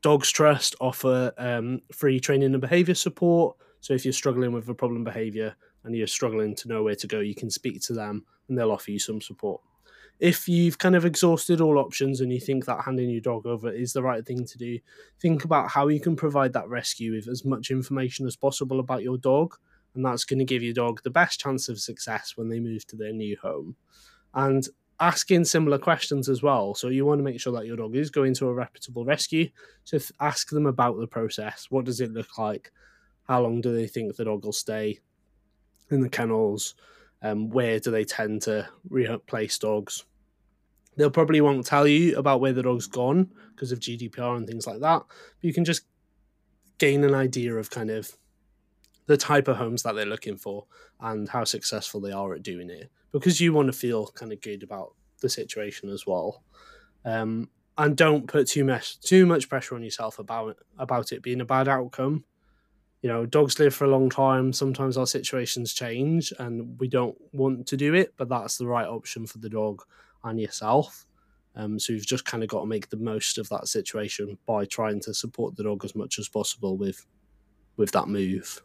Dogs 0.00 0.30
Trust 0.30 0.76
offer 0.80 1.30
um, 1.36 1.82
free 1.92 2.18
training 2.18 2.54
and 2.54 2.60
behaviour 2.60 2.94
support. 2.94 3.54
So 3.80 3.92
if 3.92 4.06
you're 4.06 4.14
struggling 4.14 4.52
with 4.52 4.66
a 4.70 4.74
problem 4.74 5.04
behaviour 5.04 5.54
and 5.84 5.94
you're 5.94 6.06
struggling 6.06 6.54
to 6.54 6.68
know 6.68 6.82
where 6.82 6.94
to 6.94 7.06
go, 7.06 7.20
you 7.20 7.34
can 7.34 7.50
speak 7.50 7.82
to 7.82 7.92
them 7.92 8.24
and 8.48 8.56
they'll 8.56 8.72
offer 8.72 8.92
you 8.92 8.98
some 8.98 9.20
support 9.20 9.60
if 10.20 10.46
you've 10.48 10.78
kind 10.78 10.94
of 10.94 11.06
exhausted 11.06 11.60
all 11.62 11.78
options 11.78 12.20
and 12.20 12.30
you 12.30 12.38
think 12.38 12.66
that 12.66 12.84
handing 12.84 13.08
your 13.08 13.22
dog 13.22 13.46
over 13.46 13.72
is 13.72 13.94
the 13.94 14.02
right 14.02 14.24
thing 14.24 14.44
to 14.44 14.58
do, 14.58 14.78
think 15.18 15.44
about 15.44 15.70
how 15.70 15.88
you 15.88 15.98
can 15.98 16.14
provide 16.14 16.52
that 16.52 16.68
rescue 16.68 17.14
with 17.14 17.26
as 17.26 17.44
much 17.44 17.70
information 17.70 18.26
as 18.26 18.36
possible 18.36 18.80
about 18.80 19.02
your 19.02 19.16
dog. 19.16 19.56
And 19.94 20.04
that's 20.04 20.24
going 20.24 20.38
to 20.38 20.44
give 20.44 20.62
your 20.62 20.74
dog 20.74 21.02
the 21.02 21.10
best 21.10 21.40
chance 21.40 21.68
of 21.68 21.80
success 21.80 22.34
when 22.36 22.50
they 22.50 22.60
move 22.60 22.86
to 22.88 22.96
their 22.96 23.12
new 23.12 23.36
home. 23.42 23.76
And 24.34 24.68
asking 25.00 25.46
similar 25.46 25.78
questions 25.78 26.28
as 26.28 26.42
well. 26.42 26.74
So 26.74 26.88
you 26.88 27.06
want 27.06 27.18
to 27.18 27.24
make 27.24 27.40
sure 27.40 27.54
that 27.54 27.66
your 27.66 27.78
dog 27.78 27.96
is 27.96 28.10
going 28.10 28.34
to 28.34 28.48
a 28.48 28.54
reputable 28.54 29.06
rescue. 29.06 29.48
So 29.84 29.98
ask 30.20 30.50
them 30.50 30.66
about 30.66 31.00
the 31.00 31.06
process. 31.06 31.66
What 31.70 31.86
does 31.86 32.02
it 32.02 32.12
look 32.12 32.36
like? 32.36 32.70
How 33.26 33.40
long 33.40 33.62
do 33.62 33.74
they 33.74 33.86
think 33.86 34.14
the 34.14 34.26
dog 34.26 34.44
will 34.44 34.52
stay 34.52 35.00
in 35.90 36.02
the 36.02 36.10
kennels? 36.10 36.74
Um, 37.22 37.48
where 37.48 37.80
do 37.80 37.90
they 37.90 38.04
tend 38.04 38.42
to 38.42 38.68
replace 38.90 39.58
dogs? 39.58 40.04
They'll 41.00 41.10
probably 41.10 41.40
won't 41.40 41.64
tell 41.64 41.86
you 41.86 42.16
about 42.18 42.42
where 42.42 42.52
the 42.52 42.62
dog's 42.62 42.86
gone 42.86 43.30
because 43.54 43.72
of 43.72 43.80
GDPR 43.80 44.36
and 44.36 44.46
things 44.46 44.66
like 44.66 44.80
that. 44.80 45.02
But 45.06 45.08
you 45.40 45.54
can 45.54 45.64
just 45.64 45.86
gain 46.76 47.04
an 47.04 47.14
idea 47.14 47.54
of 47.54 47.70
kind 47.70 47.90
of 47.90 48.16
the 49.06 49.16
type 49.16 49.48
of 49.48 49.56
homes 49.56 49.82
that 49.82 49.94
they're 49.94 50.04
looking 50.04 50.36
for 50.36 50.66
and 51.00 51.26
how 51.28 51.44
successful 51.44 52.02
they 52.02 52.12
are 52.12 52.34
at 52.34 52.42
doing 52.42 52.68
it 52.68 52.90
because 53.12 53.40
you 53.40 53.54
want 53.54 53.66
to 53.66 53.72
feel 53.72 54.08
kind 54.08 54.30
of 54.30 54.42
good 54.42 54.62
about 54.62 54.94
the 55.22 55.28
situation 55.30 55.88
as 55.88 56.06
well. 56.06 56.44
Um, 57.04 57.48
and 57.78 57.96
don't 57.96 58.26
put 58.26 58.46
too 58.46 58.64
much 58.64 59.00
too 59.00 59.24
much 59.24 59.48
pressure 59.48 59.74
on 59.74 59.82
yourself 59.82 60.18
about 60.18 60.58
about 60.78 61.12
it 61.12 61.22
being 61.22 61.40
a 61.40 61.46
bad 61.46 61.66
outcome. 61.66 62.24
You 63.00 63.08
know, 63.08 63.24
dogs 63.24 63.58
live 63.58 63.74
for 63.74 63.86
a 63.86 63.90
long 63.90 64.10
time. 64.10 64.52
Sometimes 64.52 64.98
our 64.98 65.06
situations 65.06 65.72
change, 65.72 66.30
and 66.38 66.78
we 66.78 66.88
don't 66.88 67.16
want 67.32 67.66
to 67.68 67.76
do 67.78 67.94
it, 67.94 68.12
but 68.18 68.28
that's 68.28 68.58
the 68.58 68.66
right 68.66 68.86
option 68.86 69.26
for 69.26 69.38
the 69.38 69.48
dog 69.48 69.82
and 70.24 70.40
yourself. 70.40 71.06
Um, 71.56 71.78
so 71.78 71.92
you've 71.92 72.06
just 72.06 72.24
kind 72.24 72.42
of 72.42 72.48
got 72.48 72.60
to 72.60 72.66
make 72.66 72.88
the 72.90 72.96
most 72.96 73.38
of 73.38 73.48
that 73.48 73.68
situation 73.68 74.38
by 74.46 74.64
trying 74.64 75.00
to 75.00 75.14
support 75.14 75.56
the 75.56 75.64
dog 75.64 75.84
as 75.84 75.94
much 75.94 76.18
as 76.18 76.28
possible 76.28 76.76
with 76.76 77.06
with 77.76 77.90
that 77.92 78.08
move. 78.08 78.62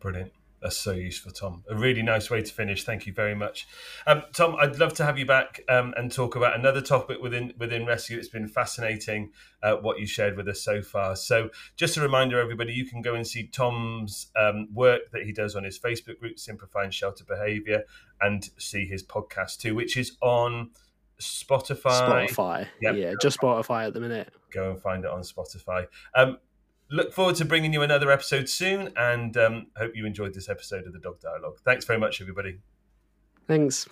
Brilliant. 0.00 0.32
That's 0.60 0.76
so 0.76 0.92
useful, 0.92 1.32
Tom. 1.32 1.64
A 1.70 1.74
really 1.74 2.02
nice 2.02 2.30
way 2.30 2.42
to 2.42 2.52
finish. 2.52 2.84
Thank 2.84 3.06
you 3.06 3.14
very 3.14 3.34
much, 3.34 3.66
um, 4.06 4.22
Tom. 4.34 4.56
I'd 4.60 4.78
love 4.78 4.92
to 4.94 5.04
have 5.04 5.18
you 5.18 5.24
back 5.24 5.62
um, 5.70 5.94
and 5.96 6.12
talk 6.12 6.36
about 6.36 6.58
another 6.58 6.82
topic 6.82 7.18
within 7.22 7.54
within 7.58 7.86
rescue. 7.86 8.18
It's 8.18 8.28
been 8.28 8.46
fascinating 8.46 9.30
uh, 9.62 9.76
what 9.76 9.98
you 9.98 10.06
shared 10.06 10.36
with 10.36 10.48
us 10.48 10.60
so 10.60 10.82
far. 10.82 11.16
So, 11.16 11.48
just 11.76 11.96
a 11.96 12.02
reminder, 12.02 12.38
everybody, 12.38 12.74
you 12.74 12.84
can 12.84 13.00
go 13.00 13.14
and 13.14 13.26
see 13.26 13.46
Tom's 13.46 14.26
um, 14.36 14.68
work 14.74 15.10
that 15.12 15.22
he 15.22 15.32
does 15.32 15.56
on 15.56 15.64
his 15.64 15.78
Facebook 15.78 16.18
group, 16.18 16.38
Simplifying 16.38 16.90
Shelter 16.90 17.24
Behaviour, 17.24 17.84
and 18.20 18.50
see 18.58 18.84
his 18.84 19.02
podcast 19.02 19.58
too, 19.58 19.74
which 19.74 19.96
is 19.96 20.18
on 20.20 20.72
Spotify. 21.20 22.28
Spotify, 22.28 22.68
yep. 22.82 22.96
yeah, 22.96 23.14
just 23.20 23.38
Spotify 23.40 23.86
at 23.86 23.94
the 23.94 24.00
minute. 24.00 24.32
Go 24.52 24.72
and 24.72 24.80
find 24.80 25.04
it 25.04 25.10
on 25.10 25.20
Spotify. 25.20 25.86
Um, 26.14 26.38
look 26.90 27.12
forward 27.12 27.36
to 27.36 27.44
bringing 27.44 27.72
you 27.72 27.82
another 27.82 28.10
episode 28.10 28.48
soon 28.48 28.92
and 28.96 29.36
um, 29.36 29.66
hope 29.76 29.94
you 29.94 30.06
enjoyed 30.06 30.34
this 30.34 30.48
episode 30.48 30.86
of 30.86 30.92
the 30.92 30.98
Dog 30.98 31.20
Dialogue. 31.20 31.58
Thanks 31.64 31.84
very 31.84 31.98
much, 31.98 32.20
everybody. 32.20 32.58
Thanks. 33.46 33.88